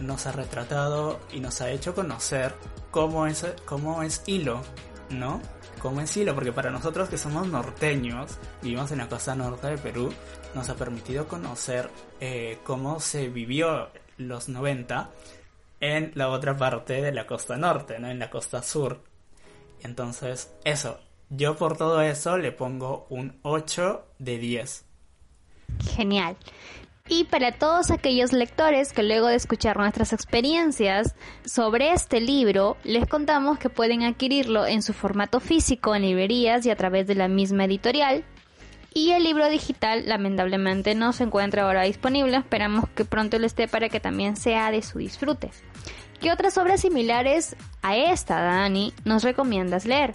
nos 0.00 0.26
ha 0.26 0.32
retratado 0.32 1.20
y 1.32 1.40
nos 1.40 1.60
ha 1.60 1.70
hecho 1.70 1.94
conocer 1.94 2.54
cómo 2.90 3.26
es, 3.26 3.44
cómo 3.66 4.02
es 4.02 4.22
Hilo, 4.26 4.62
¿no? 5.10 5.40
como 5.84 6.00
estilo, 6.00 6.34
porque 6.34 6.50
para 6.50 6.70
nosotros 6.70 7.10
que 7.10 7.18
somos 7.18 7.46
norteños, 7.46 8.38
vivimos 8.62 8.90
en 8.90 8.98
la 8.98 9.06
costa 9.06 9.34
norte 9.34 9.66
de 9.66 9.76
Perú, 9.76 10.10
nos 10.54 10.70
ha 10.70 10.76
permitido 10.76 11.28
conocer 11.28 11.90
eh, 12.20 12.56
cómo 12.64 13.00
se 13.00 13.28
vivió 13.28 13.90
los 14.16 14.48
90 14.48 15.10
en 15.80 16.12
la 16.14 16.30
otra 16.30 16.56
parte 16.56 17.02
de 17.02 17.12
la 17.12 17.26
costa 17.26 17.58
norte, 17.58 17.98
¿no? 17.98 18.08
En 18.08 18.18
la 18.18 18.30
costa 18.30 18.62
sur. 18.62 19.02
Entonces, 19.82 20.54
eso, 20.64 21.00
yo 21.30 21.56
por 21.56 21.76
todo 21.76 22.00
eso 22.00 22.38
le 22.38 22.52
pongo 22.52 23.06
un 23.10 23.38
8 23.42 24.04
de 24.18 24.38
10. 24.38 24.84
Genial. 25.94 26.36
Y 27.06 27.24
para 27.24 27.52
todos 27.52 27.90
aquellos 27.90 28.32
lectores 28.32 28.94
que 28.94 29.02
luego 29.02 29.26
de 29.26 29.34
escuchar 29.34 29.76
nuestras 29.76 30.14
experiencias 30.14 31.14
sobre 31.44 31.92
este 31.92 32.18
libro, 32.18 32.78
les 32.82 33.06
contamos 33.06 33.58
que 33.58 33.68
pueden 33.68 34.02
adquirirlo 34.04 34.66
en 34.66 34.80
su 34.80 34.94
formato 34.94 35.38
físico 35.38 35.94
en 35.94 36.02
librerías 36.02 36.64
y 36.64 36.70
a 36.70 36.76
través 36.76 37.06
de 37.06 37.14
la 37.14 37.28
misma 37.28 37.66
editorial. 37.66 38.24
Y 38.94 39.10
el 39.10 39.24
libro 39.24 39.50
digital 39.50 40.04
lamentablemente 40.06 40.94
no 40.94 41.12
se 41.12 41.24
encuentra 41.24 41.64
ahora 41.64 41.82
disponible, 41.82 42.38
esperamos 42.38 42.88
que 42.94 43.04
pronto 43.04 43.38
lo 43.38 43.44
esté 43.44 43.68
para 43.68 43.90
que 43.90 44.00
también 44.00 44.36
sea 44.36 44.70
de 44.70 44.80
su 44.80 44.98
disfrute. 44.98 45.50
¿Qué 46.20 46.32
otras 46.32 46.56
obras 46.56 46.80
similares 46.80 47.54
a 47.82 47.96
esta, 47.98 48.40
Dani, 48.40 48.94
nos 49.04 49.24
recomiendas 49.24 49.84
leer? 49.84 50.14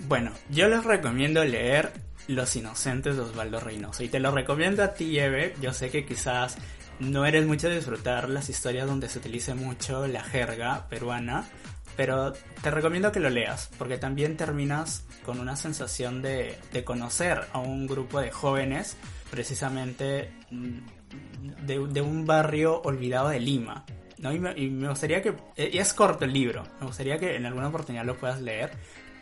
Bueno, 0.00 0.32
yo 0.50 0.68
les 0.68 0.84
recomiendo 0.84 1.44
leer 1.44 1.92
los 2.28 2.54
Inocentes 2.56 3.16
de 3.16 3.22
Osvaldo 3.22 3.60
Reynoso. 3.60 4.02
Y 4.02 4.08
te 4.08 4.20
lo 4.20 4.30
recomiendo 4.30 4.82
a 4.82 4.94
ti, 4.94 5.18
Eve. 5.18 5.54
Yo 5.60 5.72
sé 5.72 5.90
que 5.90 6.04
quizás 6.04 6.56
no 6.98 7.26
eres 7.26 7.46
mucho 7.46 7.68
de 7.68 7.76
disfrutar 7.76 8.28
las 8.28 8.48
historias 8.48 8.86
donde 8.86 9.08
se 9.08 9.18
utilice 9.18 9.54
mucho 9.54 10.06
la 10.06 10.22
jerga 10.22 10.86
peruana, 10.88 11.44
pero 11.96 12.32
te 12.32 12.70
recomiendo 12.70 13.12
que 13.12 13.20
lo 13.20 13.30
leas, 13.30 13.70
porque 13.78 13.98
también 13.98 14.36
terminas 14.36 15.04
con 15.24 15.40
una 15.40 15.56
sensación 15.56 16.22
de, 16.22 16.58
conocer 16.84 17.40
a 17.52 17.58
un 17.58 17.86
grupo 17.86 18.20
de 18.20 18.30
jóvenes, 18.30 18.96
precisamente 19.30 20.30
mm, 20.50 21.66
de, 21.66 22.00
un 22.00 22.26
barrio 22.26 22.80
olvidado 22.82 23.28
de 23.30 23.40
Lima. 23.40 23.84
¿no? 24.18 24.32
Y, 24.32 24.38
me, 24.38 24.52
y 24.56 24.70
me 24.70 24.88
gustaría 24.88 25.20
que, 25.20 25.34
eh, 25.56 25.70
y 25.72 25.78
es 25.78 25.92
corto 25.92 26.24
el 26.24 26.32
libro, 26.32 26.62
me 26.80 26.86
gustaría 26.86 27.18
que 27.18 27.34
en 27.34 27.44
alguna 27.44 27.68
oportunidad 27.68 28.04
lo 28.04 28.16
puedas 28.16 28.40
leer 28.40 28.70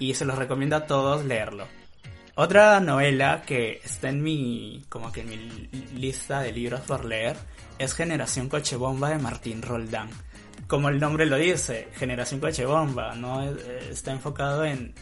y 0.01 0.15
se 0.15 0.25
los 0.25 0.37
recomiendo 0.37 0.75
a 0.75 0.87
todos 0.87 1.25
leerlo. 1.25 1.69
Otra 2.35 2.81
novela 2.81 3.43
que 3.47 3.81
está 3.85 4.09
en 4.09 4.23
mi, 4.23 4.83
como 4.89 5.13
que 5.13 5.21
en 5.21 5.29
mi 5.29 5.37
lista 5.95 6.41
de 6.41 6.53
libros 6.53 6.81
por 6.81 7.05
leer 7.05 7.37
es 7.79 7.95
Generación 7.95 8.49
Coche 8.49 8.77
Bomba 8.77 9.11
de 9.11 9.19
Martín 9.19 9.63
Roldán. 9.63 10.09
Como 10.67 10.89
el 10.89 11.01
nombre 11.01 11.27
lo 11.27 11.37
dice, 11.37 11.89
Generación 11.97 12.41
Coche 12.41 12.65
Bomba, 12.65 13.15
¿no? 13.15 13.43
Eh, 13.43 13.89
está 13.91 14.13
enfocado 14.13 14.65
en, 14.65 14.95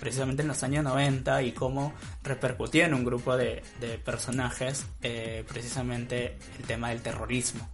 precisamente 0.00 0.42
en 0.42 0.48
los 0.48 0.62
años 0.64 0.84
90 0.84 1.42
y 1.42 1.52
cómo 1.52 1.94
repercutió 2.22 2.84
en 2.84 2.92
un 2.92 3.04
grupo 3.04 3.36
de, 3.36 3.62
personajes 4.04 4.86
eh, 5.02 5.44
precisamente 5.48 6.36
el 6.58 6.66
tema 6.66 6.90
del 6.90 7.00
terrorismo. 7.00 7.68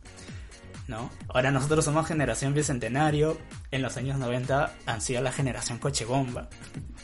¿No? 0.88 1.10
Ahora 1.28 1.50
nosotros 1.50 1.84
somos 1.84 2.06
generación 2.06 2.54
bicentenario, 2.54 3.38
en 3.70 3.82
los 3.82 3.96
años 3.96 4.18
90 4.18 4.74
han 4.86 5.00
sido 5.00 5.22
la 5.22 5.30
generación 5.30 5.78
coche 5.78 6.04
bomba, 6.04 6.48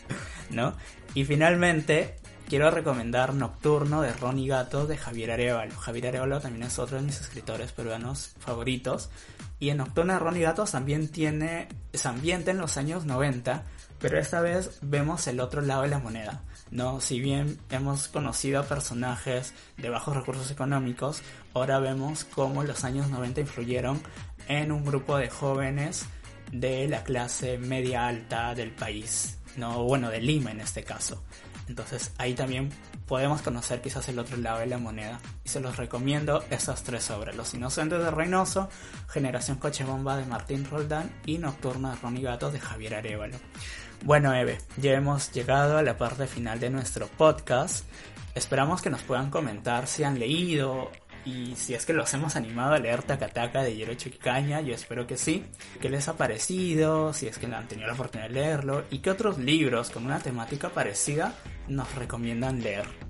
¿no? 0.51 0.75
Y 1.15 1.25
finalmente, 1.25 2.17
quiero 2.49 2.71
recomendar 2.71 3.35
Nocturno 3.35 4.03
de 4.03 4.13
Ronnie 4.13 4.49
Gato 4.49 4.87
de 4.87 4.97
Javier 4.97 5.31
Arevalo. 5.31 5.77
Javier 5.77 6.09
Arevalo 6.09 6.41
también 6.41 6.65
es 6.65 6.79
otro 6.79 6.97
de 6.97 7.05
mis 7.05 7.21
escritores 7.21 7.73
peruanos 7.73 8.35
favoritos. 8.41 9.11
Y 9.61 9.71
en 9.71 9.77
Nocturno 9.77 10.15
de 10.15 10.19
Ronnie 10.19 10.43
Gato 10.43 10.65
también 10.65 11.09
tiene, 11.09 11.69
ese 11.93 12.09
ambiente 12.09 12.51
en 12.51 12.59
los 12.59 12.77
años 12.77 13.05
90, 13.05 13.63
pero 14.01 14.19
esta 14.19 14.41
vez 14.41 14.79
vemos 14.83 15.27
el 15.29 15.41
otro 15.41 15.61
lado 15.61 15.83
de 15.83 15.89
la 15.89 15.99
moneda. 15.99 16.43
No, 16.71 17.01
si 17.01 17.21
bien 17.21 17.59
hemos 17.71 18.09
conocido 18.09 18.61
a 18.61 18.65
personajes 18.65 19.55
de 19.77 19.91
bajos 19.91 20.17
recursos 20.17 20.51
económicos, 20.51 21.23
ahora 21.53 21.79
vemos 21.79 22.25
cómo 22.25 22.65
los 22.65 22.85
años 22.85 23.11
90 23.11 23.43
influyeron 23.43 24.03
en 24.49 24.73
un 24.73 24.85
grupo 24.85 25.17
de 25.17 25.31
jóvenes 25.31 26.07
de 26.53 26.89
la 26.89 27.05
clase 27.05 27.59
media 27.59 28.07
alta 28.07 28.55
del 28.55 28.71
país, 28.71 29.39
no 29.57 29.85
bueno, 29.85 30.11
de 30.11 30.21
Lima 30.21 30.51
en 30.51 30.61
este 30.61 30.83
caso. 30.85 31.23
Entonces 31.69 32.13
ahí 32.19 32.35
también 32.35 32.71
podemos 33.07 33.43
conocer 33.43 33.81
quizás 33.81 34.09
el 34.09 34.19
otro 34.19 34.37
lado 34.37 34.61
de 34.61 34.67
la 34.67 34.79
moneda. 34.79 35.21
Y 35.45 35.49
se 35.49 35.61
los 35.61 35.77
recomiendo 35.77 36.45
esas 36.51 36.83
tres 36.83 37.11
obras. 37.11 37.37
Los 37.37 37.55
Inocentes 37.55 38.01
de 38.01 38.11
Reynoso, 38.11 38.69
Generación 39.09 39.59
Coche 39.59 39.85
Bomba 39.85 40.17
de 40.17 40.25
Martín 40.25 40.67
Roldán 40.71 41.11
y 41.27 41.39
Nocturno 41.39 41.91
de 41.91 41.97
Ronnie 41.97 42.23
Gato 42.23 42.51
de 42.51 42.61
Javier 42.61 42.97
Arevalo. 42.97 43.37
Bueno, 44.03 44.35
Eve, 44.35 44.59
ya 44.77 44.93
hemos 44.93 45.33
llegado 45.33 45.79
a 45.79 45.83
la 45.83 45.97
parte 45.97 46.27
final 46.27 46.61
de 46.61 46.71
nuestro 46.71 47.07
podcast. 47.07 47.87
Esperamos 48.35 48.83
que 48.83 48.91
nos 48.91 49.03
puedan 49.03 49.31
comentar 49.31 49.87
si 49.87 50.05
han 50.05 50.19
leído 50.19 50.91
y 51.25 51.57
si 51.57 51.75
es 51.75 51.87
que 51.87 51.95
los 51.95 52.13
hemos 52.13 52.37
animado 52.37 52.75
a 52.75 52.79
leer 52.79 53.03
Takataka 53.03 53.63
de 53.63 53.75
Yero 53.75 53.95
Chiquicaña, 53.95 54.61
yo 54.61 54.75
espero 54.75 55.07
que 55.07 55.17
sí. 55.17 55.45
¿Qué 55.81 55.89
les 55.89 56.09
ha 56.09 56.17
parecido? 56.17 57.15
Si 57.15 57.27
es 57.27 57.39
que 57.39 57.47
han 57.47 57.67
tenido 57.67 57.89
la 57.89 57.95
oportunidad 57.95 58.29
de 58.29 58.35
leerlo. 58.35 58.85
¿Y 58.91 58.99
qué 58.99 59.11
otros 59.11 59.39
libros 59.39 59.91
con 59.91 60.05
una 60.05 60.19
temática 60.19 60.69
parecida 60.69 61.35
nos 61.67 61.95
recomiendan 61.95 62.63
leer? 62.63 63.04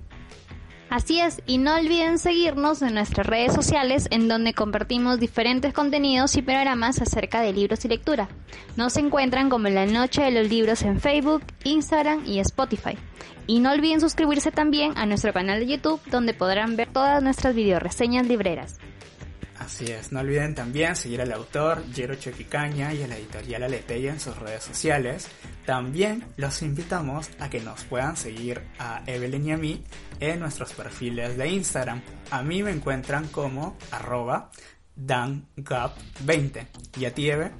Así 0.89 1.19
es, 1.19 1.41
y 1.47 1.57
no 1.57 1.75
olviden 1.75 2.19
seguirnos 2.19 2.81
en 2.81 2.93
nuestras 2.93 3.25
redes 3.25 3.53
sociales 3.53 4.07
en 4.11 4.27
donde 4.27 4.53
compartimos 4.53 5.19
diferentes 5.19 5.73
contenidos 5.73 6.35
y 6.37 6.41
programas 6.41 7.01
acerca 7.01 7.41
de 7.41 7.53
libros 7.53 7.83
y 7.85 7.87
lectura. 7.87 8.29
Nos 8.77 8.95
encuentran 8.97 9.49
como 9.49 9.67
La 9.69 9.85
Noche 9.87 10.21
de 10.21 10.31
los 10.31 10.49
Libros 10.49 10.83
en 10.83 10.99
Facebook, 10.99 11.43
Instagram 11.63 12.23
y 12.25 12.39
Spotify. 12.39 12.97
Y 13.47 13.59
no 13.59 13.71
olviden 13.71 13.99
suscribirse 13.99 14.51
también 14.51 14.93
a 14.95 15.05
nuestro 15.05 15.33
canal 15.33 15.59
de 15.59 15.67
YouTube 15.67 16.01
donde 16.09 16.33
podrán 16.33 16.75
ver 16.75 16.91
todas 16.91 17.21
nuestras 17.21 17.55
videoreseñas 17.55 18.27
libreras. 18.27 18.79
Así 19.57 19.85
es, 19.85 20.11
no 20.11 20.19
olviden 20.19 20.53
también 20.53 20.95
seguir 20.95 21.21
al 21.21 21.31
autor 21.31 21.83
Jero 21.93 22.15
Choquicaña 22.15 22.93
y 22.93 23.03
a 23.03 23.07
la 23.07 23.15
editorial 23.15 23.63
Aleteya 23.63 24.11
en 24.11 24.19
sus 24.19 24.37
redes 24.37 24.63
sociales. 24.63 25.27
También 25.65 26.25
los 26.35 26.61
invitamos 26.61 27.29
a 27.39 27.49
que 27.49 27.61
nos 27.61 27.83
puedan 27.85 28.17
seguir 28.17 28.61
a 28.79 29.01
Evelyn 29.05 29.45
y 29.47 29.51
a 29.53 29.57
mí 29.57 29.83
en 30.19 30.39
nuestros 30.39 30.73
perfiles 30.73 31.37
de 31.37 31.47
Instagram. 31.47 32.01
A 32.31 32.43
mí 32.43 32.63
me 32.63 32.71
encuentran 32.71 33.27
como 33.29 33.77
arroba 33.91 34.51
dangap20. 34.97 36.67
¿Y 36.97 37.05
a 37.05 37.13
ti, 37.13 37.29
Eve? 37.29 37.51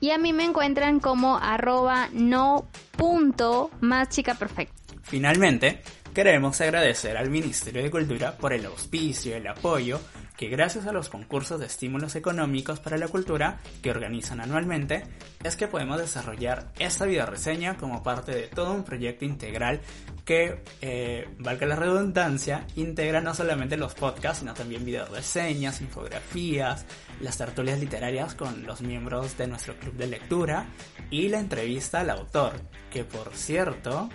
Y 0.00 0.10
a 0.10 0.18
mí 0.18 0.32
me 0.32 0.44
encuentran 0.44 1.00
como 1.00 1.38
arroba 1.38 2.08
no 2.12 2.68
punto 2.96 3.70
más 3.80 4.08
chica 4.08 4.34
perfecta. 4.34 4.74
Finalmente, 5.02 5.82
queremos 6.12 6.60
agradecer 6.60 7.16
al 7.16 7.30
Ministerio 7.30 7.82
de 7.82 7.90
Cultura 7.90 8.36
por 8.36 8.52
el 8.52 8.66
auspicio 8.66 9.32
y 9.32 9.34
el 9.34 9.46
apoyo 9.46 10.00
que 10.36 10.48
gracias 10.48 10.86
a 10.86 10.92
los 10.92 11.08
concursos 11.08 11.58
de 11.58 11.66
estímulos 11.66 12.14
económicos 12.14 12.78
para 12.80 12.98
la 12.98 13.08
cultura 13.08 13.58
que 13.82 13.90
organizan 13.90 14.40
anualmente, 14.40 15.04
es 15.42 15.56
que 15.56 15.66
podemos 15.66 15.98
desarrollar 15.98 16.72
esta 16.78 17.06
video 17.06 17.26
reseña 17.26 17.76
como 17.76 18.02
parte 18.02 18.32
de 18.32 18.48
todo 18.48 18.72
un 18.72 18.84
proyecto 18.84 19.24
integral 19.24 19.80
que, 20.24 20.62
eh, 20.82 21.28
valga 21.38 21.66
la 21.66 21.76
redundancia, 21.76 22.66
integra 22.76 23.20
no 23.20 23.34
solamente 23.34 23.76
los 23.76 23.94
podcasts, 23.94 24.40
sino 24.40 24.54
también 24.54 24.84
video 24.84 25.06
reseñas, 25.06 25.80
infografías, 25.80 26.84
las 27.20 27.38
tertulias 27.38 27.80
literarias 27.80 28.34
con 28.34 28.66
los 28.66 28.82
miembros 28.82 29.38
de 29.38 29.46
nuestro 29.46 29.76
club 29.76 29.94
de 29.94 30.08
lectura 30.08 30.66
y 31.10 31.28
la 31.28 31.40
entrevista 31.40 32.00
al 32.00 32.10
autor, 32.10 32.52
que 32.90 33.04
por 33.04 33.34
cierto, 33.34 34.10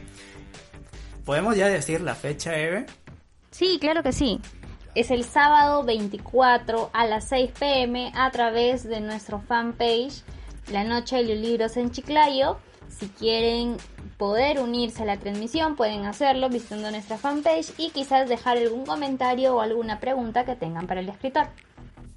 ¿podemos 1.25 1.55
ya 1.55 1.67
decir 1.67 2.01
la 2.01 2.13
fecha, 2.13 2.55
Eve? 2.57 2.85
Sí, 3.49 3.77
claro 3.79 4.03
que 4.03 4.11
sí 4.11 4.39
es 4.95 5.11
el 5.11 5.23
sábado 5.23 5.83
24 5.83 6.89
a 6.93 7.05
las 7.05 7.29
6 7.29 7.51
pm 7.57 8.11
a 8.15 8.29
través 8.31 8.83
de 8.83 8.99
nuestro 8.99 9.39
fanpage 9.39 10.23
La 10.71 10.83
Noche 10.83 11.17
de 11.17 11.23
los 11.23 11.37
Libros 11.37 11.77
en 11.77 11.91
Chiclayo. 11.91 12.57
Si 12.89 13.07
quieren 13.07 13.77
poder 14.17 14.59
unirse 14.59 15.03
a 15.03 15.05
la 15.05 15.17
transmisión, 15.17 15.75
pueden 15.75 16.05
hacerlo 16.05 16.49
visitando 16.49 16.91
nuestra 16.91 17.17
fanpage 17.17 17.73
y 17.77 17.91
quizás 17.91 18.27
dejar 18.27 18.57
algún 18.57 18.85
comentario 18.85 19.55
o 19.55 19.61
alguna 19.61 19.99
pregunta 19.99 20.45
que 20.45 20.55
tengan 20.55 20.87
para 20.87 20.99
el 20.99 21.09
escritor. 21.09 21.47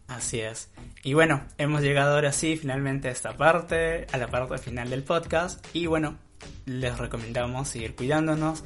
Así 0.08 0.40
es. 0.40 0.70
Y 1.02 1.14
bueno, 1.14 1.42
hemos 1.58 1.80
llegado 1.82 2.14
ahora 2.14 2.32
sí 2.32 2.56
finalmente 2.56 3.08
a 3.08 3.12
esta 3.12 3.36
parte, 3.36 4.06
a 4.12 4.18
la 4.18 4.26
parte 4.26 4.58
final 4.58 4.90
del 4.90 5.02
podcast. 5.02 5.64
Y 5.72 5.86
bueno, 5.86 6.18
les 6.66 6.98
recomendamos 6.98 7.68
seguir 7.68 7.94
cuidándonos. 7.94 8.64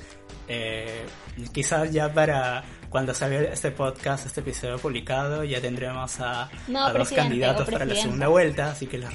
Eh, 0.48 1.04
quizás 1.52 1.92
ya 1.92 2.12
para 2.12 2.64
cuando 2.89 3.14
salga 3.14 3.41
este 3.41 3.70
podcast, 3.70 4.26
este 4.26 4.41
episodio 4.41 4.78
publicado, 4.78 5.45
ya 5.45 5.61
tendremos 5.61 6.20
a, 6.20 6.51
dos 6.68 7.11
candidatos 7.11 7.68
para 7.68 7.84
la 7.84 7.95
segunda 7.95 8.28
vuelta, 8.28 8.70
así 8.70 8.86
que 8.86 8.99
los 8.99 9.12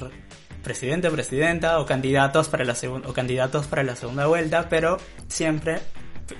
presidente 0.62 1.08
o 1.08 1.12
presidenta 1.12 1.78
o 1.78 1.86
candidatos 1.86 2.48
para 2.48 2.64
la 2.64 2.74
o 3.06 3.12
candidatos 3.12 3.66
para 3.66 3.82
la 3.82 3.96
segunda 3.96 4.26
vuelta, 4.26 4.68
pero 4.68 4.96
siempre 5.28 5.80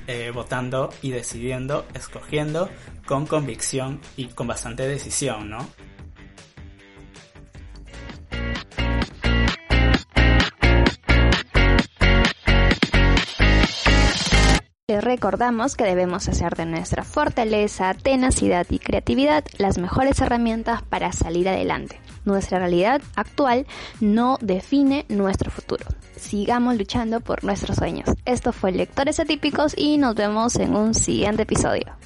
eh, 0.07 0.31
votando 0.35 0.91
y 1.03 1.11
decidiendo, 1.11 1.87
escogiendo 1.95 2.71
con 3.07 3.27
convicción 3.27 4.01
y 4.17 4.27
con 4.29 4.47
bastante 4.47 4.89
decisión, 4.89 5.51
¿no? 5.51 5.69
Les 14.87 15.03
recordamos 15.03 15.77
que 15.77 15.85
debemos 15.85 16.29
hacer 16.29 16.57
de 16.57 16.67
nuestra 16.67 17.05
fortaleza, 17.05 17.95
tenacidad 17.95 18.67
y 18.69 18.79
creatividad 18.79 19.43
las 19.57 19.79
mejores 19.79 20.21
herramientas 20.21 20.83
para 20.83 21.11
salir 21.13 21.49
adelante. 21.49 21.99
Nuestra 22.27 22.59
realidad 22.59 23.01
actual 23.17 23.67
no 24.01 24.37
define 24.43 25.07
nuestro 25.09 25.51
futuro. 25.51 25.87
Sigamos 26.17 26.77
luchando 26.77 27.21
por 27.21 27.45
nuestros 27.45 27.79
sueños. 27.79 28.11
Esto 28.27 28.53
fue 28.53 28.73
Lectores 28.73 29.21
Atípicos 29.21 29.73
y 29.75 29.97
nos 29.97 30.17
vemos 30.17 30.57
en 30.57 30.77
un 30.77 30.93
siguiente 30.93 31.45
episodio. 31.45 31.97